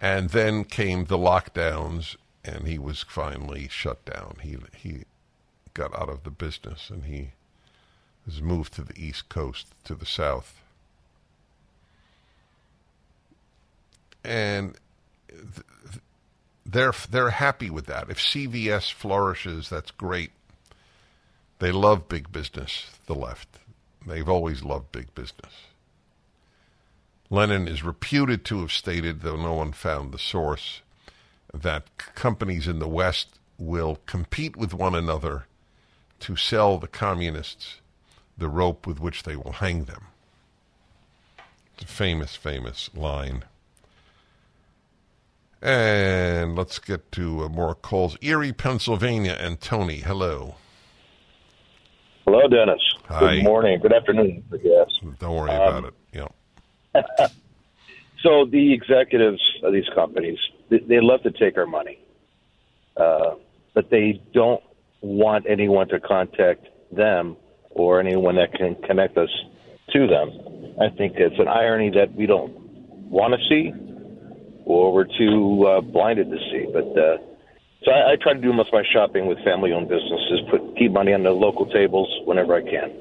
And 0.00 0.30
then 0.30 0.64
came 0.64 1.04
the 1.04 1.18
lockdowns 1.18 2.16
and 2.42 2.66
he 2.66 2.78
was 2.78 3.02
finally 3.02 3.68
shut 3.68 4.02
down. 4.06 4.36
He 4.40 4.56
he 4.76 5.04
got 5.74 5.94
out 5.94 6.08
of 6.08 6.24
the 6.24 6.30
business 6.30 6.88
and 6.88 7.04
he 7.04 7.32
was 8.24 8.40
moved 8.40 8.72
to 8.74 8.82
the 8.82 8.98
east 8.98 9.28
coast 9.28 9.66
to 9.84 9.94
the 9.94 10.06
south 10.06 10.59
and 14.24 14.76
they're 16.64 16.92
they're 17.10 17.30
happy 17.30 17.70
with 17.70 17.86
that. 17.86 18.10
If 18.10 18.18
CVS 18.18 18.92
flourishes, 18.92 19.68
that's 19.68 19.90
great. 19.90 20.30
They 21.58 21.72
love 21.72 22.08
big 22.08 22.32
business. 22.32 22.90
The 23.06 23.14
left, 23.14 23.48
they've 24.06 24.28
always 24.28 24.62
loved 24.62 24.92
big 24.92 25.14
business. 25.14 25.52
Lenin 27.28 27.68
is 27.68 27.84
reputed 27.84 28.44
to 28.46 28.60
have 28.60 28.72
stated, 28.72 29.20
though 29.20 29.36
no 29.36 29.54
one 29.54 29.72
found 29.72 30.12
the 30.12 30.18
source, 30.18 30.80
that 31.54 31.96
companies 31.96 32.66
in 32.66 32.80
the 32.80 32.88
West 32.88 33.38
will 33.58 34.00
compete 34.06 34.56
with 34.56 34.74
one 34.74 34.94
another 34.94 35.46
to 36.20 36.34
sell 36.34 36.78
the 36.78 36.88
communists 36.88 37.80
the 38.36 38.48
rope 38.48 38.86
with 38.86 38.98
which 38.98 39.22
they 39.22 39.36
will 39.36 39.52
hang 39.52 39.84
them. 39.84 40.06
It's 41.74 41.84
a 41.84 41.86
famous, 41.86 42.34
famous 42.36 42.90
line. 42.94 43.44
And 45.62 46.56
let's 46.56 46.78
get 46.78 47.12
to 47.12 47.44
uh, 47.44 47.48
more 47.48 47.74
calls. 47.74 48.16
Erie, 48.22 48.52
Pennsylvania, 48.52 49.36
and 49.38 49.60
Tony, 49.60 49.96
hello. 49.96 50.54
Hello, 52.24 52.48
Dennis. 52.48 52.80
Hi. 53.08 53.36
Good 53.36 53.44
morning. 53.44 53.78
Good 53.80 53.92
afternoon, 53.92 54.44
I 54.52 54.56
guess. 54.56 54.90
Don't 55.18 55.36
worry 55.36 55.50
Um, 55.50 55.84
about 55.84 55.92
it. 55.92 55.94
Yeah. 56.94 57.26
So 58.22 58.44
the 58.44 58.74
executives 58.74 59.40
of 59.62 59.72
these 59.72 59.88
companies, 59.94 60.38
they, 60.68 60.80
they 60.80 61.00
love 61.00 61.22
to 61.22 61.30
take 61.30 61.56
our 61.56 61.64
money, 61.66 61.98
uh, 62.96 63.36
but 63.72 63.88
they 63.88 64.20
don't 64.34 64.62
want 65.00 65.46
anyone 65.48 65.88
to 65.88 65.98
contact 66.00 66.66
them 66.92 67.38
or 67.70 67.98
anyone 67.98 68.36
that 68.36 68.52
can 68.52 68.74
connect 68.86 69.16
us 69.16 69.30
to 69.94 70.06
them. 70.06 70.74
I 70.78 70.90
think 70.94 71.14
it's 71.16 71.38
an 71.38 71.48
irony 71.48 71.88
that 71.94 72.14
we 72.14 72.26
don't 72.26 72.52
want 73.08 73.32
to 73.32 73.40
see 73.48 73.72
or 74.64 74.92
we're 74.92 75.04
too 75.04 75.66
uh, 75.66 75.80
blinded 75.80 76.30
to 76.30 76.38
see. 76.50 76.66
But 76.72 76.86
uh, 76.98 77.18
so 77.84 77.90
I, 77.90 78.12
I 78.12 78.16
try 78.20 78.34
to 78.34 78.40
do 78.40 78.52
most 78.52 78.68
of 78.68 78.74
my 78.74 78.84
shopping 78.92 79.26
with 79.26 79.38
family-owned 79.44 79.88
businesses, 79.88 80.40
put 80.50 80.76
keep 80.76 80.92
money 80.92 81.12
on 81.12 81.22
the 81.22 81.30
local 81.30 81.66
tables 81.66 82.08
whenever 82.24 82.54
I 82.54 82.62
can. 82.62 82.92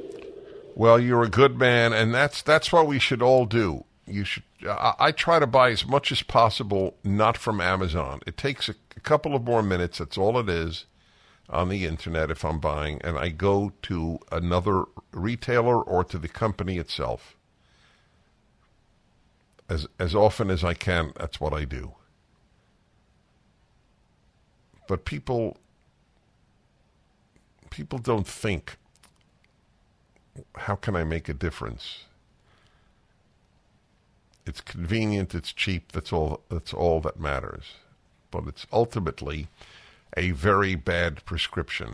Well, 0.75 0.99
you're 0.99 1.23
a 1.23 1.29
good 1.29 1.57
man, 1.57 1.91
and 1.93 2.13
that's 2.13 2.41
that's 2.41 2.71
what 2.71 2.87
we 2.87 2.99
should 2.99 3.21
all 3.21 3.45
do. 3.45 3.83
You 4.07 4.23
should. 4.23 4.43
I, 4.67 5.11
try 5.11 5.39
to 5.39 5.47
buy 5.47 5.71
as 5.71 5.85
much 5.85 6.11
as 6.11 6.21
possible, 6.23 6.95
not 7.03 7.37
from 7.37 7.61
Amazon. 7.61 8.21
It 8.25 8.37
takes 8.37 8.67
a, 8.67 8.75
a 8.97 8.99
couple 8.99 9.35
of 9.35 9.43
more 9.43 9.61
minutes. 9.61 9.99
That's 9.99 10.17
all 10.17 10.37
it 10.39 10.49
is 10.49 10.85
on 11.49 11.69
the 11.69 11.85
internet 11.85 12.29
if 12.31 12.45
I'm 12.45 12.59
buying, 12.59 13.01
and 13.03 13.17
I 13.17 13.29
go 13.29 13.73
to 13.83 14.19
another 14.31 14.85
retailer 15.11 15.81
or 15.81 16.03
to 16.05 16.17
the 16.17 16.27
company 16.27 16.77
itself. 16.77 17.35
As 19.69 19.87
as 19.99 20.15
often 20.15 20.49
as 20.49 20.63
I 20.63 20.73
can, 20.73 21.13
that's 21.15 21.39
what 21.39 21.53
I 21.53 21.63
do. 21.63 21.93
But 24.87 25.05
people 25.05 25.57
people 27.69 27.99
don't 27.99 28.27
think 28.27 28.77
how 30.55 30.75
can 30.75 30.95
I 30.95 31.03
make 31.03 31.29
a 31.29 31.33
difference? 31.33 32.05
It's 34.45 34.61
convenient, 34.61 35.35
it's 35.35 35.53
cheap, 35.53 35.91
that's 35.91 36.11
all 36.11 36.41
that's 36.49 36.73
all 36.73 36.99
that 37.01 37.19
matters. 37.19 37.75
But 38.31 38.47
it's 38.47 38.65
ultimately 38.73 39.47
a 40.17 40.31
very 40.31 40.75
bad 40.75 41.23
prescription. 41.25 41.93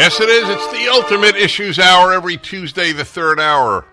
Yes, 0.00 0.18
it 0.18 0.30
is. 0.30 0.48
It's 0.48 0.72
the 0.72 0.88
Ultimate 0.88 1.36
Issues 1.36 1.78
Hour 1.78 2.14
every 2.14 2.38
Tuesday, 2.38 2.92
the 2.92 3.04
third 3.04 3.38
hour. 3.38 3.84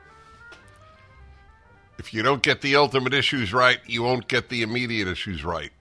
If 2.00 2.14
you 2.14 2.24
don't 2.24 2.42
get 2.42 2.62
the 2.62 2.78
ultimate 2.78 3.14
issues 3.14 3.52
right, 3.52 3.80
you 3.86 4.04
won't 4.04 4.30
get 4.30 4.48
the 4.48 4.62
immediate 4.62 5.10
issues 5.10 5.44
right. 5.44 5.74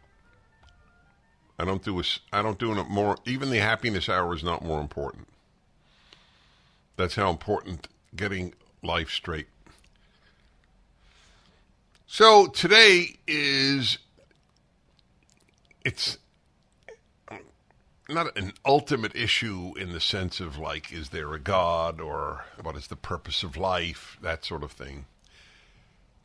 I 1.60 1.64
don't 1.64 1.80
do 1.80 2.00
a, 2.00 2.02
I 2.32 2.42
don't 2.42 2.58
do 2.58 2.76
it 2.76 2.88
more. 2.88 3.16
Even 3.24 3.50
the 3.50 3.58
happiness 3.58 4.08
hour 4.08 4.34
is 4.34 4.42
not 4.42 4.64
more 4.64 4.80
important. 4.80 5.28
That's 6.96 7.14
how 7.14 7.30
important 7.30 7.86
getting 8.16 8.52
life 8.82 9.10
straight. 9.10 9.46
So 12.08 12.48
today 12.48 13.14
is 13.28 13.98
it's 15.84 16.18
not 18.08 18.36
an 18.38 18.52
ultimate 18.64 19.14
issue 19.16 19.72
in 19.76 19.92
the 19.92 20.00
sense 20.00 20.40
of 20.40 20.58
like 20.58 20.92
is 20.92 21.08
there 21.08 21.32
a 21.34 21.40
god 21.40 22.00
or 22.00 22.44
what 22.62 22.76
is 22.76 22.86
the 22.86 22.96
purpose 22.96 23.42
of 23.42 23.56
life 23.56 24.16
that 24.22 24.44
sort 24.44 24.62
of 24.62 24.72
thing. 24.72 25.06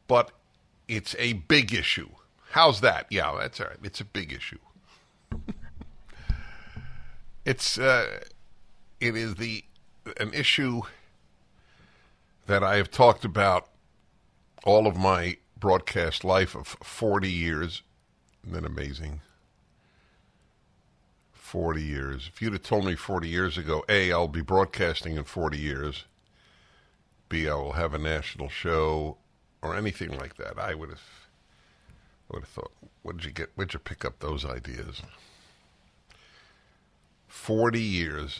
But 0.07 0.32
it's 0.88 1.15
a 1.17 1.34
big 1.34 1.73
issue. 1.73 2.09
How's 2.51 2.82
that? 2.82 3.07
Yeah 3.09 3.36
that's 3.39 3.59
all 3.59 3.67
right. 3.67 3.77
It's 3.84 4.01
a 4.01 4.05
big 4.05 4.32
issue. 4.32 4.59
It's 7.43 7.79
uh, 7.79 8.19
it 8.99 9.15
is 9.15 9.36
the 9.36 9.63
an 10.17 10.32
issue 10.34 10.82
that 12.45 12.63
I 12.63 12.75
have 12.75 12.91
talked 12.91 13.25
about 13.25 13.67
all 14.63 14.86
of 14.86 14.95
my 14.95 15.38
broadcast 15.57 16.23
life 16.23 16.55
of 16.55 16.67
40 16.67 17.32
years. 17.32 17.82
Isn't 18.43 18.61
that 18.61 18.65
amazing? 18.65 19.21
40 21.52 21.84
years. 21.84 22.30
If 22.34 22.41
you'd 22.41 22.54
have 22.54 22.64
told 22.64 22.86
me 22.86 22.95
40 22.95 23.28
years 23.28 23.58
ago, 23.58 23.84
A, 23.89 24.14
I'll 24.14 24.30
be 24.30 24.41
broadcasting 24.41 25.18
in 25.18 25.26
40 25.26 25.58
years, 25.58 26.06
B, 27.28 27.49
I 27.49 27.56
will 27.56 27.74
have 27.74 27.93
a 27.93 27.97
national 27.97 28.47
show 28.47 29.18
or 29.62 29.76
anything 29.76 30.18
like 30.18 30.38
that, 30.38 30.58
I 30.58 30.74
would 30.74 30.88
have, 30.88 31.02
I 32.30 32.36
would 32.36 32.43
have 32.43 32.49
thought, 32.49 32.72
where 33.02 33.14
did 33.14 33.26
you 33.26 33.32
get, 33.32 33.49
where'd 33.56 33.74
you 33.74 33.80
pick 33.80 34.06
up 34.06 34.20
those 34.20 34.45
ideas? 34.45 35.02
40 37.28 37.82
years. 37.82 38.39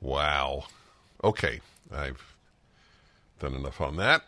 Wow. 0.00 0.64
Okay, 1.22 1.60
I've 1.94 2.36
done 3.38 3.52
enough 3.52 3.82
on 3.82 3.96
that. 3.96 4.22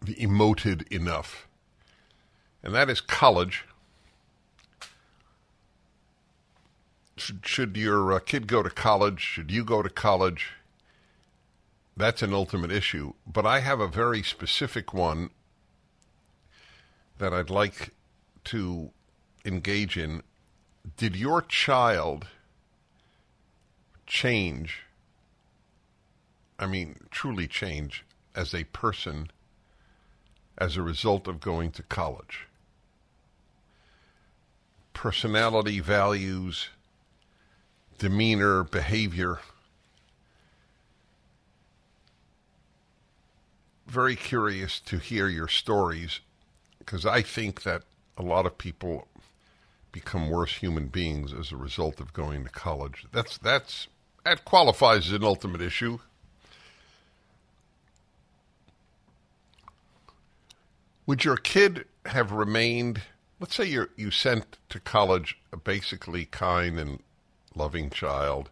The 0.00 0.14
emoted 0.14 0.86
enough. 0.92 1.48
And 2.62 2.72
that 2.76 2.88
is 2.88 3.00
college. 3.00 3.64
Should, 7.16 7.46
should 7.46 7.76
your 7.76 8.12
uh, 8.12 8.18
kid 8.18 8.46
go 8.46 8.62
to 8.62 8.70
college? 8.70 9.20
Should 9.20 9.50
you 9.50 9.64
go 9.64 9.82
to 9.82 9.90
college? 9.90 10.52
That's 11.96 12.22
an 12.22 12.32
ultimate 12.32 12.72
issue. 12.72 13.14
But 13.26 13.46
I 13.46 13.60
have 13.60 13.80
a 13.80 13.86
very 13.86 14.22
specific 14.22 14.92
one 14.92 15.30
that 17.18 17.32
I'd 17.32 17.50
like 17.50 17.90
to 18.44 18.90
engage 19.44 19.96
in 19.96 20.22
did 20.96 21.16
your 21.16 21.40
child 21.40 22.26
change? 24.06 24.82
I 26.58 26.66
mean, 26.66 27.00
truly 27.10 27.46
change 27.46 28.04
as 28.34 28.54
a 28.54 28.64
person 28.64 29.30
as 30.58 30.76
a 30.76 30.82
result 30.82 31.26
of 31.26 31.40
going 31.40 31.70
to 31.72 31.82
college? 31.82 32.46
Personality, 34.92 35.80
values, 35.80 36.68
demeanor, 37.98 38.64
behavior. 38.64 39.38
Very 43.86 44.16
curious 44.16 44.80
to 44.80 44.98
hear 44.98 45.28
your 45.28 45.48
stories 45.48 46.20
because 46.78 47.06
I 47.06 47.22
think 47.22 47.62
that 47.62 47.82
a 48.16 48.22
lot 48.22 48.46
of 48.46 48.58
people 48.58 49.08
become 49.92 50.28
worse 50.28 50.56
human 50.56 50.88
beings 50.88 51.32
as 51.32 51.52
a 51.52 51.56
result 51.56 52.00
of 52.00 52.12
going 52.12 52.44
to 52.44 52.50
college. 52.50 53.06
That's 53.12 53.38
that's 53.38 53.86
that 54.24 54.44
qualifies 54.44 55.06
as 55.06 55.12
an 55.12 55.24
ultimate 55.24 55.60
issue. 55.60 55.98
Would 61.06 61.24
your 61.24 61.36
kid 61.36 61.84
have 62.06 62.32
remained? 62.32 63.02
Let's 63.38 63.54
say 63.54 63.66
you 63.66 63.88
you 63.96 64.10
sent 64.10 64.58
to 64.70 64.80
college 64.80 65.38
a 65.52 65.56
basically 65.56 66.24
kind 66.24 66.78
and 66.78 67.00
loving 67.54 67.90
child, 67.90 68.50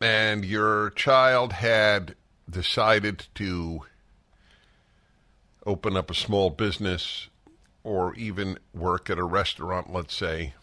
and 0.00 0.44
your 0.44 0.90
child 0.90 1.54
had 1.54 2.14
decided 2.48 3.26
to 3.34 3.82
open 5.66 5.96
up 5.96 6.10
a 6.10 6.14
small 6.14 6.50
business 6.50 7.28
or 7.84 8.14
even 8.14 8.58
work 8.74 9.10
at 9.10 9.18
a 9.18 9.24
restaurant, 9.24 9.92
let's 9.92 10.14
say, 10.14 10.54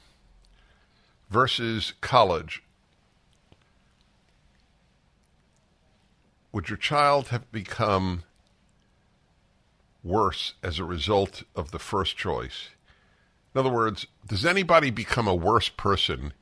versus 1.30 1.94
college, 2.02 2.64
would 6.52 6.70
your 6.70 6.78
child 6.78 7.28
have 7.28 7.52
become 7.52 8.24
worse 10.04 10.54
as 10.64 10.80
a 10.80 10.84
result 10.84 11.44
of 11.56 11.72
the 11.72 11.80
first 11.80 12.16
choice? 12.16 12.70
In 13.56 13.60
other 13.60 13.70
words, 13.70 14.06
does 14.28 14.46
anybody 14.46 14.92
become 14.92 15.30
a 15.30 15.34
worse 15.34 15.70
person 15.70 16.34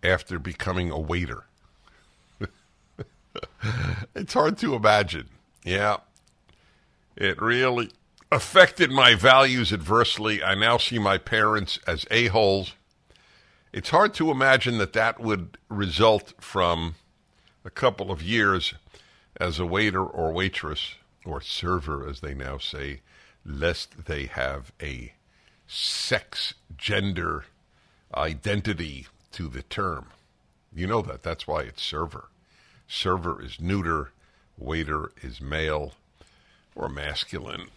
after 0.00 0.38
becoming 0.38 0.88
a 0.88 0.98
waiter? 0.98 1.46
it's 4.14 4.34
hard 4.34 4.56
to 4.58 4.76
imagine. 4.76 5.28
Yeah. 5.64 5.96
It 7.16 7.42
really 7.42 7.90
affected 8.30 8.92
my 8.92 9.16
values 9.16 9.72
adversely. 9.72 10.40
I 10.40 10.54
now 10.54 10.78
see 10.78 11.00
my 11.00 11.18
parents 11.18 11.80
as 11.84 12.06
a-holes. 12.12 12.74
It's 13.72 13.90
hard 13.90 14.14
to 14.14 14.30
imagine 14.30 14.78
that 14.78 14.92
that 14.92 15.18
would 15.18 15.58
result 15.68 16.34
from 16.38 16.94
a 17.64 17.70
couple 17.70 18.12
of 18.12 18.22
years 18.22 18.72
as 19.40 19.58
a 19.58 19.66
waiter 19.66 20.04
or 20.04 20.30
waitress 20.30 20.94
or 21.24 21.40
server, 21.40 22.08
as 22.08 22.20
they 22.20 22.34
now 22.34 22.58
say, 22.58 23.00
lest 23.44 24.06
they 24.06 24.26
have 24.26 24.70
a 24.80 25.14
sex 25.72 26.54
gender 26.76 27.44
identity 28.12 29.06
to 29.30 29.46
the 29.46 29.62
term. 29.62 30.06
You 30.74 30.88
know 30.88 31.00
that. 31.02 31.22
That's 31.22 31.46
why 31.46 31.62
it's 31.62 31.82
server. 31.82 32.28
Server 32.88 33.40
is 33.40 33.60
neuter, 33.60 34.10
waiter 34.58 35.12
is 35.22 35.40
male 35.40 35.92
or 36.74 36.88
masculine. 36.88 37.68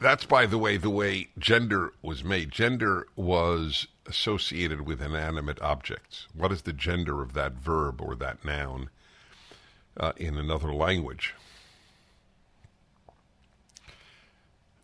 That's, 0.00 0.24
by 0.24 0.46
the 0.46 0.58
way, 0.58 0.76
the 0.76 0.88
way 0.88 1.30
gender 1.36 1.92
was 2.00 2.22
made. 2.22 2.52
Gender 2.52 3.08
was 3.16 3.88
associated 4.06 4.82
with 4.82 5.02
inanimate 5.02 5.60
objects. 5.60 6.28
What 6.32 6.52
is 6.52 6.62
the 6.62 6.72
gender 6.72 7.20
of 7.22 7.32
that 7.32 7.54
verb 7.54 8.00
or 8.00 8.14
that 8.14 8.44
noun 8.44 8.90
uh, 9.96 10.12
in 10.16 10.38
another 10.38 10.72
language? 10.72 11.34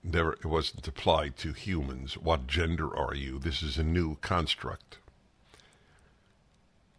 Never, 0.06 0.34
it 0.34 0.44
wasn't 0.44 0.86
applied 0.86 1.38
to 1.38 1.54
humans. 1.54 2.18
What 2.18 2.46
gender 2.46 2.94
are 2.94 3.14
you? 3.14 3.38
This 3.38 3.62
is 3.62 3.78
a 3.78 3.82
new 3.82 4.16
construct. 4.16 4.98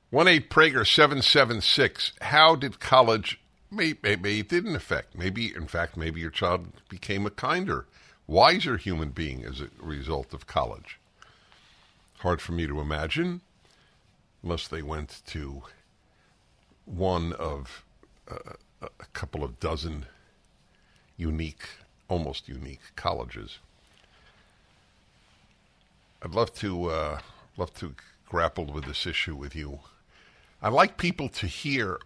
1 0.09 0.27
8 0.27 0.49
Prager 0.49 0.87
776. 0.87 2.13
How 2.21 2.55
did 2.55 2.79
college, 2.79 3.39
maybe, 3.69 3.99
maybe 4.01 4.39
it 4.39 4.49
didn't 4.49 4.75
affect, 4.75 5.15
maybe, 5.15 5.53
in 5.53 5.67
fact, 5.67 5.95
maybe 5.95 6.19
your 6.19 6.31
child 6.31 6.67
became 6.89 7.27
a 7.27 7.31
kinder, 7.31 7.85
wiser 8.25 8.77
human 8.77 9.09
being 9.09 9.45
as 9.45 9.61
a 9.61 9.69
result 9.79 10.33
of 10.33 10.47
college. 10.47 10.99
Hard 12.19 12.41
for 12.41 12.53
me 12.53 12.65
to 12.65 12.79
imagine, 12.79 13.41
unless 14.41 14.67
they 14.67 14.81
went 14.81 15.21
to 15.27 15.61
one 16.85 17.33
of 17.33 17.83
uh, 18.31 18.53
a 18.81 19.05
couple 19.13 19.43
of 19.43 19.59
dozen 19.59 20.05
unique, 21.17 21.67
almost 22.07 22.47
unique 22.47 22.81
colleges. 22.95 23.59
I'd 26.21 26.33
love 26.33 26.53
to 26.55 26.89
uh, 26.89 27.19
love 27.57 27.73
to 27.75 27.95
grapple 28.27 28.65
with 28.65 28.85
this 28.85 29.05
issue 29.05 29.35
with 29.35 29.55
you. 29.55 29.79
I 30.61 30.69
like 30.69 30.97
people 30.97 31.29
to 31.29 31.47
hear 31.47 31.99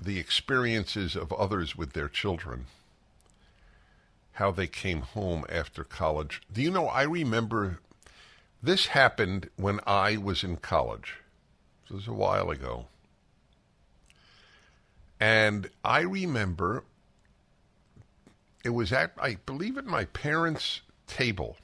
the 0.00 0.18
experiences 0.18 1.16
of 1.16 1.32
others 1.32 1.76
with 1.76 1.92
their 1.92 2.08
children, 2.08 2.66
how 4.32 4.50
they 4.50 4.66
came 4.66 5.00
home 5.00 5.44
after 5.48 5.84
college. 5.84 6.42
Do 6.52 6.60
you 6.60 6.70
know, 6.70 6.86
I 6.86 7.04
remember 7.04 7.80
this 8.62 8.86
happened 8.88 9.50
when 9.56 9.80
I 9.86 10.16
was 10.16 10.42
in 10.42 10.56
college. 10.56 11.20
This 11.82 11.90
was 11.90 12.08
a 12.08 12.12
while 12.12 12.50
ago. 12.50 12.86
And 15.20 15.70
I 15.84 16.00
remember 16.00 16.84
it 18.64 18.70
was 18.70 18.92
at, 18.92 19.12
I 19.20 19.36
believe, 19.46 19.76
at 19.76 19.84
my 19.84 20.06
parents' 20.06 20.80
table. 21.06 21.56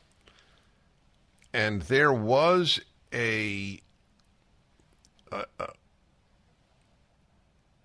And 1.52 1.82
there 1.82 2.12
was 2.12 2.78
a, 3.12 3.80
a, 5.32 5.44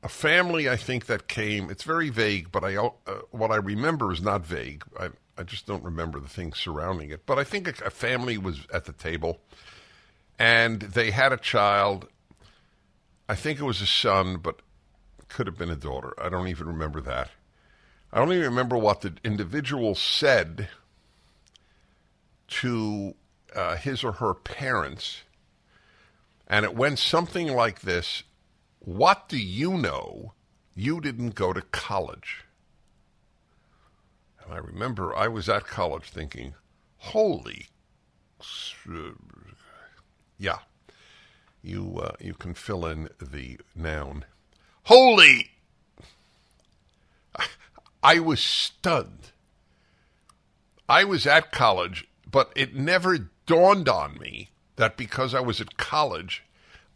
a 0.03 0.09
family, 0.09 0.70
I 0.70 0.76
think, 0.76 1.07
that 1.07 1.28
came. 1.28 1.70
It's 1.72 1.84
very 1.84 2.09
vague, 2.09 2.51
but 2.51 2.63
I 2.63 2.76
uh, 2.76 2.89
what 3.32 3.51
I 3.51 3.55
remember 3.55 4.11
is 4.11 4.22
not 4.22 4.45
vague. 4.45 4.84
I, 4.99 5.09
I 5.38 5.43
just 5.43 5.66
don't 5.66 5.84
remember 5.84 6.20
the 6.20 6.30
things 6.30 6.59
surrounding 6.59 7.09
it. 7.09 7.26
But 7.26 7.39
I 7.39 7.43
think 7.43 7.68
a, 7.68 7.86
a 7.86 7.89
family 7.89 8.38
was 8.38 8.68
at 8.72 8.86
the 8.86 8.93
table, 8.93 9.39
and 10.38 10.82
they 10.82 11.11
had 11.11 11.32
a 11.32 11.38
child. 11.38 12.07
I 13.28 13.34
think 13.34 13.59
it 13.59 13.63
was 13.63 13.82
a 13.82 13.88
son, 13.88 14.38
but 14.38 14.59
could 15.28 15.47
have 15.47 15.57
been 15.57 15.72
a 15.72 15.76
daughter. 15.76 16.13
I 16.22 16.30
don't 16.30 16.49
even 16.49 16.68
remember 16.68 17.01
that. 17.01 17.32
I 18.16 18.20
don't 18.20 18.32
even 18.32 18.45
remember 18.45 18.78
what 18.78 19.01
the 19.01 19.13
individual 19.26 19.93
said 19.93 20.70
to 22.47 23.13
uh, 23.53 23.76
his 23.76 24.05
or 24.05 24.13
her 24.13 24.34
parents. 24.34 25.24
And 26.47 26.63
it 26.63 26.78
went 26.78 26.97
something 26.97 27.53
like 27.53 27.82
this 27.82 28.24
What 28.80 29.28
do 29.28 29.38
you 29.38 29.78
know? 29.78 30.32
You 30.74 31.01
didn't 31.01 31.36
go 31.36 31.51
to 31.51 31.61
college. 31.61 32.45
And 34.41 34.53
I 34.53 34.59
remember 34.59 35.13
I 35.13 35.28
was 35.28 35.49
at 35.49 35.68
college 35.68 36.09
thinking, 36.09 36.53
Holy. 36.97 37.68
Yeah. 40.38 40.59
You, 41.61 41.99
uh, 41.99 42.13
you 42.22 42.34
can 42.34 42.53
fill 42.53 42.86
in 42.86 43.09
the 43.20 43.59
noun. 43.76 44.24
Holy. 44.84 45.51
I 48.05 48.19
was 48.19 48.39
stunned. 48.39 49.31
I 50.87 51.03
was 51.05 51.25
at 51.25 51.51
college, 51.51 52.07
but 52.29 52.53
it 52.55 52.75
never 52.75 53.31
dawned 53.47 53.89
on 53.89 54.19
me 54.19 54.51
that 54.75 54.95
because 54.95 55.33
I 55.33 55.39
was 55.39 55.59
at 55.59 55.77
college, 55.77 56.43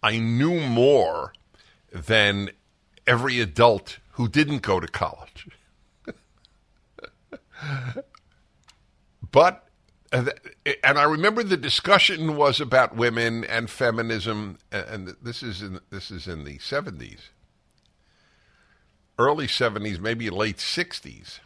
I 0.04 0.20
knew 0.20 0.60
more 0.60 1.34
than 1.92 2.52
every 3.08 3.40
adult 3.40 3.98
who 4.12 4.28
didn't 4.28 4.62
go 4.62 4.80
to 4.80 4.88
college. 4.88 5.48
but 9.32 9.68
uh, 10.14 10.26
and 10.84 11.00
I 11.00 11.04
remember 11.06 11.42
the 11.42 11.58
discussion 11.58 12.38
was 12.38 12.62
about 12.62 12.96
women 12.96 13.46
and 13.46 13.68
feminism, 13.68 14.60
and 14.72 15.16
this 15.24 15.42
is 15.42 15.64
in 15.64 15.80
this 15.90 16.12
is 16.12 16.28
in 16.28 16.44
the 16.44 16.60
seventies 16.60 17.30
early 19.20 19.46
70s, 19.46 20.00
maybe 20.00 20.30
late 20.30 20.58
60s. 20.58 21.40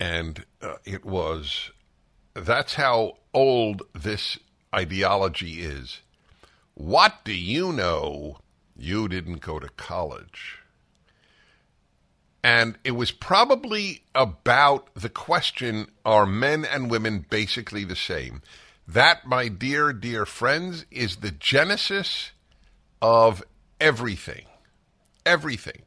And 0.00 0.44
uh, 0.60 0.76
it 0.84 1.04
was, 1.04 1.70
that's 2.34 2.74
how 2.74 3.18
old 3.32 3.82
this 3.94 4.38
ideology 4.74 5.60
is. 5.60 6.00
What 6.74 7.24
do 7.24 7.32
you 7.32 7.72
know? 7.72 8.38
You 8.76 9.08
didn't 9.08 9.40
go 9.40 9.58
to 9.58 9.68
college. 9.68 10.58
And 12.42 12.78
it 12.84 12.92
was 12.92 13.10
probably 13.10 14.04
about 14.14 14.88
the 14.94 15.08
question 15.08 15.90
are 16.04 16.26
men 16.26 16.64
and 16.64 16.90
women 16.90 17.26
basically 17.28 17.84
the 17.84 17.96
same? 17.96 18.42
That, 18.86 19.26
my 19.26 19.48
dear, 19.48 19.92
dear 19.92 20.24
friends, 20.24 20.86
is 20.90 21.16
the 21.16 21.32
genesis 21.32 22.30
of 23.02 23.42
everything. 23.80 24.46
Everything. 25.24 25.82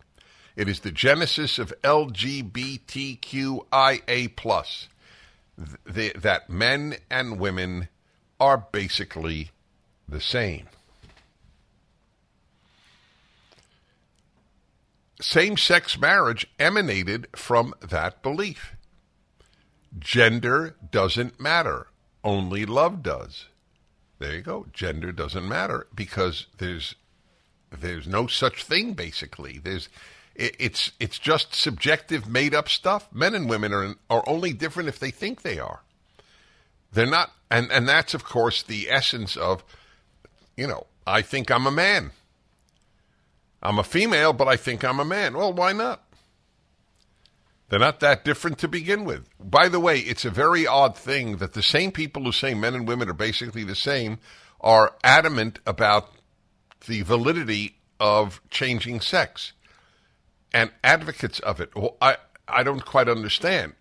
It 0.56 0.68
is 0.68 0.82
the 0.82 0.92
genesis 0.92 1.58
of 1.60 1.74
LGBTQIA 1.84 2.76
plus. 4.36 4.88
that 5.86 6.50
men 6.50 6.96
and 7.10 7.40
women 7.40 7.90
are 8.40 8.58
basically 8.72 9.52
the 10.08 10.22
same. 10.22 10.68
Same 15.22 15.58
sex 15.58 16.00
marriage 16.00 16.48
emanated 16.60 17.28
from 17.36 17.74
that 17.82 18.24
belief. 18.24 18.76
Gender 19.98 20.76
doesn't 20.92 21.40
matter, 21.40 21.88
only 22.24 22.66
love 22.66 23.04
does. 23.04 23.48
There 24.20 24.36
you 24.36 24.42
go. 24.42 24.68
Gender 24.74 25.12
doesn't 25.12 25.48
matter 25.48 25.88
because 25.96 26.48
there's 26.58 26.96
there's 27.72 28.08
no 28.08 28.28
such 28.28 28.64
thing, 28.64 28.94
basically. 28.94 29.60
There's 29.60 29.90
it, 30.36 30.56
it's 30.60 30.92
it's 31.00 31.20
just 31.20 31.54
subjective, 31.54 32.28
made 32.28 32.56
up 32.56 32.70
stuff. 32.70 33.08
Men 33.14 33.36
and 33.36 33.50
women 33.50 33.74
are 33.74 33.96
are 34.10 34.24
only 34.28 34.54
different 34.54 34.90
if 34.90 35.00
they 35.00 35.12
think 35.12 35.42
they 35.42 35.60
are. 35.60 35.82
They're 36.92 37.06
not, 37.06 37.32
and 37.52 37.72
and 37.72 37.88
that's 37.88 38.14
of 38.14 38.24
course 38.24 38.64
the 38.64 38.90
essence 38.90 39.38
of, 39.38 39.64
you 40.58 40.68
know, 40.68 40.88
I 41.06 41.22
think 41.22 41.52
I'm 41.52 41.68
a 41.68 41.72
man. 41.72 42.12
I'm 43.62 43.78
a 43.78 43.84
female, 43.84 44.34
but 44.34 44.48
I 44.48 44.56
think 44.56 44.84
I'm 44.84 45.00
a 45.00 45.06
man. 45.06 45.36
Well, 45.36 45.54
why 45.54 45.74
not? 45.74 46.04
They're 47.68 47.78
not 47.78 48.00
that 48.00 48.26
different 48.26 48.58
to 48.60 48.68
begin 48.68 49.06
with. 49.06 49.30
By 49.40 49.70
the 49.70 49.80
way, 49.80 50.00
it's 50.00 50.26
a 50.26 50.32
very 50.32 50.66
odd 50.66 50.98
thing 50.98 51.38
that 51.38 51.54
the 51.54 51.62
same 51.62 51.92
people 51.92 52.24
who 52.24 52.32
say 52.32 52.56
men 52.56 52.74
and 52.74 52.88
women 52.88 53.10
are 53.10 53.14
basically 53.14 53.64
the 53.64 53.76
same 53.76 54.18
are 54.60 54.96
adamant 55.04 55.60
about 55.68 56.10
the 56.88 57.02
validity 57.02 57.76
of 58.00 58.42
changing 58.50 59.02
sex 59.02 59.54
and 60.54 60.72
advocates 60.84 61.40
of 61.40 61.60
it. 61.60 61.76
Well, 61.76 61.98
I, 62.02 62.18
I 62.48 62.64
don't 62.64 62.86
quite 62.86 63.10
understand. 63.10 63.74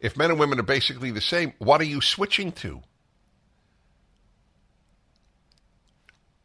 If 0.00 0.16
men 0.16 0.30
and 0.30 0.40
women 0.40 0.58
are 0.58 0.64
basically 0.64 1.10
the 1.10 1.20
same, 1.20 1.52
what 1.58 1.80
are 1.80 1.84
you 1.84 2.00
switching 2.00 2.52
to? 2.52 2.82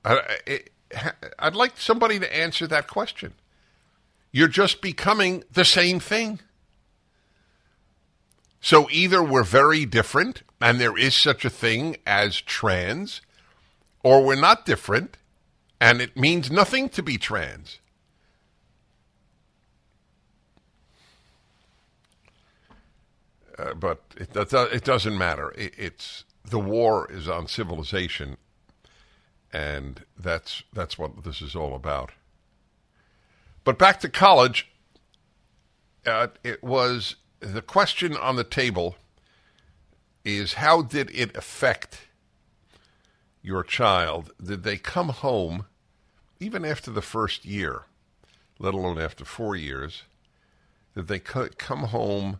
I, 0.06 0.62
I'd 1.40 1.56
like 1.56 1.78
somebody 1.78 2.20
to 2.20 2.36
answer 2.36 2.68
that 2.68 2.88
question. 2.88 3.34
You're 4.32 4.48
just 4.48 4.82
becoming 4.82 5.44
the 5.52 5.66
same 5.66 6.00
thing. 6.00 6.40
So 8.62 8.88
either 8.92 9.24
we're 9.24 9.44
very 9.44 9.86
different 9.86 10.44
and 10.62 10.80
there 10.80 10.98
is 10.98 11.16
such 11.16 11.46
a 11.46 11.50
thing 11.50 11.98
as 12.06 12.40
trans, 12.42 13.22
or 14.04 14.24
we're 14.24 14.40
not 14.40 14.66
different 14.66 15.18
and 15.80 16.02
it 16.02 16.18
means 16.18 16.52
nothing 16.52 16.90
to 16.90 17.04
be 17.04 17.18
trans. 17.18 17.80
Uh, 23.58 23.74
but 23.74 24.04
it, 24.16 24.30
it 24.36 24.84
doesn't 24.84 25.18
matter. 25.18 25.52
It, 25.58 25.74
it's 25.78 26.26
the 26.46 26.60
war 26.60 27.12
is 27.12 27.28
on 27.28 27.48
civilization, 27.48 28.38
and 29.52 30.04
that's 30.18 30.64
that's 30.74 30.98
what 30.98 31.24
this 31.24 31.42
is 31.42 31.56
all 31.56 31.76
about. 31.76 32.12
But 33.64 33.80
back 33.80 34.00
to 34.02 34.10
college, 34.10 34.70
uh, 36.06 36.28
it 36.44 36.64
was 36.64 37.16
the 37.40 37.62
question 37.62 38.16
on 38.16 38.36
the 38.36 38.44
table 38.44 38.96
is 40.24 40.54
how 40.54 40.82
did 40.82 41.10
it 41.12 41.36
affect 41.36 42.07
your 43.42 43.64
child? 43.64 44.32
Did 44.44 44.64
they 44.64 44.78
come 44.78 45.10
home 45.10 45.66
even 46.40 46.66
after 46.66 46.92
the 46.92 47.02
first 47.02 47.46
year, 47.46 47.84
let 48.60 48.74
alone 48.74 49.00
after 49.00 49.26
four 49.26 49.56
years? 49.56 50.04
Did 50.96 51.08
they 51.08 51.20
come 51.20 51.84
home 51.84 52.40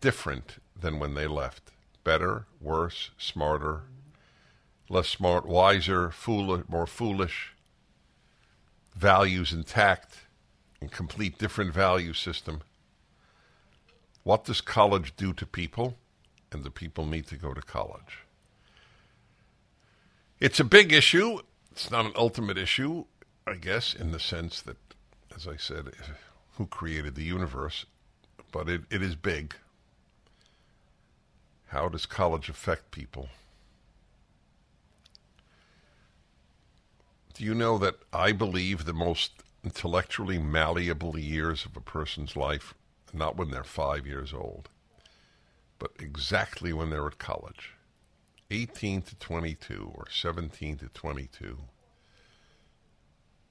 different 0.00 0.56
than 0.78 0.98
when 0.98 1.14
they 1.14 1.26
left? 1.26 1.72
Better, 2.04 2.46
worse, 2.60 3.10
smarter, 3.18 3.82
less 4.88 5.08
smart, 5.08 5.46
wiser, 5.46 6.10
foolish, 6.10 6.64
more 6.68 6.86
foolish, 6.86 7.54
values 8.96 9.52
intact, 9.52 10.26
and 10.80 10.90
complete 10.90 11.38
different 11.38 11.72
value 11.72 12.12
system. 12.12 12.62
What 14.22 14.44
does 14.44 14.60
college 14.60 15.16
do 15.16 15.32
to 15.32 15.46
people? 15.46 15.96
And 16.50 16.64
the 16.64 16.70
people 16.70 17.04
need 17.04 17.26
to 17.28 17.36
go 17.36 17.52
to 17.52 17.60
college. 17.60 18.24
It's 20.40 20.60
a 20.60 20.64
big 20.64 20.92
issue. 20.92 21.40
It's 21.72 21.90
not 21.90 22.06
an 22.06 22.12
ultimate 22.14 22.58
issue, 22.58 23.06
I 23.44 23.54
guess, 23.54 23.92
in 23.92 24.12
the 24.12 24.20
sense 24.20 24.62
that, 24.62 24.76
as 25.34 25.48
I 25.48 25.56
said, 25.56 25.90
who 26.56 26.66
created 26.66 27.16
the 27.16 27.24
universe, 27.24 27.86
but 28.52 28.68
it, 28.68 28.82
it 28.88 29.02
is 29.02 29.16
big. 29.16 29.54
How 31.68 31.88
does 31.88 32.06
college 32.06 32.48
affect 32.48 32.92
people? 32.92 33.28
Do 37.34 37.44
you 37.44 37.54
know 37.54 37.76
that 37.78 37.96
I 38.12 38.30
believe 38.30 38.84
the 38.84 38.92
most 38.92 39.42
intellectually 39.64 40.38
malleable 40.38 41.18
years 41.18 41.64
of 41.64 41.76
a 41.76 41.80
person's 41.80 42.36
life, 42.36 42.74
not 43.12 43.36
when 43.36 43.50
they're 43.50 43.64
five 43.64 44.06
years 44.06 44.32
old, 44.32 44.68
but 45.80 45.90
exactly 45.98 46.72
when 46.72 46.90
they're 46.90 47.06
at 47.08 47.18
college? 47.18 47.72
18 48.50 49.02
to 49.02 49.14
22 49.16 49.92
or 49.94 50.06
17 50.10 50.78
to 50.78 50.88
22. 50.88 51.58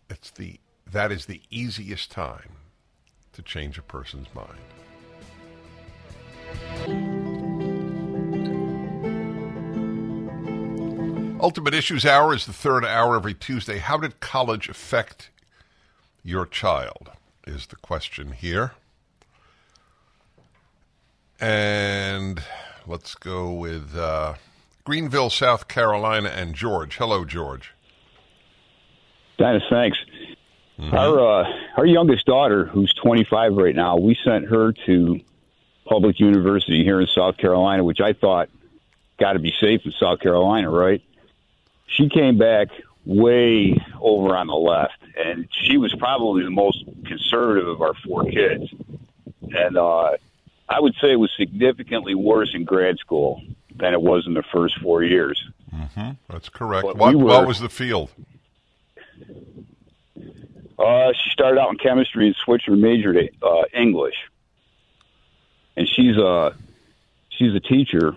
It's 0.09 0.31
the 0.31 0.59
that 0.91 1.11
is 1.11 1.25
the 1.25 1.41
easiest 1.51 2.09
time 2.11 2.53
to 3.33 3.41
change 3.41 3.77
a 3.77 3.81
person's 3.81 4.27
mind. 4.33 4.57
Ultimate 11.41 11.75
Issues 11.75 12.05
Hour 12.05 12.33
is 12.33 12.47
the 12.47 12.53
third 12.53 12.83
hour 12.83 13.15
every 13.15 13.33
Tuesday. 13.35 13.77
How 13.77 13.97
did 13.97 14.19
college 14.19 14.69
affect 14.69 15.29
your 16.23 16.45
child? 16.47 17.11
Is 17.45 17.67
the 17.67 17.75
question 17.75 18.31
here. 18.31 18.71
And 21.39 22.41
let's 22.87 23.13
go 23.13 23.51
with 23.51 23.95
uh, 23.95 24.33
Greenville, 24.87 25.29
South 25.29 25.67
Carolina, 25.67 26.29
and 26.29 26.55
George. 26.55 26.95
Hello, 26.95 27.25
George. 27.25 27.73
Dennis, 29.37 29.63
thanks. 29.69 29.97
Mm-hmm. 30.79 30.95
Our 30.95 31.41
uh, 31.41 31.53
our 31.75 31.85
youngest 31.85 32.25
daughter, 32.25 32.65
who's 32.67 32.93
25 32.93 33.55
right 33.55 33.75
now, 33.75 33.97
we 33.97 34.17
sent 34.23 34.45
her 34.45 34.71
to 34.85 35.19
public 35.83 36.21
university 36.21 36.85
here 36.85 37.01
in 37.01 37.07
South 37.07 37.35
Carolina, 37.35 37.83
which 37.83 37.99
I 37.99 38.13
thought 38.13 38.49
got 39.19 39.33
to 39.33 39.39
be 39.39 39.53
safe 39.59 39.81
in 39.83 39.91
South 39.99 40.21
Carolina, 40.21 40.69
right? 40.69 41.03
she 41.87 42.07
came 42.07 42.37
back 42.37 42.69
way 43.03 43.75
over 43.99 44.37
on 44.37 44.47
the 44.47 44.55
left, 44.55 45.03
and 45.17 45.49
she 45.51 45.77
was 45.77 45.93
probably 45.95 46.43
the 46.43 46.49
most 46.49 46.85
conservative 47.05 47.67
of 47.67 47.81
our 47.81 47.93
four 48.05 48.23
kids. 48.23 48.71
And 49.51 49.77
uh, 49.77 50.11
I 50.69 50.79
would 50.79 50.95
say 51.01 51.11
it 51.11 51.19
was 51.19 51.31
significantly 51.37 52.15
worse 52.15 52.55
in 52.55 52.63
grad 52.63 52.99
school 52.99 53.41
than 53.79 53.93
it 53.93 54.01
was 54.01 54.25
in 54.27 54.33
the 54.33 54.43
first 54.43 54.79
four 54.79 55.03
years. 55.03 55.43
Mm-hmm. 55.73 56.11
That's 56.29 56.49
correct. 56.49 56.85
what, 56.85 56.97
we 56.97 57.15
were, 57.15 57.25
what 57.25 57.47
was 57.47 57.59
the 57.59 57.69
field? 57.69 58.09
Uh, 60.77 61.11
she 61.13 61.29
started 61.31 61.59
out 61.59 61.71
in 61.71 61.77
chemistry 61.77 62.27
and 62.27 62.35
switched 62.35 62.67
her 62.67 62.75
major 62.75 63.13
to 63.13 63.29
uh, 63.41 63.63
English. 63.73 64.15
And 65.75 65.87
she's 65.87 66.17
a 66.17 66.55
she's 67.29 67.53
a 67.53 67.59
teacher 67.59 68.15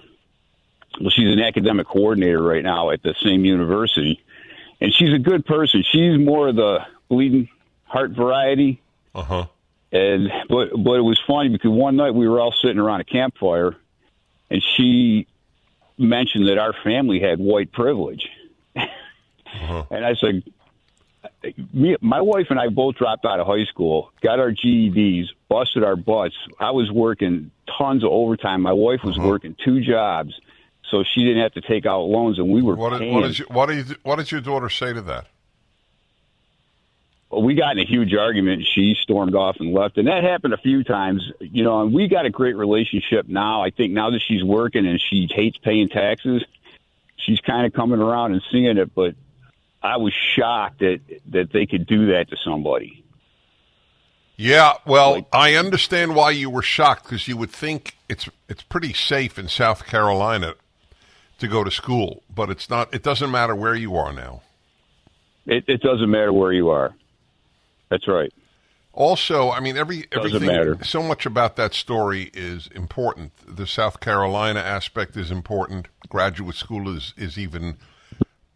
well, 0.99 1.11
she's 1.11 1.33
an 1.33 1.41
academic 1.41 1.87
coordinator 1.87 2.43
right 2.43 2.63
now 2.63 2.91
at 2.91 3.03
the 3.03 3.15
same 3.23 3.45
university, 3.45 4.23
and 4.81 4.93
she's 4.93 5.13
a 5.13 5.19
good 5.19 5.47
person. 5.47 5.83
She's 5.83 6.19
more 6.19 6.49
of 6.49 6.57
the 6.57 6.87
bleeding 7.09 7.49
heart 7.85 8.11
variety. 8.11 8.83
Uh 9.15 9.23
huh. 9.23 9.47
And 9.93 10.31
but 10.49 10.71
but 10.77 10.95
it 10.95 11.03
was 11.03 11.21
funny 11.27 11.49
because 11.49 11.71
one 11.71 11.97
night 11.97 12.15
we 12.15 12.29
were 12.29 12.41
all 12.41 12.53
sitting 12.53 12.79
around 12.79 13.01
a 13.01 13.05
campfire, 13.05 13.77
and 14.51 14.63
she 14.63 15.27
mentioned 16.01 16.49
that 16.49 16.59
our 16.59 16.73
family 16.73 17.21
had 17.21 17.39
white 17.39 17.73
privilege, 17.73 18.29
uh-huh. 18.75 19.85
and 19.91 20.05
I 20.05 20.15
said, 20.15 20.43
me, 21.73 21.97
my 22.01 22.21
wife 22.21 22.47
and 22.51 22.59
I 22.59 22.69
both 22.69 22.97
dropped 22.97 23.25
out 23.25 23.41
of 23.41 23.47
high 23.47 23.65
school, 23.65 24.13
got 24.21 24.41
our 24.41 24.51
GEDs, 24.51 25.29
busted 25.49 25.85
our 25.85 25.97
butts. 25.97 26.35
I 26.59 26.71
was 26.71 26.91
working 26.91 27.51
tons 27.79 28.05
of 28.05 28.11
overtime. 28.11 28.63
My 28.63 28.73
wife 28.73 29.01
was 29.05 29.19
uh-huh. 29.19 29.29
working 29.29 29.57
two 29.63 29.81
jobs 29.81 30.35
so 30.91 31.05
she 31.05 31.25
didn't 31.25 31.43
have 31.43 31.53
to 31.53 31.61
take 31.61 31.87
out 31.87 32.01
loans, 32.03 32.39
and 32.39 32.51
we 32.51 32.63
were 32.63 32.75
what 32.75 32.99
paying. 32.99 33.15
What, 33.15 33.25
is 33.25 33.39
your, 33.39 33.49
what, 33.49 33.71
is, 33.71 33.95
what 34.03 34.17
did 34.17 34.31
your 34.31 34.41
daughter 34.41 34.69
say 34.69 34.93
to 34.93 35.01
that? 35.03 35.27
We 37.31 37.55
got 37.55 37.73
in 37.73 37.79
a 37.79 37.87
huge 37.87 38.13
argument. 38.15 38.67
She 38.67 38.97
stormed 39.01 39.37
off 39.37 39.57
and 39.61 39.73
left, 39.73 39.99
and 39.99 40.09
that 40.09 40.25
happened 40.25 40.53
a 40.53 40.59
few 40.59 40.83
times. 40.83 41.31
You 41.39 41.63
know, 41.63 41.81
and 41.83 41.93
we 41.93 42.09
got 42.09 42.27
a 42.27 42.31
great 42.31 42.57
relationship 42.57 43.29
now. 43.29 43.63
I 43.63 43.71
think 43.71 43.93
now 43.93 44.11
that 44.11 44.21
she's 44.21 44.43
working 44.43 44.87
and 44.87 45.01
she 45.01 45.29
hates 45.31 45.57
paying 45.59 45.89
taxes, 45.89 46.45
she's 47.17 47.41
kind 47.41 47.67
of 47.67 47.73
coming 47.73 48.01
around 48.01 48.33
and 48.33 48.43
seeing 48.51 48.77
it. 48.77 48.95
But 48.95 49.15
I 49.83 49.99
was 49.99 50.13
shocked 50.13 50.81
that 50.81 51.01
that 51.31 51.53
they 51.53 51.67
could 51.67 51.87
do 51.87 52.07
that 52.13 52.31
to 52.31 52.37
somebody. 52.45 53.05
Yeah, 54.37 54.73
well, 54.87 55.13
like, 55.17 55.27
I 55.35 55.55
understand 55.57 56.17
why 56.17 56.31
you 56.31 56.49
were 56.49 56.63
shocked 56.63 57.05
because 57.05 57.29
you 57.29 57.37
would 57.37 57.51
think 57.51 57.97
it's 58.09 58.29
it's 58.49 58.63
pretty 58.63 58.95
safe 58.95 59.39
in 59.39 59.49
South 59.49 59.87
Carolina 59.87 60.55
to 61.39 61.47
go 61.47 61.63
to 61.63 61.71
school, 61.71 62.23
but 62.35 62.51
it's 62.51 62.71
not. 62.71 62.93
It 62.95 63.03
doesn't 63.03 63.31
matter 63.31 63.55
where 63.55 63.75
you 63.75 63.97
are 63.97 64.13
now. 64.13 64.43
It, 65.47 65.65
it 65.69 65.83
doesn't 65.83 66.11
matter 66.11 66.33
where 66.33 66.53
you 66.53 66.71
are. 66.71 66.95
That's 67.91 68.09
right. 68.09 68.33
Also, 68.93 69.51
I 69.51 69.61
mean, 69.61 69.77
every 69.77 70.07
everything. 70.11 70.47
Matter. 70.47 70.79
So 70.83 71.03
much 71.03 71.25
about 71.25 71.57
that 71.57 71.75
story 71.75 72.31
is 72.35 72.69
important. 72.75 73.33
The 73.47 73.67
South 73.67 74.01
Carolina 74.01 74.61
aspect 74.61 75.17
is 75.17 75.31
important. 75.31 75.87
Graduate 76.09 76.57
school 76.57 76.95
is 76.97 77.15
is 77.17 77.39
even 77.39 77.77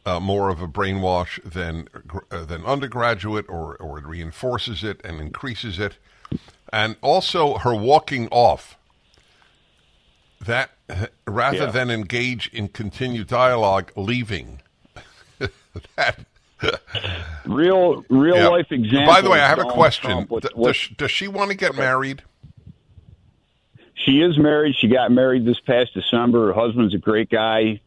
uh, 0.05 0.18
more 0.18 0.51
of 0.51 0.61
a 0.61 0.66
brainwash 0.66 1.41
than 1.45 1.89
uh, 2.30 2.45
than 2.45 2.64
undergraduate, 2.64 3.47
or 3.49 3.76
or 3.76 3.99
it 3.99 4.07
reinforces 4.07 4.82
it 4.82 5.01
and 5.05 5.20
increases 5.20 5.78
it. 5.78 5.99
And 6.72 6.97
also, 7.01 7.59
her 7.59 7.74
walking 7.74 8.28
off 8.30 8.76
that 10.41 10.72
rather 11.26 11.59
yeah. 11.59 11.70
than 11.70 11.91
engage 11.91 12.49
in 12.49 12.68
continued 12.68 13.28
dialogue, 13.28 13.93
leaving. 13.95 14.61
that 15.97 16.26
real 17.45 18.05
real 18.09 18.37
yeah. 18.37 18.49
life 18.49 18.71
example. 18.71 19.13
By 19.13 19.21
the 19.21 19.31
way, 19.31 19.41
I 19.41 19.49
have 19.49 19.59
a 19.59 19.65
question. 19.65 20.27
What, 20.29 20.45
does, 20.55 20.77
she, 20.77 20.95
does 20.95 21.11
she 21.11 21.29
want 21.29 21.51
to 21.51 21.57
get 21.57 21.71
okay. 21.71 21.81
married? 21.81 22.23
She 23.95 24.21
is 24.21 24.39
married. 24.39 24.75
She 24.77 24.89
got 24.89 25.11
married 25.11 25.45
this 25.45 25.61
past 25.61 25.95
December. 25.95 26.49
Her 26.49 26.53
husband's 26.53 26.95
a 26.95 26.99
great 26.99 27.31
guy. 27.31 27.81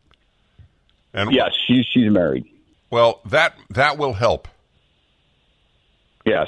And 1.13 1.32
yes, 1.32 1.53
she's 1.65 1.86
she's 1.86 2.11
married. 2.11 2.45
Well, 2.89 3.22
that 3.26 3.57
that 3.70 3.97
will 3.97 4.13
help. 4.13 4.47
Yes, 6.26 6.47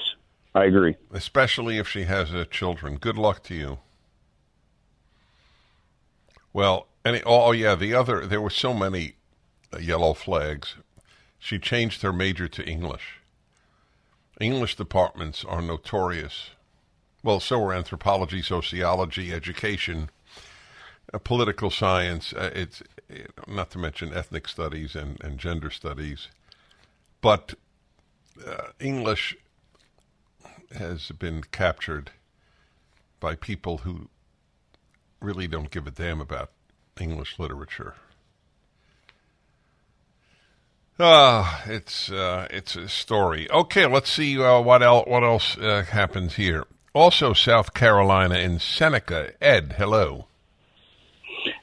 I 0.54 0.66
agree. 0.66 0.96
Especially 1.12 1.78
if 1.78 1.88
she 1.88 2.04
has 2.04 2.34
uh, 2.34 2.46
children. 2.50 2.98
Good 2.98 3.18
luck 3.18 3.44
to 3.44 3.56
you. 3.56 3.80
Well, 6.52 6.88
any, 7.06 7.22
oh 7.26 7.52
yeah, 7.52 7.76
the 7.76 7.94
other 7.94 8.26
there 8.26 8.42
were 8.42 8.50
so 8.50 8.74
many 8.74 9.16
uh, 9.74 9.80
yellow 9.80 10.14
flags. 10.14 10.76
She 11.40 11.58
changed 11.58 12.02
her 12.02 12.14
major 12.14 12.48
to 12.48 12.68
English. 12.68 13.22
English 14.40 14.76
departments 14.76 15.44
are 15.44 15.62
notorious. 15.62 16.52
Well, 17.24 17.40
so 17.40 17.62
are 17.64 17.74
anthropology, 17.74 18.42
sociology, 18.42 19.34
education, 19.34 20.10
uh, 21.14 21.18
political 21.18 21.70
science. 21.70 22.34
Uh, 22.34 22.52
it's 22.54 22.84
not 23.48 23.72
to 23.72 23.78
mention 23.78 24.14
ethnic 24.14 24.48
studies 24.48 24.96
and, 24.96 25.22
and 25.22 25.38
gender 25.38 25.70
studies, 25.70 26.28
but 27.22 27.56
uh, 28.46 28.68
English 28.80 29.36
has 30.78 31.12
been 31.12 31.44
captured 31.52 32.12
by 33.20 33.36
people 33.36 33.80
who 33.80 34.08
really 35.20 35.48
don't 35.48 35.72
give 35.72 35.88
a 35.88 35.92
damn 35.92 36.22
about 36.22 36.52
English 37.00 37.40
literature. 37.40 37.96
Ah, 41.02 41.64
it's 41.66 42.12
uh, 42.12 42.48
it's 42.52 42.76
a 42.76 42.90
story. 42.90 43.50
Okay, 43.50 43.86
let's 43.86 44.12
see 44.12 44.38
uh, 44.38 44.60
what 44.60 44.84
else 44.84 45.08
what 45.08 45.24
else 45.24 45.58
uh, 45.58 45.84
happens 45.90 46.36
here. 46.36 46.66
Also, 46.94 47.32
South 47.34 47.74
Carolina 47.74 48.36
in 48.36 48.60
Seneca. 48.60 49.32
Ed, 49.42 49.76
hello. 49.78 50.28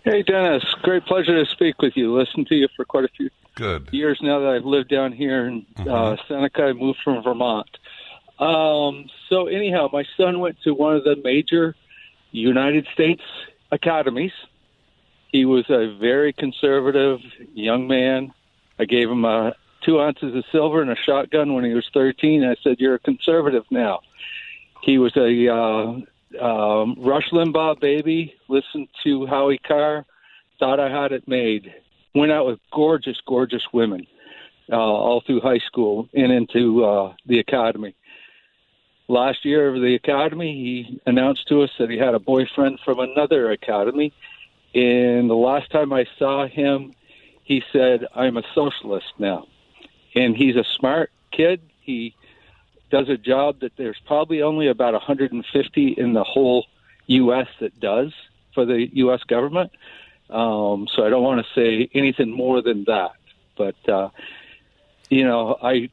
Hey, 0.04 0.22
Dennis. 0.22 0.64
Great 0.82 1.04
pleasure 1.04 1.44
to 1.44 1.50
speak 1.50 1.82
with 1.82 1.94
you. 1.96 2.16
Listen 2.16 2.46
to 2.46 2.54
you 2.54 2.68
for 2.76 2.86
quite 2.86 3.04
a 3.04 3.08
few 3.08 3.28
good 3.56 3.88
years 3.92 4.18
now 4.22 4.40
that 4.40 4.48
I've 4.48 4.64
lived 4.64 4.88
down 4.88 5.12
here 5.12 5.46
in 5.46 5.66
uh, 5.76 5.82
mm-hmm. 5.82 6.32
Seneca. 6.32 6.62
I 6.62 6.72
moved 6.72 7.00
from 7.04 7.22
Vermont. 7.22 7.68
Um, 8.38 9.10
so 9.28 9.48
anyhow, 9.48 9.88
my 9.92 10.04
son 10.16 10.40
went 10.40 10.56
to 10.62 10.72
one 10.72 10.96
of 10.96 11.04
the 11.04 11.16
major 11.22 11.74
United 12.30 12.86
States 12.94 13.22
academies. 13.70 14.32
He 15.30 15.44
was 15.44 15.68
a 15.68 15.94
very 16.00 16.32
conservative 16.32 17.20
young 17.52 17.86
man. 17.86 18.32
I 18.78 18.84
gave 18.84 19.10
him 19.10 19.24
uh, 19.24 19.52
two 19.84 20.00
ounces 20.00 20.34
of 20.34 20.44
silver 20.52 20.82
and 20.82 20.90
a 20.90 20.96
shotgun 20.96 21.54
when 21.54 21.64
he 21.64 21.74
was 21.74 21.88
13. 21.92 22.44
I 22.44 22.56
said, 22.62 22.76
"You're 22.78 22.96
a 22.96 22.98
conservative 22.98 23.64
now." 23.70 24.00
He 24.82 24.98
was 24.98 25.16
a 25.16 25.48
uh, 25.48 26.44
um, 26.44 26.96
Rush 26.98 27.30
Limbaugh 27.30 27.80
baby. 27.80 28.34
Listened 28.48 28.88
to 29.04 29.26
Howie 29.26 29.58
Carr. 29.58 30.04
Thought 30.58 30.80
I 30.80 30.90
had 30.90 31.12
it 31.12 31.26
made. 31.26 31.72
Went 32.14 32.32
out 32.32 32.46
with 32.46 32.60
gorgeous, 32.72 33.18
gorgeous 33.26 33.62
women 33.72 34.06
uh, 34.72 34.76
all 34.76 35.22
through 35.26 35.40
high 35.40 35.58
school 35.58 36.08
and 36.14 36.32
into 36.32 36.84
uh, 36.84 37.14
the 37.26 37.38
academy 37.38 37.94
last 39.08 39.44
year 39.44 39.68
of 39.68 39.80
the 39.80 39.94
academy, 39.94 40.52
he 40.52 41.00
announced 41.06 41.48
to 41.48 41.62
us 41.62 41.70
that 41.78 41.90
he 41.90 41.98
had 41.98 42.14
a 42.14 42.18
boyfriend 42.18 42.80
from 42.84 42.98
another 42.98 43.50
academy. 43.50 44.12
And 44.74 45.30
the 45.30 45.34
last 45.34 45.70
time 45.70 45.92
I 45.92 46.06
saw 46.18 46.46
him, 46.46 46.94
he 47.46 47.62
said, 47.72 48.08
I'm 48.12 48.36
a 48.36 48.42
socialist 48.56 49.12
now. 49.20 49.46
And 50.16 50.36
he's 50.36 50.56
a 50.56 50.64
smart 50.64 51.12
kid. 51.30 51.60
He 51.80 52.12
does 52.90 53.08
a 53.08 53.16
job 53.16 53.60
that 53.60 53.70
there's 53.76 53.98
probably 54.04 54.42
only 54.42 54.66
about 54.66 54.94
150 54.94 55.88
in 55.96 56.12
the 56.12 56.24
whole 56.24 56.66
U.S. 57.06 57.46
that 57.60 57.78
does 57.78 58.12
for 58.52 58.66
the 58.66 58.88
U.S. 58.94 59.22
government. 59.22 59.70
Um, 60.28 60.88
so 60.92 61.06
I 61.06 61.08
don't 61.08 61.22
want 61.22 61.46
to 61.46 61.52
say 61.54 61.88
anything 61.94 62.32
more 62.32 62.62
than 62.62 62.82
that. 62.88 63.12
But, 63.56 63.88
uh, 63.88 64.08
you 65.08 65.22
know, 65.22 65.56
I 65.62 65.88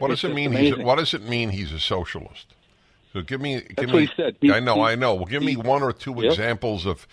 what 0.00 0.08
does 0.08 0.24
it 0.24 0.34
mean? 0.34 0.50
He's 0.50 0.72
a, 0.76 0.82
what 0.82 0.98
does 0.98 1.14
it 1.14 1.22
mean? 1.22 1.50
He's 1.50 1.70
a 1.70 1.78
socialist. 1.78 2.56
So 3.12 3.22
give 3.22 3.40
me, 3.40 3.60
give 3.60 3.76
That's 3.76 3.86
me. 3.86 3.92
What 3.92 4.02
he 4.02 4.10
said. 4.16 4.36
He, 4.40 4.52
I 4.52 4.58
know, 4.58 4.74
he, 4.74 4.80
I 4.80 4.94
know. 4.96 5.14
Well, 5.14 5.26
give 5.26 5.44
me 5.44 5.54
one 5.54 5.84
or 5.84 5.92
two 5.92 6.14
yep. 6.16 6.32
examples 6.32 6.86
of 6.86 7.06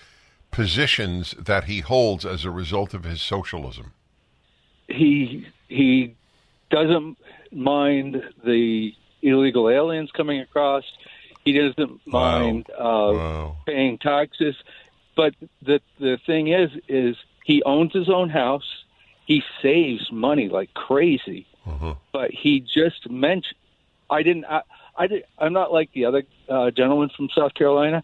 positions 0.51 1.35
that 1.37 1.65
he 1.65 1.79
holds 1.79 2.25
as 2.25 2.45
a 2.45 2.51
result 2.51 2.93
of 2.93 3.03
his 3.03 3.21
socialism. 3.21 3.93
He 4.87 5.47
he 5.67 6.15
doesn't 6.71 7.17
mind 7.51 8.23
the 8.43 8.93
illegal 9.21 9.69
aliens 9.69 10.11
coming 10.11 10.39
across. 10.39 10.83
He 11.45 11.53
doesn't 11.53 12.01
wow. 12.07 12.39
mind 12.39 12.69
uh, 12.71 12.75
wow. 12.79 13.57
paying 13.65 13.97
taxes. 13.97 14.55
But 15.15 15.35
the 15.61 15.81
the 15.99 16.17
thing 16.25 16.47
is, 16.47 16.71
is 16.87 17.15
he 17.43 17.61
owns 17.63 17.93
his 17.93 18.09
own 18.09 18.29
house. 18.29 18.83
He 19.25 19.43
saves 19.61 20.11
money 20.11 20.49
like 20.49 20.73
crazy 20.73 21.45
uh-huh. 21.69 21.95
But 22.11 22.31
he 22.31 22.59
just 22.59 23.09
mentioned, 23.09 23.57
I 24.09 24.23
didn't, 24.23 24.45
I, 24.45 24.61
I 24.97 25.07
did, 25.07 25.23
I'm 25.37 25.53
not 25.53 25.71
like 25.71 25.91
the 25.93 26.05
other 26.05 26.23
uh, 26.47 26.71
gentleman 26.71 27.09
from 27.15 27.29
South 27.35 27.53
Carolina. 27.53 28.03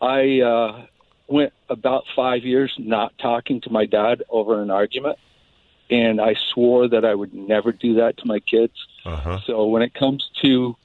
I 0.00 0.40
uh, 0.40 0.86
went 1.26 1.52
about 1.68 2.04
five 2.14 2.44
years 2.44 2.72
not 2.78 3.16
talking 3.18 3.60
to 3.62 3.70
my 3.70 3.86
dad 3.86 4.22
over 4.28 4.60
an 4.60 4.70
argument, 4.70 5.18
and 5.90 6.20
I 6.20 6.34
swore 6.34 6.88
that 6.88 7.04
I 7.04 7.14
would 7.14 7.34
never 7.34 7.72
do 7.72 7.94
that 7.94 8.18
to 8.18 8.26
my 8.26 8.40
kids. 8.40 8.74
Uh-huh. 9.04 9.40
So 9.46 9.66
when 9.66 9.82
it 9.82 9.94
comes 9.94 10.30
to 10.42 10.76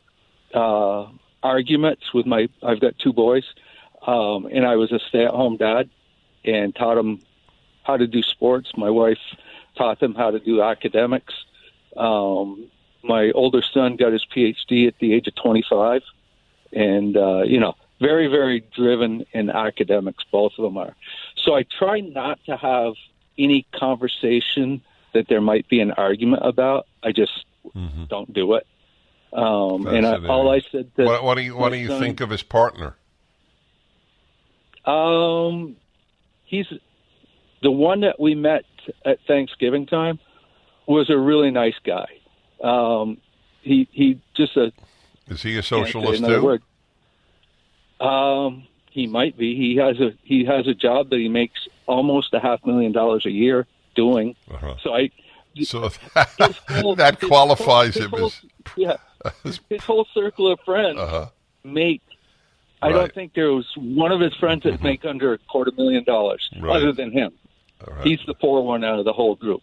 uh, 0.54 1.08
arguments 1.44 2.14
with 2.14 2.26
my, 2.26 2.50
I've 2.64 2.80
got 2.80 2.98
two 3.00 3.14
boys, 3.14 3.46
um, 4.06 4.46
and 4.46 4.66
I 4.66 4.76
was 4.76 4.92
a 4.92 5.00
stay-at-home 5.00 5.58
dad 5.58 5.90
and 6.46 6.76
taught 6.76 6.96
them 6.96 7.22
how 7.84 7.98
to 7.98 8.08
do 8.08 8.22
sports. 8.22 8.72
My 8.78 8.90
wife 8.90 9.20
taught 9.76 10.00
them 10.00 10.16
how 10.16 10.32
to 10.32 10.40
do 10.40 10.62
academics. 10.62 11.34
Um, 11.98 12.70
my 13.04 13.32
older 13.32 13.62
son 13.62 13.96
got 13.96 14.14
his 14.14 14.26
PhD 14.26 14.88
at 14.88 14.96
the 15.00 15.14
age 15.14 15.28
of 15.28 15.36
25, 15.36 16.02
and 16.74 17.18
uh, 17.18 17.42
you 17.44 17.60
know, 17.60 17.76
very, 18.00 18.28
very 18.28 18.64
driven 18.76 19.26
in 19.34 19.50
academics. 19.50 20.24
Both 20.32 20.54
of 20.58 20.64
them 20.64 20.78
are. 20.78 20.96
So 21.44 21.56
I 21.56 21.64
try 21.64 22.00
not 22.00 22.40
to 22.46 22.56
have 22.58 22.94
any 23.38 23.66
conversation 23.74 24.82
that 25.14 25.28
there 25.28 25.42
might 25.42 25.68
be 25.70 25.80
an 25.80 25.92
argument 25.92 26.46
about. 26.46 26.88
I 27.04 27.12
just 27.12 27.46
mm-hmm. 27.76 28.06
don't 28.06 28.32
do 28.34 28.56
it. 28.56 28.68
Um, 29.32 29.86
and 29.88 30.06
I, 30.06 30.28
all 30.28 30.50
I 30.52 30.62
said. 30.72 30.92
What, 30.96 31.24
what 31.24 31.36
do 31.36 31.42
you 31.42 31.56
What 31.56 31.72
do 31.72 31.78
you 31.78 31.88
son, 31.88 32.02
think 32.02 32.22
of 32.22 32.30
his 32.30 32.42
partner? 32.42 32.96
Um, 34.86 35.76
he's 36.46 36.66
the 37.62 37.72
one 37.72 38.02
that 38.02 38.20
we 38.20 38.34
met 38.34 38.66
at 39.06 39.20
Thanksgiving 39.28 39.86
time 39.86 40.20
was 40.88 41.10
a 41.10 41.18
really 41.18 41.52
nice 41.52 41.76
guy. 41.84 42.08
Um, 42.64 43.18
he 43.62 43.88
he 43.92 44.20
just 44.36 44.58
a 44.58 44.72
is 45.28 45.44
he 45.44 45.58
a 45.58 45.64
socialist 45.64 46.24
too? 46.26 46.42
Word. 46.42 46.64
Um, 48.00 48.68
he 48.92 49.08
might 49.08 49.38
be. 49.38 49.56
He 49.56 49.76
has 49.78 50.00
a 50.00 50.14
he 50.24 50.46
has 50.46 50.68
a 50.68 50.74
job 50.74 51.10
that 51.10 51.20
he 51.20 51.30
makes 51.30 51.68
almost 51.86 52.34
a 52.34 52.40
half 52.40 52.66
million 52.66 52.92
dollars 52.92 53.26
a 53.26 53.32
year 53.32 53.68
doing. 53.96 54.36
Uh-huh. 54.52 54.76
So 54.82 54.96
I 54.96 55.12
so 55.64 55.90
that, 56.16 56.60
whole, 56.70 56.96
that 56.96 57.20
qualifies 57.20 57.96
him 57.96 58.12
whole, 58.12 58.28
as 58.28 58.42
yeah. 58.76 58.98
His, 59.44 59.60
his 59.70 59.84
whole 59.84 60.08
circle 60.14 60.52
of 60.52 60.60
friends 60.62 61.00
uh-huh. 61.00 61.30
make. 61.64 62.02
I 62.82 62.88
right. 62.88 62.94
don't 62.94 63.14
think 63.14 63.34
there 63.34 63.52
was 63.52 63.68
one 63.76 64.14
of 64.14 64.22
his 64.22 64.34
friends 64.36 64.64
that 64.64 64.76
mm-hmm. 64.76 64.84
make 64.84 65.06
under 65.06 65.34
a 65.34 65.38
quarter 65.38 65.72
million 65.76 66.06
dollars, 66.06 66.50
right. 66.62 66.78
other 66.78 66.94
than 66.94 67.12
him. 67.12 67.34
Right. 67.86 68.08
He's 68.08 68.20
the 68.26 68.34
poor 68.34 68.62
one 68.62 68.84
out 68.86 69.00
of 69.00 69.06
the 69.06 69.14
whole 69.14 69.36
group. 69.36 69.62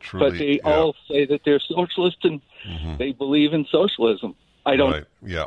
Truly, 0.00 0.30
but 0.30 0.38
they 0.38 0.52
yeah. 0.52 0.62
all 0.62 0.94
say 1.08 1.26
that 1.26 1.42
they're 1.44 1.60
socialist 1.60 2.18
and 2.22 2.40
mm-hmm. 2.66 2.96
they 2.96 3.12
believe 3.12 3.52
in 3.52 3.66
socialism. 3.66 4.34
I 4.64 4.76
don't. 4.76 5.06
Yeah. 5.22 5.46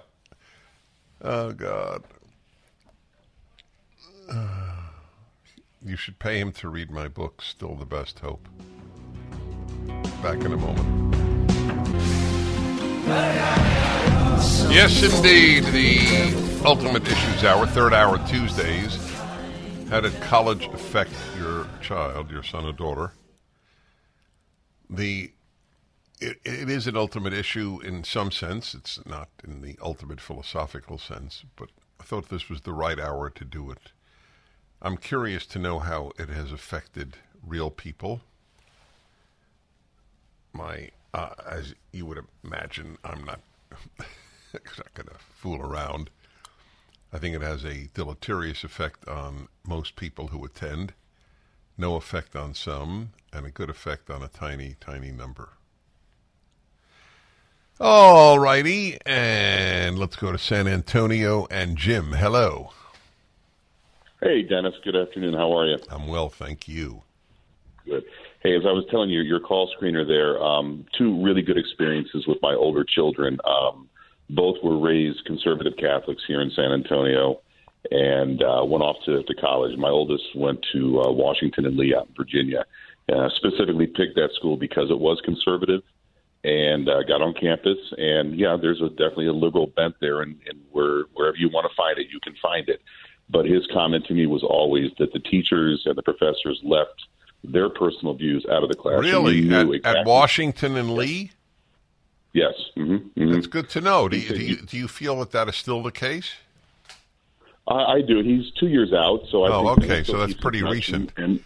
Oh 1.24 1.52
God. 1.54 2.04
You 5.84 5.98
should 5.98 6.20
pay 6.20 6.40
him 6.40 6.52
to 6.52 6.70
read 6.70 6.92
my 6.92 7.08
book, 7.08 7.42
Still 7.42 7.74
the 7.74 7.88
Best 7.88 8.20
Hope. 8.20 8.48
Back 10.22 10.44
in 10.44 10.54
a 10.54 10.58
moment. 10.58 11.16
Yes, 14.72 15.02
indeed. 15.02 15.64
The 15.64 16.62
Ultimate 16.64 17.08
Issues 17.08 17.44
Hour, 17.44 17.66
third 17.66 17.96
hour 17.96 18.20
Tuesdays. 18.28 18.96
How 19.90 20.02
did 20.02 20.14
college 20.22 20.68
affect 20.68 21.14
your 21.40 21.66
child, 21.82 22.30
your 22.30 22.44
son 22.44 22.66
or 22.66 22.74
daughter? 22.74 23.14
the 24.92 25.32
it, 26.22 26.40
it 26.46 26.70
is 26.70 26.88
an 26.88 26.96
ultimate 26.96 27.34
issue 27.34 27.80
in 27.84 28.04
some 28.04 28.32
sense. 28.32 28.76
It's 28.76 29.04
not 29.06 29.30
in 29.44 29.62
the 29.62 29.78
ultimate 29.82 30.22
philosophical 30.22 30.98
sense, 30.98 31.44
but 31.56 31.70
I 32.00 32.04
thought 32.04 32.30
this 32.30 32.48
was 32.48 32.62
the 32.62 32.74
right 32.74 33.00
hour 33.00 33.30
to 33.32 33.44
do 33.44 33.72
it. 33.72 33.92
I'm 34.82 34.98
curious 34.98 35.46
to 35.48 35.60
know 35.60 35.80
how 35.80 36.12
it 36.18 36.30
has 36.30 36.52
affected 36.52 37.18
real 37.46 37.72
people. 37.72 38.22
My, 40.54 40.90
uh, 41.14 41.34
as 41.48 41.74
you 41.92 42.06
would 42.06 42.20
imagine, 42.44 42.98
I'm 43.04 43.24
not, 43.24 43.42
not 44.54 44.94
going 44.94 45.08
to 45.08 45.16
fool 45.36 45.62
around. 45.62 46.10
I 47.12 47.18
think 47.18 47.36
it 47.36 47.42
has 47.42 47.66
a 47.66 47.90
deleterious 47.94 48.64
effect 48.64 49.08
on 49.08 49.48
most 49.66 49.96
people 49.96 50.28
who 50.28 50.46
attend 50.46 50.94
no 51.78 51.96
effect 51.96 52.36
on 52.36 52.54
some, 52.54 53.12
and 53.34 53.46
a 53.46 53.50
good 53.50 53.70
effect 53.70 54.10
on 54.10 54.22
a 54.22 54.28
tiny, 54.28 54.76
tiny 54.80 55.12
number. 55.12 55.50
All 57.84 58.38
righty, 58.38 59.00
and 59.08 59.98
let's 59.98 60.16
go 60.16 60.32
to 60.32 60.38
San 60.38 60.68
Antonio 60.68 61.48
and 61.50 61.76
Jim. 61.76 62.12
Hello. 62.12 62.74
Hey, 64.22 64.44
Dennis. 64.44 64.76
Good 64.84 64.96
afternoon. 64.96 65.34
How 65.34 65.52
are 65.58 65.66
you? 65.66 65.78
I'm 65.90 66.08
well, 66.08 66.30
thank 66.30 66.68
you. 66.68 67.02
Good. 67.84 68.04
Hey, 68.44 68.56
as 68.56 68.68
I 68.68 68.72
was 68.72 68.86
telling 68.92 69.10
you, 69.10 69.22
your 69.22 69.40
call 69.40 69.68
screener 69.76 70.06
there, 70.06 70.40
um, 70.44 70.86
two 70.96 71.24
really 71.24 71.42
good 71.42 71.58
experiences 71.58 72.28
with 72.28 72.38
my 72.44 72.54
older 72.54 72.84
children. 72.84 73.40
Um, 73.46 73.90
both 74.30 74.58
were 74.64 74.78
raised 74.78 75.26
conservative 75.26 75.74
Catholics 75.80 76.22
here 76.28 76.42
in 76.42 76.52
San 76.52 76.72
Antonio 76.72 77.42
and 77.90 78.44
uh, 78.44 78.64
went 78.64 78.84
off 78.84 78.98
to, 79.06 79.24
to 79.24 79.34
college. 79.42 79.76
My 79.80 79.90
oldest 79.90 80.36
went 80.36 80.64
to 80.74 81.02
uh, 81.02 81.12
Washington 81.12 81.66
and 81.66 81.76
Lee 81.78 81.96
out 81.96 82.10
in 82.10 82.14
Virginia. 82.16 82.64
Uh, 83.12 83.28
specifically 83.38 83.88
picked 83.88 84.14
that 84.18 84.30
school 84.36 84.56
because 84.56 84.92
it 84.92 85.00
was 85.00 85.20
conservative 85.26 85.82
and 86.44 86.90
uh, 86.90 87.04
got 87.04 87.22
on 87.22 87.34
campus. 87.34 87.78
And 87.98 88.38
yeah, 88.40 88.58
there's 88.60 88.82
a, 88.82 88.90
definitely 88.90 89.28
a 89.28 89.34
liberal 89.34 89.68
bent 89.68 89.96
there, 90.00 90.22
and, 90.22 90.40
and 90.48 90.60
where, 90.72 91.04
wherever 91.14 91.38
you 91.38 91.50
want 91.50 91.70
to 91.70 91.76
find 91.76 91.98
it, 91.98 92.08
you 92.12 92.20
can 92.22 92.36
find 92.42 92.68
it. 92.70 92.82
But 93.30 93.46
his 93.46 93.66
comment 93.72 94.06
to 94.08 94.14
me 94.14 94.26
was 94.28 94.44
always 94.44 94.92
that 95.00 95.14
the 95.14 95.20
teachers 95.20 95.84
and 95.86 95.96
the 95.96 96.04
professors 96.04 96.60
left 96.64 97.06
their 97.44 97.70
personal 97.70 98.14
views 98.14 98.46
out 98.52 98.64
of 98.64 98.70
the 98.70 98.76
classroom. 98.76 99.02
Really? 99.02 99.56
At, 99.56 99.66
knew 99.66 99.80
at 99.84 100.06
Washington 100.06 100.76
and 100.78 100.94
Lee? 100.94 101.32
Yes. 102.34 102.54
Mm-hmm. 102.78 103.32
That's 103.34 103.48
good 103.48 103.70
to 103.70 103.82
know. 103.82 104.08
Do 104.08 104.18
you, 104.18 104.30
do, 104.30 104.42
you, 104.42 104.56
do 104.58 104.78
you 104.78 104.88
feel 104.88 105.20
that 105.20 105.32
that 105.32 105.50
is 105.50 105.56
still 105.56 105.82
the 105.82 105.92
case? 105.92 106.34
I, 107.68 107.74
I 107.74 108.02
do. 108.02 108.22
He's 108.22 108.52
two 108.52 108.68
years 108.68 108.94
out, 108.94 109.22
so 109.30 109.44
I 109.44 109.50
Oh, 109.52 109.68
okay, 109.70 110.04
so 110.04 110.18
that's 110.18 110.34
pretty 110.34 110.64
recent. 110.64 111.12
And- 111.18 111.44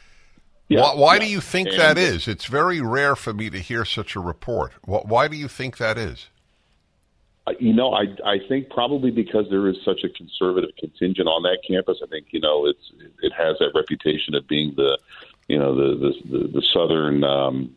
yeah, 0.67 0.81
why 0.81 0.95
why 0.95 1.19
do 1.19 1.27
you 1.27 1.41
think 1.41 1.69
And- 1.69 1.77
that 1.77 1.97
is? 1.97 2.27
It's 2.27 2.45
very 2.45 2.81
rare 2.81 3.15
for 3.15 3.33
me 3.33 3.49
to 3.49 3.59
hear 3.59 3.85
such 3.85 4.15
a 4.15 4.19
report. 4.19 4.73
Why 4.85 5.27
do 5.27 5.35
you 5.35 5.47
think 5.47 5.77
that 5.77 5.97
is? 5.97 6.27
Uh, 7.47 7.53
You 7.59 7.73
know, 7.73 7.93
I 7.93 8.07
I 8.25 8.39
think 8.47 8.69
probably 8.69 9.11
because 9.11 9.49
there 9.49 9.67
is 9.67 9.77
such 9.85 10.03
a 10.03 10.09
conservative 10.09 10.71
contingent 10.79 11.27
on 11.27 11.43
that 11.43 11.59
campus. 11.67 11.99
I 12.03 12.07
think 12.07 12.27
you 12.31 12.39
know 12.39 12.65
it's 12.65 12.91
it 13.21 13.33
has 13.33 13.57
that 13.59 13.71
reputation 13.75 14.33
of 14.35 14.47
being 14.47 14.73
the 14.75 14.97
you 15.47 15.59
know 15.59 15.75
the 15.75 15.95
the 15.97 16.37
the, 16.37 16.47
the 16.47 16.61
southern 16.73 17.23
um, 17.23 17.75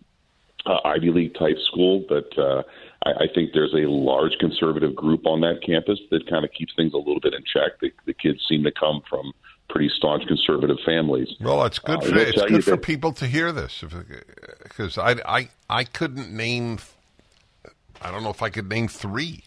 uh, 0.64 0.78
Ivy 0.84 1.10
League 1.10 1.34
type 1.34 1.58
school. 1.70 2.04
But 2.08 2.36
uh, 2.38 2.62
I, 3.04 3.24
I 3.24 3.26
think 3.34 3.52
there's 3.52 3.74
a 3.74 3.86
large 3.88 4.32
conservative 4.40 4.94
group 4.96 5.26
on 5.26 5.40
that 5.42 5.60
campus 5.64 6.00
that 6.10 6.26
kind 6.28 6.44
of 6.46 6.52
keeps 6.52 6.72
things 6.74 6.94
a 6.94 6.98
little 6.98 7.20
bit 7.20 7.34
in 7.34 7.42
check. 7.44 7.78
The, 7.80 7.92
the 8.06 8.14
kids 8.14 8.40
seem 8.48 8.64
to 8.64 8.72
come 8.72 9.02
from 9.08 9.32
pretty 9.68 9.90
staunch 9.96 10.26
conservative 10.26 10.78
families. 10.84 11.28
Well, 11.40 11.64
it's 11.64 11.78
good 11.78 11.98
Uh, 11.98 12.00
for 12.00 12.12
will 12.14 12.20
it's 12.22 12.42
good 12.42 12.64
for 12.64 12.70
that- 12.72 12.82
people 12.82 13.12
to 13.12 13.26
hear 13.26 13.52
this 13.52 13.84
because 14.62 14.98
I, 14.98 15.16
I 15.26 15.48
I 15.68 15.84
couldn't 15.84 16.30
name 16.34 16.78
I 18.00 18.10
don't 18.10 18.22
know 18.22 18.30
if 18.30 18.42
I 18.42 18.48
could 18.50 18.68
name 18.68 18.88
three 18.88 19.44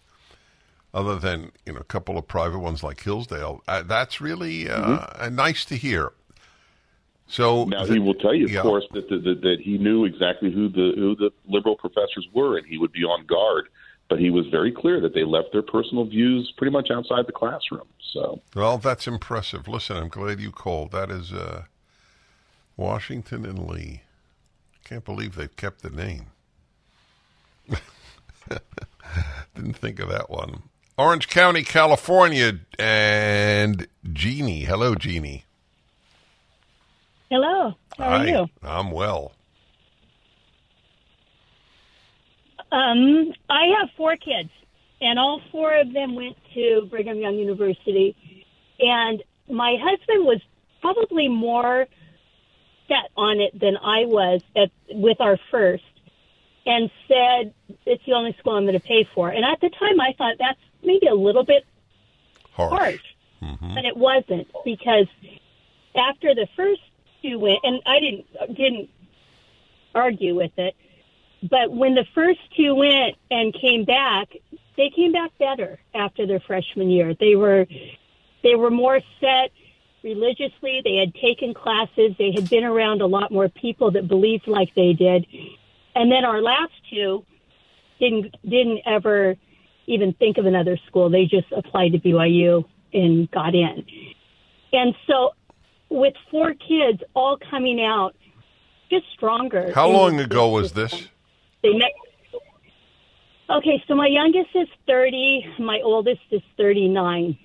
other 0.94 1.18
than 1.18 1.52
you 1.66 1.74
know 1.74 1.80
a 1.80 1.84
couple 1.86 2.18
of 2.18 2.28
private 2.28 2.60
ones 2.60 2.84
like 2.84 3.02
Hillsdale. 3.02 3.64
Uh, 3.68 3.82
that's 3.84 4.22
really 4.22 4.70
uh, 4.70 4.82
Mm-hmm. 4.82 5.24
uh, 5.24 5.30
nice 5.30 5.66
to 5.66 5.76
hear. 5.76 6.12
So 7.28 7.64
Now 7.66 7.86
the- 7.86 7.94
he 7.94 8.00
will 8.00 8.14
tell 8.16 8.34
you, 8.34 8.46
of 8.46 8.52
yeah. 8.52 8.62
course, 8.62 8.86
that, 8.94 9.08
that 9.10 9.24
that 9.24 9.42
that 9.42 9.58
he 9.62 9.78
knew 9.78 10.06
exactly 10.06 10.52
who 10.52 10.68
the 10.70 10.94
who 10.98 11.16
the 11.16 11.32
liberal 11.48 11.78
professors 11.78 12.28
were, 12.34 12.58
and 12.58 12.68
he 12.68 12.78
would 12.78 12.92
be 12.92 13.04
on 13.04 13.26
guard. 13.26 13.70
But 14.12 14.20
he 14.20 14.30
was 14.30 14.46
very 14.48 14.74
clear 14.74 15.00
that 15.00 15.14
they 15.14 15.24
left 15.24 15.54
their 15.54 15.62
personal 15.62 16.04
views 16.04 16.52
pretty 16.58 16.72
much 16.74 16.90
outside 16.92 17.28
the 17.28 17.32
classroom. 17.32 17.88
So 18.12 18.42
Well, 18.54 18.78
that's 18.78 19.08
impressive. 19.08 19.70
Listen, 19.70 19.96
I'm 19.96 20.10
glad 20.10 20.42
you 20.42 20.52
called. 20.52 20.92
That 20.92 21.10
is 21.10 21.32
uh, 21.32 21.64
Washington 22.76 23.46
and 23.46 23.66
Lee. 23.70 24.02
Can't 24.84 25.06
believe 25.06 25.36
they've 25.36 25.56
kept 25.56 25.82
the 25.82 25.90
name. 25.90 26.26
Didn't 29.56 29.78
think 29.78 30.00
of 30.02 30.10
that 30.10 30.30
one. 30.30 30.64
Orange 30.98 31.30
County, 31.30 31.64
California, 31.64 32.60
and 32.78 33.88
Jeannie. 34.12 34.66
Hello, 34.66 34.94
Jeannie. 34.94 35.46
Hello. 37.30 37.76
How 37.98 38.04
are 38.04 38.18
Hi. 38.18 38.26
you? 38.28 38.48
I'm 38.62 38.92
well. 38.92 39.32
Um, 42.72 43.34
I 43.50 43.66
have 43.80 43.90
four 43.98 44.16
kids, 44.16 44.50
and 45.02 45.20
all 45.20 45.42
four 45.52 45.74
of 45.74 45.92
them 45.94 46.16
went 46.16 46.38
to 46.54 46.88
Brigham 46.90 47.18
Young 47.20 47.36
University. 47.36 48.16
And 48.80 49.22
my 49.50 49.76
husband 49.82 50.26
was 50.26 50.42
probably 50.82 51.28
more 51.28 51.88
set 52.88 53.10
on 53.16 53.40
it 53.40 53.60
than 53.60 53.78
I 53.78 54.06
was 54.06 54.42
at 54.56 54.72
with 54.90 55.20
our 55.22 55.38
first, 55.50 55.84
and 56.66 56.90
said 57.08 57.54
it's 57.86 58.04
the 58.06 58.14
only 58.14 58.34
school 58.40 58.54
I'm 58.54 58.64
going 58.64 58.74
to 58.74 58.80
pay 58.80 59.08
for. 59.14 59.30
And 59.30 59.44
at 59.46 59.60
the 59.62 59.70
time, 59.70 60.00
I 60.00 60.14
thought 60.18 60.36
that's 60.40 60.60
maybe 60.84 61.08
a 61.08 61.16
little 61.16 61.44
bit 61.44 61.66
harsh, 62.70 63.02
but 63.76 63.86
it 63.86 63.98
wasn't 63.98 64.48
because 64.66 65.08
after 65.96 66.34
the 66.36 66.48
first 66.56 66.82
two 67.22 67.38
went, 67.40 67.60
and 67.64 67.82
I 67.86 68.00
didn't 68.00 68.56
didn't 68.56 68.90
argue 69.94 70.36
with 70.36 70.52
it. 70.58 70.76
But 71.50 71.72
when 71.72 71.96
the 71.96 72.06
first 72.14 72.40
two 72.56 72.76
went 72.76 73.16
and 73.32 73.54
came 73.54 73.84
back, 73.84 74.30
they 74.78 74.92
came 74.96 75.12
back 75.12 75.32
better 75.40 75.80
after 75.94 76.28
their 76.28 76.40
freshman 76.40 76.90
year. 76.90 77.16
They 77.20 77.36
were 77.36 77.66
they 78.44 78.56
were 78.56 78.72
more 78.72 79.00
set 79.20 79.52
religiously. 80.04 80.82
They 80.84 80.96
had 80.96 81.14
taken 81.16 81.54
classes. 81.54 82.16
They 82.18 82.32
had 82.34 82.50
been 82.50 82.64
around 82.64 83.02
a 83.02 83.08
lot 83.08 83.32
more 83.32 83.50
people 83.50 83.92
that 83.92 84.08
believed 84.08 84.48
like 84.48 84.74
they 84.76 84.94
did. 84.94 85.26
And 85.96 86.12
then 86.12 86.26
our 86.26 86.42
last 86.42 86.74
two 86.90 87.26
didn't 88.00 88.36
didn't 88.44 88.82
ever 88.86 89.36
even 89.88 90.14
think 90.14 90.38
of 90.38 90.46
another 90.46 90.78
school. 90.88 91.10
They 91.10 91.26
just 91.26 91.52
applied 91.52 91.94
to 91.94 92.00
BYU 92.00 92.66
and 92.94 93.30
got 93.32 93.56
in. 93.56 93.86
And 94.74 94.96
so 95.08 95.32
with 95.90 96.14
four 96.30 96.54
kids 96.54 97.02
all 97.14 97.38
coming 97.50 97.84
out 97.84 98.16
just 98.90 99.06
stronger. 99.14 99.72
How 99.74 99.90
long 99.90 100.20
ago 100.20 100.50
was 100.50 100.74
this? 100.74 101.08
They 101.64 101.74
met. 101.74 101.92
Okay, 103.50 103.84
so 103.88 103.96
my 103.96 104.08
youngest 104.08 104.50
is 104.56 104.68
30, 104.88 105.56
my 105.60 105.82
oldest 105.84 106.22
is 106.32 106.42
39. 106.58 107.38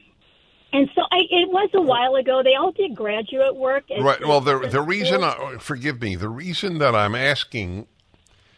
And 0.72 0.90
so 0.94 1.02
I, 1.10 1.18
it 1.30 1.48
was 1.48 1.70
a 1.74 1.80
while 1.80 2.16
ago. 2.16 2.42
They 2.42 2.54
all 2.54 2.70
did 2.70 2.94
graduate 2.94 3.56
work. 3.56 3.84
Right. 3.88 4.20
Well, 4.26 4.40
the 4.40 4.68
the 4.68 4.82
reason. 4.82 5.24
I, 5.24 5.56
forgive 5.58 6.02
me, 6.02 6.16
the 6.16 6.28
reason 6.28 6.78
that 6.78 6.94
I'm 6.94 7.14
asking 7.14 7.86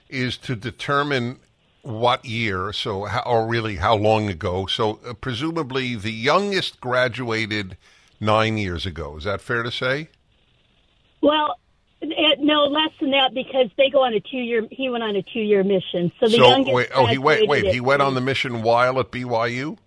is 0.09 0.37
to 0.39 0.57
determine 0.57 1.39
what 1.83 2.25
year. 2.25 2.73
So, 2.73 3.05
how, 3.05 3.23
or 3.25 3.47
really, 3.47 3.77
how 3.77 3.95
long 3.95 4.29
ago? 4.29 4.67
So, 4.67 4.99
uh, 5.07 5.15
presumably, 5.15 5.95
the 5.95 6.13
youngest 6.13 6.81
graduated 6.81 7.77
nine 8.21 8.59
years 8.59 8.85
ago. 8.85 9.17
Is 9.17 9.25
that 9.25 9.41
fair 9.41 9.63
to 9.63 9.71
say? 9.71 10.09
Well, 11.21 11.59
no, 12.03 12.65
less 12.65 12.91
than 13.01 13.11
that 13.11 13.35
because 13.35 13.69
they 13.77 13.91
go 13.91 14.05
on 14.05 14.15
a 14.15 14.21
two 14.21 14.39
year. 14.39 14.67
He 14.71 14.89
went 14.89 15.03
on 15.03 15.17
a 15.17 15.23
two 15.23 15.41
year 15.41 15.65
mission. 15.65 16.13
So 16.21 16.27
the 16.27 16.37
so, 16.37 16.49
youngest. 16.49 16.75
wait, 16.75 16.89
oh, 16.95 17.07
he 17.07 17.19
went. 17.19 17.49
Wait, 17.49 17.67
he 17.67 17.81
went 17.81 18.03
on 18.03 18.15
the 18.15 18.21
mission 18.21 18.63
while 18.63 19.01
at 19.01 19.11
BYU. 19.11 19.79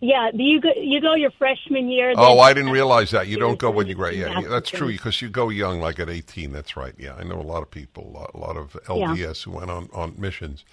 Yeah, 0.00 0.30
you 0.34 0.60
go. 0.60 0.70
You 0.76 1.00
go 1.00 1.14
your 1.14 1.30
freshman 1.30 1.88
year. 1.88 2.12
Oh, 2.16 2.38
I 2.38 2.52
didn't 2.52 2.72
realize 2.72 3.10
that. 3.12 3.26
You 3.26 3.38
don't 3.38 3.58
go 3.58 3.70
when 3.70 3.86
you 3.86 3.94
grad. 3.94 4.14
Yeah, 4.14 4.28
That's 4.28 4.42
yeah, 4.42 4.48
that's 4.48 4.70
true 4.70 4.88
because 4.88 5.22
you 5.22 5.28
go 5.28 5.48
young, 5.48 5.80
like 5.80 5.98
at 5.98 6.10
18. 6.10 6.52
That's 6.52 6.76
right. 6.76 6.94
Yeah, 6.98 7.14
I 7.14 7.24
know 7.24 7.40
a 7.40 7.42
lot 7.42 7.62
of 7.62 7.70
people, 7.70 8.08
a 8.08 8.12
lot, 8.12 8.30
a 8.34 8.38
lot 8.38 8.56
of 8.56 8.72
LDS 8.84 9.44
who 9.44 9.52
went 9.52 9.70
on 9.70 9.88
on 9.92 10.14
missions. 10.18 10.64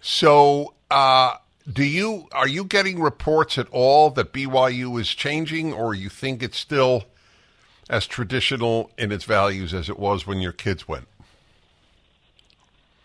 So, 0.00 0.74
uh, 0.90 1.36
do 1.72 1.84
you 1.84 2.28
are 2.32 2.48
you 2.48 2.64
getting 2.64 3.00
reports 3.00 3.58
at 3.58 3.68
all 3.70 4.10
that 4.10 4.32
BYU 4.32 5.00
is 5.00 5.08
changing, 5.08 5.72
or 5.72 5.94
you 5.94 6.08
think 6.08 6.42
it's 6.42 6.58
still 6.58 7.04
as 7.92 8.06
traditional 8.06 8.90
in 8.96 9.12
its 9.12 9.24
values 9.24 9.74
as 9.74 9.88
it 9.90 9.98
was 9.98 10.26
when 10.26 10.40
your 10.40 10.50
kids 10.50 10.88
went? 10.88 11.06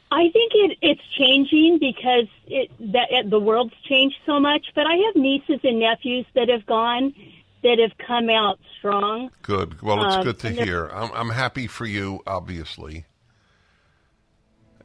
I 0.09 0.29
think 0.31 0.53
it, 0.55 0.77
it's 0.81 1.01
changing 1.17 1.77
because 1.79 2.27
it 2.47 2.71
that 2.93 3.11
it, 3.11 3.29
the 3.29 3.39
world's 3.39 3.73
changed 3.83 4.15
so 4.25 4.39
much. 4.39 4.67
But 4.73 4.87
I 4.87 4.95
have 4.95 5.15
nieces 5.15 5.59
and 5.63 5.79
nephews 5.79 6.25
that 6.33 6.47
have 6.47 6.65
gone 6.65 7.13
that 7.63 7.77
have 7.79 7.91
come 7.97 8.29
out 8.29 8.57
strong. 8.79 9.29
Good. 9.41 9.81
Well, 9.81 10.05
it's 10.05 10.15
Um, 10.15 10.23
good 10.23 10.39
to 10.39 10.49
hear. 10.49 10.87
I'm, 10.87 11.11
I'm 11.13 11.29
happy 11.31 11.67
for 11.67 11.85
you, 11.85 12.21
obviously, 12.25 13.03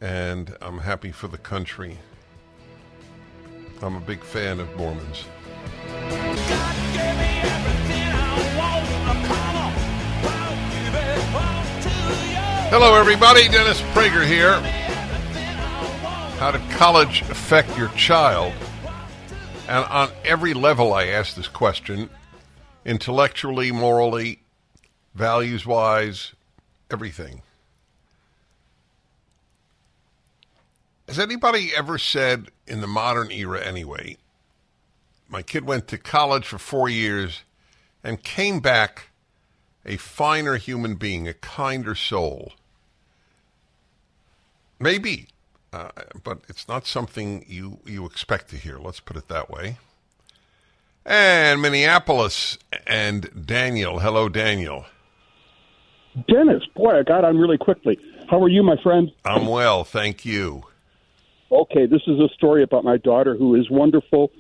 and 0.01 0.57
I'm 0.61 0.79
happy 0.79 1.13
for 1.13 1.29
the 1.29 1.39
country. 1.39 1.99
I'm 3.81 3.95
a 3.95 4.01
big 4.01 4.25
fan 4.25 4.59
of 4.59 4.77
Mormons. 4.77 5.25
Hello, 12.75 12.95
everybody. 12.95 13.49
Dennis 13.49 13.83
Prager 13.93 14.27
here. 14.27 14.59
How 16.39 16.51
did 16.53 16.63
college 16.71 17.21
affect 17.21 17.77
your 17.77 17.89
child? 17.89 18.55
And 19.69 19.85
on 19.85 20.09
every 20.25 20.55
level, 20.55 20.95
I 20.95 21.09
ask 21.09 21.35
this 21.35 21.49
question 21.49 22.09
intellectually, 22.87 23.73
morally, 23.73 24.39
values 25.15 25.67
wise, 25.67 26.33
everything. 26.91 27.43
Has 31.07 31.19
anybody 31.19 31.73
ever 31.77 31.99
said 31.99 32.51
in 32.67 32.81
the 32.81 32.87
modern 32.87 33.31
era, 33.31 33.63
anyway, 33.63 34.17
my 35.29 35.43
kid 35.43 35.67
went 35.67 35.89
to 35.89 35.99
college 35.99 36.47
for 36.47 36.57
four 36.57 36.89
years 36.89 37.43
and 38.03 38.23
came 38.23 38.61
back 38.61 39.11
a 39.85 39.99
finer 39.99 40.57
human 40.57 40.95
being, 40.95 41.29
a 41.29 41.35
kinder 41.35 41.95
soul. 41.95 42.53
Maybe, 44.83 45.29
uh, 45.73 45.91
but 46.25 46.41
it's 46.49 46.67
not 46.67 46.87
something 46.87 47.45
you, 47.47 47.79
you 47.87 48.05
expect 48.05 48.51
to 48.51 48.57
hear. 48.57 48.79
Let's 48.79 48.99
put 48.99 49.17
it 49.17 49.29
that 49.29 49.49
way. 49.49 49.79
And 51.07 51.63
Minneapolis 51.63 52.59
and 52.85 53.47
Daniel. 53.47 54.01
Hello, 54.01 54.29
Daniel. 54.29 54.87
Dennis, 56.29 56.65
boy, 56.75 56.99
I 56.99 57.03
got 57.05 57.25
on 57.25 57.39
really 57.39 57.59
quickly. 57.59 57.97
How 58.29 58.43
are 58.43 58.49
you, 58.49 58.65
my 58.65 58.77
friend? 58.83 59.13
I'm 59.25 59.47
well, 59.47 59.85
thank 59.85 60.25
you. 60.25 60.65
Okay, 61.53 61.87
this 61.87 62.03
is 62.09 62.19
a 62.19 62.29
story 62.35 62.65
about 62.65 62.83
my 62.83 62.97
daughter 62.97 63.37
who 63.37 63.55
is 63.55 63.71
wonderful. 63.71 64.33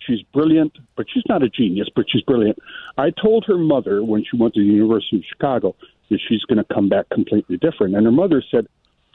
She's 0.00 0.20
brilliant, 0.34 0.76
but 0.94 1.06
she's 1.12 1.24
not 1.26 1.42
a 1.42 1.48
genius, 1.48 1.88
but 1.96 2.04
she's 2.10 2.22
brilliant. 2.22 2.58
I 2.98 3.10
told 3.10 3.46
her 3.46 3.56
mother 3.56 4.04
when 4.04 4.24
she 4.30 4.36
went 4.36 4.52
to 4.54 4.60
the 4.60 4.66
University 4.66 5.16
of 5.16 5.24
Chicago 5.24 5.74
that 6.10 6.20
she's 6.28 6.42
going 6.42 6.58
to 6.58 6.74
come 6.74 6.90
back 6.90 7.08
completely 7.08 7.56
different. 7.56 7.96
And 7.96 8.04
her 8.04 8.12
mother 8.12 8.42
said, 8.50 8.66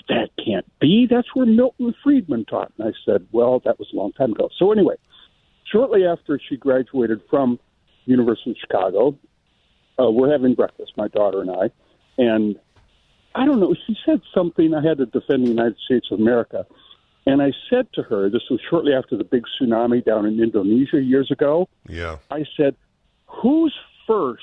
That 0.09 0.29
can't 0.43 0.65
be. 0.79 1.07
That's 1.09 1.27
where 1.33 1.45
Milton 1.45 1.93
Friedman 2.03 2.45
taught. 2.45 2.71
And 2.77 2.87
I 2.87 2.91
said, 3.05 3.27
Well, 3.31 3.61
that 3.65 3.79
was 3.79 3.87
a 3.93 3.95
long 3.95 4.11
time 4.13 4.31
ago. 4.31 4.49
So, 4.57 4.71
anyway, 4.71 4.95
shortly 5.71 6.05
after 6.05 6.39
she 6.49 6.57
graduated 6.57 7.21
from 7.29 7.59
University 8.05 8.51
of 8.51 8.57
Chicago, 8.57 9.17
uh, 9.99 10.09
we're 10.09 10.31
having 10.31 10.55
breakfast, 10.55 10.93
my 10.97 11.07
daughter 11.07 11.41
and 11.41 11.51
I, 11.51 11.69
and 12.17 12.59
I 13.35 13.45
don't 13.45 13.59
know. 13.59 13.75
She 13.87 13.95
said 14.05 14.21
something. 14.33 14.73
I 14.73 14.85
had 14.85 14.97
to 14.97 15.05
defend 15.05 15.45
the 15.45 15.49
United 15.49 15.77
States 15.85 16.07
of 16.11 16.19
America, 16.19 16.65
and 17.25 17.41
I 17.41 17.51
said 17.69 17.87
to 17.93 18.03
her, 18.03 18.29
this 18.29 18.43
was 18.49 18.59
shortly 18.69 18.93
after 18.93 19.15
the 19.15 19.23
big 19.23 19.43
tsunami 19.61 20.03
down 20.03 20.25
in 20.25 20.41
Indonesia 20.41 21.01
years 21.01 21.29
ago. 21.31 21.69
Yeah. 21.87 22.17
I 22.29 22.45
said, 22.57 22.75
"Who's 23.27 23.75
first 24.07 24.41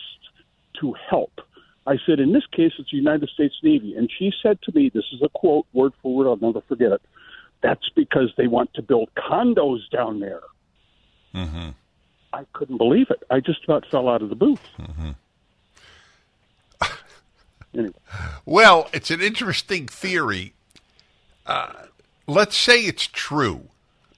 to 0.80 0.94
help?" 1.10 1.40
I 1.88 1.98
said, 2.04 2.20
"In 2.20 2.32
this 2.32 2.46
case, 2.52 2.72
it's 2.78 2.90
the 2.90 2.96
United 2.98 3.28
States 3.30 3.54
Navy." 3.62 3.94
And 3.96 4.10
she 4.16 4.32
said 4.42 4.60
to 4.62 4.72
me, 4.74 4.90
"This 4.90 5.06
is 5.12 5.22
a 5.22 5.28
quote, 5.30 5.66
word 5.72 5.92
for 6.02 6.14
word. 6.14 6.28
I'll 6.28 6.36
never 6.36 6.60
forget 6.60 6.92
it. 6.92 7.02
That's 7.62 7.88
because 7.96 8.32
they 8.36 8.46
want 8.46 8.74
to 8.74 8.82
build 8.82 9.08
condos 9.16 9.88
down 9.90 10.20
there." 10.20 10.42
Mm-hmm. 11.34 11.70
I 12.32 12.44
couldn't 12.52 12.76
believe 12.76 13.10
it. 13.10 13.22
I 13.30 13.40
just 13.40 13.64
about 13.64 13.86
fell 13.86 14.08
out 14.08 14.22
of 14.22 14.28
the 14.28 14.34
booth. 14.34 14.60
Mm-hmm. 14.78 15.10
anyway. 17.74 17.94
Well, 18.44 18.88
it's 18.92 19.10
an 19.10 19.22
interesting 19.22 19.86
theory. 19.88 20.52
Uh, 21.46 21.72
let's 22.26 22.56
say 22.56 22.82
it's 22.82 23.06
true. 23.06 23.68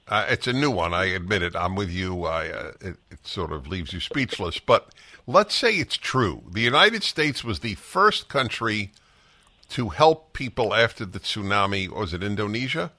Uh, 0.09 0.27
it's 0.29 0.49
a 0.49 0.53
new 0.53 0.73
one. 0.73 0.93
I 0.93 1.05
admit 1.07 1.43
it. 1.43 1.55
I'm 1.55 1.77
with 1.77 1.91
you. 1.91 2.25
I, 2.25 2.49
uh, 2.49 2.73
it, 2.81 2.97
it 3.13 3.27
sort 3.27 3.53
of 3.53 3.69
leaves 3.69 3.93
you 3.93 4.01
speechless. 4.01 4.59
But 4.59 4.93
let's 5.27 5.55
say 5.55 5.77
it's 5.77 5.97
true. 5.97 6.43
The 6.51 6.61
United 6.61 7.03
States 7.03 7.45
was 7.45 7.61
the 7.61 7.75
first 7.75 8.29
country 8.29 8.93
to 9.71 9.91
help 9.91 10.33
people 10.33 10.75
after 10.75 11.05
the 11.05 11.21
tsunami. 11.21 11.89
Was 11.89 12.13
it 12.13 12.23
Indonesia? 12.23 12.91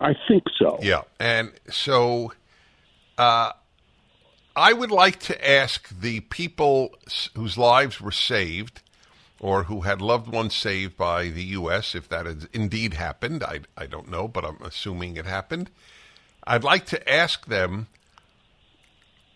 I 0.00 0.14
think 0.28 0.44
so. 0.58 0.78
Yeah. 0.82 1.02
And 1.18 1.52
so 1.70 2.32
uh, 3.18 3.52
I 4.54 4.72
would 4.72 4.90
like 4.90 5.18
to 5.20 5.48
ask 5.48 5.88
the 5.88 6.20
people 6.20 6.94
whose 7.34 7.58
lives 7.58 8.00
were 8.00 8.12
saved 8.12 8.80
or 9.40 9.64
who 9.64 9.82
had 9.82 10.00
loved 10.00 10.32
ones 10.32 10.54
saved 10.54 10.96
by 10.96 11.28
the 11.28 11.44
U.S., 11.44 11.94
if 11.94 12.08
that 12.08 12.26
has 12.26 12.48
indeed 12.52 12.94
happened. 12.94 13.42
I, 13.42 13.60
I 13.76 13.86
don't 13.86 14.10
know, 14.10 14.28
but 14.28 14.44
I'm 14.44 14.58
assuming 14.62 15.16
it 15.16 15.26
happened. 15.26 15.70
I'd 16.46 16.64
like 16.64 16.86
to 16.86 17.12
ask 17.12 17.46
them 17.46 17.88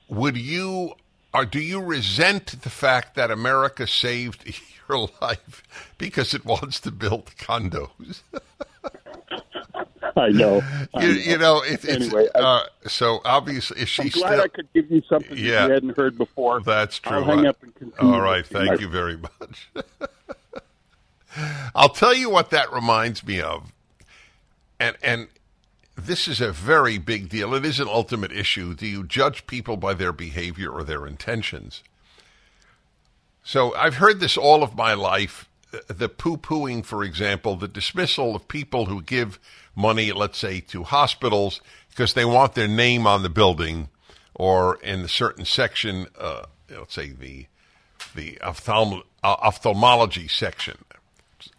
would 0.09 0.37
you 0.37 0.95
or 1.33 1.45
do 1.45 1.61
you 1.61 1.81
resent 1.81 2.61
the 2.63 2.71
fact 2.71 3.15
that 3.15 3.31
America 3.31 3.87
saved 3.87 4.45
your 4.89 5.09
life 5.21 5.63
because 5.99 6.35
it 6.35 6.45
wants 6.45 6.81
to 6.81 6.91
build 6.91 7.27
condos? 7.39 8.23
I 10.17 10.29
know. 10.31 10.61
I 10.93 11.05
you, 11.05 11.11
you 11.13 11.39
know, 11.39 11.63
it, 11.63 11.85
it's 11.85 12.07
Anyway, 12.07 12.27
I- 12.35 12.39
uh, 12.39 12.63
so 12.89 13.21
obviously, 13.25 13.81
is 13.83 13.89
she 13.89 14.03
I'm 14.03 14.09
glad 14.09 14.29
still? 14.33 14.41
I 14.43 14.49
could 14.49 14.73
give 14.73 14.91
you 14.91 15.03
something 15.09 15.31
that 15.31 15.39
Yeah. 15.39 15.67
you 15.67 15.73
hadn't 15.73 15.97
heard 15.97 16.19
before. 16.19 16.61
That's 16.61 16.99
true. 16.99 17.19
I'll 17.19 17.25
hang 17.25 17.47
Uh, 17.47 17.51
up 17.51 17.63
and 17.63 17.75
continue. 17.75 18.13
All 18.15 18.21
right, 18.21 18.45
thank 18.45 18.69
my 18.71 18.75
you 18.77 18.89
very 18.89 19.17
much. 19.17 19.69
I'll 21.77 21.89
tell 21.91 22.13
you 22.15 22.29
what 22.29 22.51
that 22.51 22.73
reminds 22.73 23.25
me 23.25 23.41
of, 23.41 23.73
and 24.81 24.97
and 25.03 25.29
this 26.07 26.29
is 26.29 26.41
a 26.41 26.53
very 26.53 26.99
big 26.99 27.29
deal. 27.29 27.55
It 27.55 27.65
is 27.65 27.81
an 27.81 27.89
ultimate 27.89 28.33
issue. 28.33 28.75
Do 28.75 28.87
you 28.87 29.05
judge 29.05 29.47
people 29.47 29.77
by 29.77 29.95
their 29.95 30.13
behavior 30.13 30.71
or 30.71 30.85
their 30.85 31.07
intentions? 31.07 31.83
So 33.43 33.75
I've 33.75 33.97
heard 33.97 34.21
this 34.21 34.37
all 34.37 34.63
of 34.63 34.77
my 34.77 34.95
life. 34.95 35.49
The 35.87 36.09
poo 36.09 36.37
pooing, 36.37 36.85
for 36.85 37.05
example, 37.05 37.57
the 37.57 37.69
dismissal 37.69 38.35
of 38.35 38.49
people 38.49 38.87
who 38.87 39.03
give 39.03 39.39
money, 39.77 40.13
let's 40.13 40.39
say, 40.39 40.61
to 40.61 40.83
hospitals 40.83 41.61
because 41.89 42.15
they 42.15 42.25
want 42.25 42.55
their 42.55 42.69
name 42.69 43.07
on 43.07 43.23
the 43.23 43.29
building 43.29 43.89
or 44.35 44.77
in 44.83 45.01
a 45.01 45.09
certain 45.09 45.45
section, 45.45 46.07
uh, 46.19 46.45
let's 46.71 46.95
say 46.95 47.11
the 47.11 47.47
the 48.15 48.39
uh, 48.41 48.53
ophthalmology 49.23 50.27
section, 50.27 50.79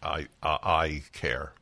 I, 0.01 0.27
uh, 0.41 0.57
eye 0.63 1.03
care. 1.13 1.53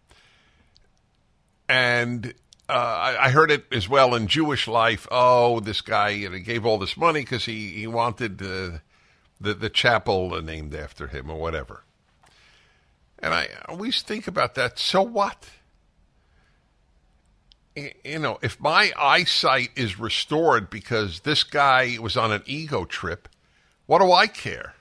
And 1.67 2.33
uh, 2.69 2.73
I, 2.73 3.25
I 3.25 3.29
heard 3.31 3.49
it 3.49 3.65
as 3.71 3.89
well 3.89 4.13
in 4.13 4.27
Jewish 4.27 4.67
life. 4.67 5.07
Oh, 5.09 5.59
this 5.59 5.81
guy 5.81 6.09
you 6.09 6.29
know, 6.29 6.37
gave 6.39 6.65
all 6.65 6.77
this 6.77 6.95
money 6.95 7.21
because 7.21 7.45
he, 7.45 7.69
he 7.69 7.87
wanted 7.87 8.41
uh, 8.41 8.77
the, 9.41 9.53
the 9.55 9.69
chapel 9.69 10.39
named 10.41 10.75
after 10.75 11.07
him 11.07 11.29
or 11.29 11.39
whatever. 11.39 11.83
And 13.17 13.33
I 13.33 13.49
always 13.67 14.01
think 14.01 14.27
about 14.27 14.55
that. 14.55 14.77
So 14.77 15.01
what? 15.01 15.49
You 17.75 18.19
know, 18.19 18.37
if 18.41 18.59
my 18.59 18.91
eyesight 18.97 19.71
is 19.75 19.99
restored 19.99 20.69
because 20.69 21.21
this 21.21 21.43
guy 21.43 21.97
was 21.99 22.15
on 22.15 22.31
an 22.31 22.43
ego 22.45 22.85
trip, 22.85 23.27
what 23.87 23.99
do 23.99 24.11
I 24.11 24.27
care? 24.27 24.75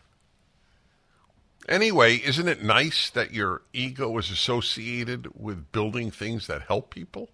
Anyway, 1.69 2.17
isn't 2.17 2.49
it 2.49 2.63
nice 2.63 3.11
that 3.11 3.33
your 3.33 3.63
ego 3.73 4.17
is 4.19 4.31
associated 4.31 5.29
with 5.41 5.71
building 5.73 6.11
things 6.11 6.47
that 6.47 6.63
help 6.63 6.91
people? 6.91 7.31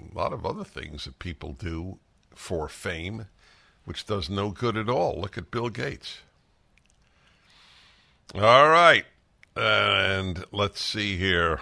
A 0.00 0.14
lot 0.16 0.32
of 0.32 0.44
other 0.44 0.64
things 0.64 1.04
that 1.04 1.18
people 1.18 1.52
do 1.52 1.98
for 2.34 2.68
fame, 2.68 3.26
which 3.84 4.06
does 4.06 4.28
no 4.28 4.50
good 4.50 4.76
at 4.76 4.88
all. 4.88 5.20
Look 5.20 5.38
at 5.38 5.50
Bill 5.50 5.68
Gates. 5.68 6.20
All 8.34 8.68
right. 8.68 9.04
And 9.54 10.44
let's 10.52 10.82
see 10.82 11.16
here. 11.16 11.60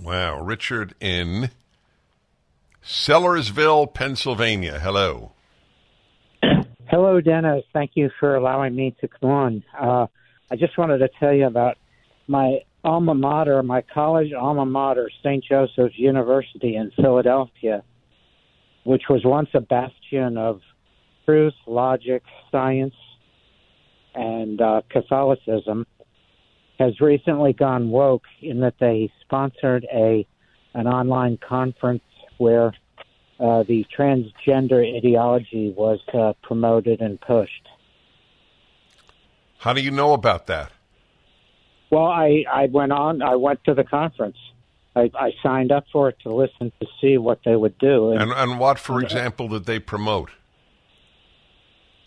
Wow. 0.00 0.40
Richard 0.40 0.94
in 1.00 1.50
Sellersville, 2.82 3.92
Pennsylvania. 3.92 4.80
Hello. 4.80 5.32
Hello, 6.88 7.20
Dennis. 7.20 7.64
Thank 7.72 7.92
you 7.94 8.10
for 8.20 8.36
allowing 8.36 8.74
me 8.74 8.94
to 9.00 9.08
come 9.08 9.30
on. 9.30 9.64
Uh, 9.78 10.06
I 10.50 10.56
just 10.56 10.78
wanted 10.78 10.98
to 10.98 11.08
tell 11.20 11.32
you 11.32 11.46
about 11.46 11.76
my 12.28 12.60
alma 12.86 13.14
mater, 13.14 13.62
my 13.62 13.82
college 13.82 14.32
alma 14.32 14.64
mater, 14.64 15.10
St. 15.22 15.44
Joseph's 15.44 15.98
University 15.98 16.76
in 16.76 16.92
Philadelphia, 16.92 17.82
which 18.84 19.02
was 19.10 19.24
once 19.24 19.48
a 19.54 19.60
bastion 19.60 20.38
of 20.38 20.60
truth, 21.24 21.54
logic, 21.66 22.22
science, 22.52 22.94
and 24.14 24.60
uh, 24.60 24.82
Catholicism, 24.88 25.84
has 26.78 27.00
recently 27.00 27.52
gone 27.52 27.90
woke 27.90 28.24
in 28.40 28.60
that 28.60 28.74
they 28.78 29.10
sponsored 29.22 29.86
a 29.92 30.26
an 30.74 30.86
online 30.86 31.38
conference 31.38 32.04
where 32.36 32.74
uh, 33.40 33.62
the 33.62 33.84
transgender 33.96 34.96
ideology 34.96 35.72
was 35.76 35.98
uh, 36.12 36.34
promoted 36.42 37.00
and 37.00 37.18
pushed. 37.20 37.68
How 39.58 39.72
do 39.72 39.80
you 39.80 39.90
know 39.90 40.12
about 40.12 40.46
that? 40.48 40.70
Well, 41.90 42.04
I, 42.06 42.44
I 42.50 42.66
went 42.66 42.92
on. 42.92 43.22
I 43.22 43.36
went 43.36 43.62
to 43.64 43.74
the 43.74 43.84
conference. 43.84 44.36
I, 44.96 45.10
I 45.14 45.32
signed 45.42 45.72
up 45.72 45.84
for 45.92 46.08
it 46.08 46.16
to 46.22 46.34
listen 46.34 46.72
to 46.80 46.86
see 47.00 47.18
what 47.18 47.40
they 47.44 47.54
would 47.54 47.76
do. 47.78 48.12
And, 48.12 48.32
and 48.32 48.58
what, 48.58 48.78
for 48.78 49.00
example, 49.02 49.48
did 49.48 49.66
they 49.66 49.78
promote? 49.78 50.30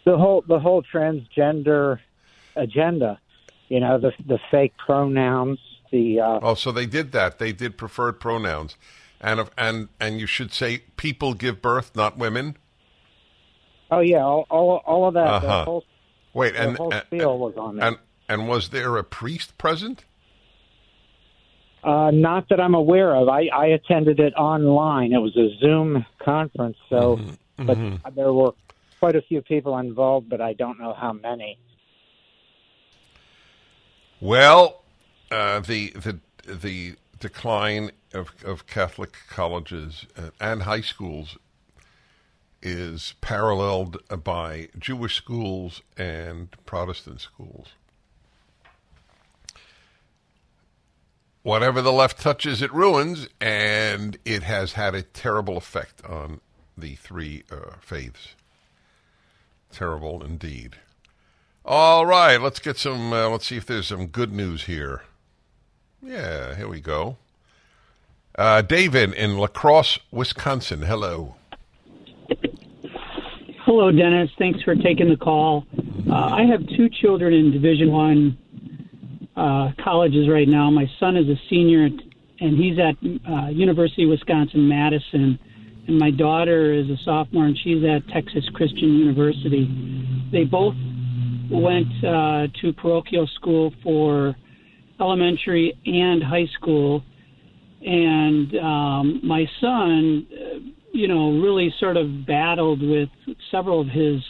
the 0.06 0.18
whole 0.18 0.44
the 0.48 0.60
whole 0.60 0.82
transgender 0.82 2.00
agenda. 2.56 3.20
You 3.68 3.80
know, 3.80 4.00
the 4.00 4.12
the 4.26 4.40
fake 4.50 4.74
pronouns. 4.78 5.60
The 5.92 6.20
uh, 6.20 6.40
Oh, 6.42 6.54
so 6.56 6.72
they 6.72 6.86
did 6.88 7.12
that. 7.12 7.38
They 7.38 7.52
did 7.52 7.78
preferred 7.78 8.20
pronouns, 8.20 8.76
and 9.22 9.48
and 9.58 9.90
and 10.00 10.20
you 10.20 10.26
should 10.26 10.52
say 10.52 10.80
people 10.98 11.34
give 11.36 11.62
birth, 11.62 11.96
not 11.96 12.18
women. 12.18 12.58
oh 13.92 14.00
yeah, 14.00 14.24
all 14.24 14.48
all, 14.50 14.82
all 14.86 15.08
of 15.08 15.14
that. 15.14 15.28
Uh-huh. 15.28 15.66
Whole, 15.66 15.84
Wait, 16.34 16.54
the 16.54 16.62
and 16.70 16.78
whole 16.78 16.94
and, 16.94 17.04
spiel 17.06 17.38
was 17.38 17.56
on 17.58 17.76
there. 17.76 17.88
and 17.90 17.98
and 18.30 18.48
was 18.48 18.70
there 18.70 18.96
a 18.96 19.04
priest 19.04 19.58
present? 19.58 20.06
Uh, 21.84 22.12
not 22.12 22.48
that 22.50 22.60
I'm 22.60 22.76
aware 22.76 23.16
of. 23.16 23.28
I, 23.30 23.48
I 23.48 23.66
attended 23.68 24.20
it 24.20 24.34
online. 24.36 25.12
It 25.14 25.18
was 25.18 25.36
a 25.36 25.58
Zoom 25.60 26.06
conference, 26.24 26.78
so 26.90 27.20
Mm-hmm. 27.60 27.96
but 28.02 28.16
there 28.16 28.32
were 28.32 28.54
quite 29.00 29.18
a 29.18 29.22
few 29.22 29.42
people 29.42 29.78
involved, 29.78 30.30
but 30.30 30.40
I 30.40 30.54
don't 30.54 30.80
know 30.80 30.94
how 30.94 31.12
many. 31.12 31.60
Well, 34.22 34.84
uh, 35.30 35.60
the 35.60 35.90
the 35.90 36.20
the 36.46 36.96
decline 37.20 37.92
of 38.14 38.30
of 38.46 38.66
Catholic 38.66 39.14
colleges 39.30 40.06
and 40.40 40.64
high 40.64 40.82
schools 40.82 41.38
is 42.62 43.14
paralleled 43.22 43.98
by 44.24 44.70
Jewish 44.78 45.16
schools 45.16 45.82
and 45.98 46.50
Protestant 46.66 47.22
schools. 47.22 47.68
Whatever 51.42 51.82
the 51.82 51.94
left 51.94 52.20
touches, 52.20 52.62
it 52.62 52.74
ruins, 52.74 53.28
and 53.40 54.18
it 54.26 54.44
has 54.44 54.74
had 54.74 54.94
a 54.94 55.02
terrible 55.02 55.56
effect 55.56 56.04
on 56.06 56.42
the 56.78 56.96
three 56.96 57.44
uh, 57.52 57.76
faiths. 57.80 58.36
Terrible 59.72 60.24
indeed. 60.24 60.76
All 61.64 62.06
right, 62.06 62.42
let's 62.42 62.60
get 62.60 62.78
some. 62.78 63.14
Uh, 63.14 63.30
let's 63.30 63.46
see 63.46 63.58
if 63.58 63.66
there's 63.66 63.88
some 63.88 64.08
good 64.08 64.34
news 64.34 64.64
here. 64.64 65.04
Yeah, 66.02 66.56
here 66.56 66.68
we 66.68 66.82
go. 66.82 67.18
Uh, 68.36 68.62
David 68.62 69.14
in 69.14 69.38
La 69.38 69.48
Crosse, 69.48 70.00
Wisconsin. 70.12 70.82
Hello. 70.82 71.36
Hello, 73.66 73.92
Dennis. 73.92 74.32
Thanks 74.40 74.64
for 74.64 74.74
taking 74.76 75.10
the 75.10 75.18
call. 75.18 75.66
Uh, 76.10 76.16
I 76.16 76.46
have 76.46 76.66
two 76.76 76.90
children 76.90 77.34
in 77.34 77.52
Division 77.52 77.92
One 77.92 78.39
uh, 79.40 79.72
colleges 79.82 80.28
right 80.30 80.48
now. 80.48 80.70
My 80.70 80.86
son 81.00 81.16
is 81.16 81.28
a 81.30 81.40
senior, 81.50 81.86
and 81.86 82.58
he's 82.58 82.78
at 82.78 82.96
uh, 83.32 83.48
University 83.48 84.04
of 84.04 84.10
Wisconsin 84.10 84.68
Madison, 84.68 85.40
and 85.88 85.98
my 85.98 86.12
daughter 86.12 86.74
is 86.74 86.90
a 86.90 86.98
sophomore, 87.06 87.46
and 87.46 87.58
she's 87.64 87.84
at 87.84 88.08
Texas 88.14 88.44
Christian 88.54 88.98
University. 88.98 89.66
They 90.32 90.44
both 90.44 90.76
went 91.50 91.88
uh, 92.04 92.48
to 92.62 92.74
parochial 92.74 93.28
school 93.36 93.74
for 93.82 94.36
elementary 95.00 95.74
and 95.86 96.22
high 96.22 96.48
school, 96.60 97.02
and 97.82 98.56
um, 98.58 99.22
my 99.24 99.46
son, 99.62 100.28
you 100.92 101.08
know, 101.08 101.40
really 101.40 101.74
sort 101.80 101.96
of 101.96 102.28
battled 102.28 102.82
with 102.82 103.10
several 103.52 103.80
of 103.80 103.88
his 103.88 104.22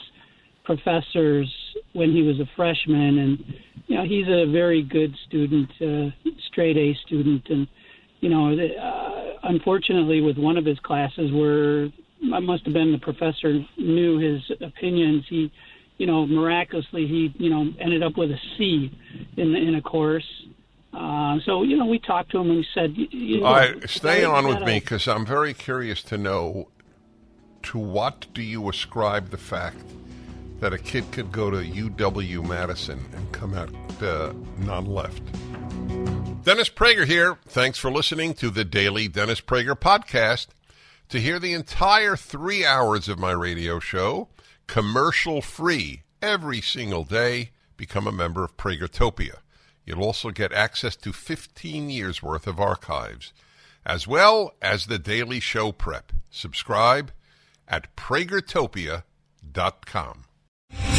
professors 0.64 1.52
when 1.94 2.11
he 2.11 2.22
was 2.22 2.40
a 2.40 2.48
freshman, 2.56 3.18
and 3.18 3.44
you 3.89 3.97
know, 3.97 4.05
he's 4.05 4.27
a 4.27 4.45
very 4.45 4.83
good 4.83 5.15
student, 5.25 5.69
uh, 5.81 6.11
straight 6.47 6.77
A 6.77 6.93
student, 7.05 7.49
and 7.49 7.67
you 8.21 8.29
know, 8.29 8.53
uh, 8.53 9.39
unfortunately, 9.43 10.21
with 10.21 10.37
one 10.37 10.57
of 10.57 10.65
his 10.65 10.79
classes 10.79 11.31
where 11.31 11.89
I 12.31 12.39
must 12.39 12.65
have 12.65 12.73
been 12.73 12.91
the 12.91 12.99
professor 12.99 13.65
knew 13.77 14.19
his 14.19 14.43
opinions, 14.61 15.25
he 15.27 15.51
you 15.97 16.05
know, 16.05 16.25
miraculously 16.25 17.07
he, 17.07 17.33
you 17.37 17.49
know, 17.49 17.73
ended 17.79 18.03
up 18.03 18.15
with 18.15 18.31
a 18.31 18.39
C 18.57 18.91
in 19.35 19.55
in 19.55 19.75
a 19.75 19.81
course. 19.81 20.45
Uh, 20.93 21.37
so 21.43 21.63
you 21.63 21.75
know, 21.75 21.87
we 21.87 21.97
talked 21.97 22.31
to 22.31 22.37
him 22.37 22.49
and 22.51 22.57
we 22.57 22.67
said, 22.75 22.93
you 22.95 23.41
know, 23.41 23.47
All 23.47 23.53
right, 23.53 23.89
stay 23.89 24.23
on 24.23 24.47
with 24.47 24.61
me 24.61 24.79
because 24.79 25.07
I'm 25.07 25.25
very 25.25 25.55
curious 25.55 26.03
to 26.03 26.17
know 26.17 26.69
to 27.63 27.79
what 27.79 28.27
do 28.35 28.43
you 28.43 28.69
ascribe 28.69 29.31
the 29.31 29.37
fact 29.37 29.83
that 30.60 30.73
a 30.73 30.77
kid 30.77 31.10
could 31.11 31.31
go 31.31 31.49
to 31.49 31.57
UW 31.57 32.48
Madison 32.48 33.03
and 33.15 33.31
come 33.31 33.53
out 33.53 33.69
uh, 34.02 34.34
non-left. 34.57 35.22
Dennis 36.44 36.69
Prager 36.69 37.06
here. 37.06 37.38
Thanks 37.45 37.77
for 37.77 37.91
listening 37.91 38.34
to 38.36 38.49
the 38.49 38.65
daily 38.65 39.07
Dennis 39.07 39.41
Prager 39.41 39.76
podcast. 39.76 40.48
To 41.10 41.19
hear 41.19 41.40
the 41.40 41.53
entire 41.53 42.15
three 42.15 42.65
hours 42.65 43.10
of 43.10 43.18
my 43.18 43.31
radio 43.31 43.80
show 43.80 44.30
commercial 44.68 45.41
free 45.41 46.03
every 46.22 46.61
single 46.61 47.03
day. 47.03 47.49
Become 47.76 48.07
a 48.07 48.11
member 48.11 48.44
of 48.44 48.57
Pragertopia. 48.57 49.38
You'll 49.86 50.03
also 50.03 50.30
get 50.30 50.53
access 50.53 50.95
to 50.98 51.11
15 51.11 51.90
years 51.90 52.22
worth 52.22 52.45
of 52.45 52.60
archives, 52.60 53.34
as 53.86 54.07
well 54.07 54.53
as 54.61 54.86
the 54.86 54.99
daily 54.99 55.40
show 55.40 55.72
prep. 55.72 56.11
Subscribe 56.30 57.11
at 57.68 57.95
pragertopia.com. 57.95 60.26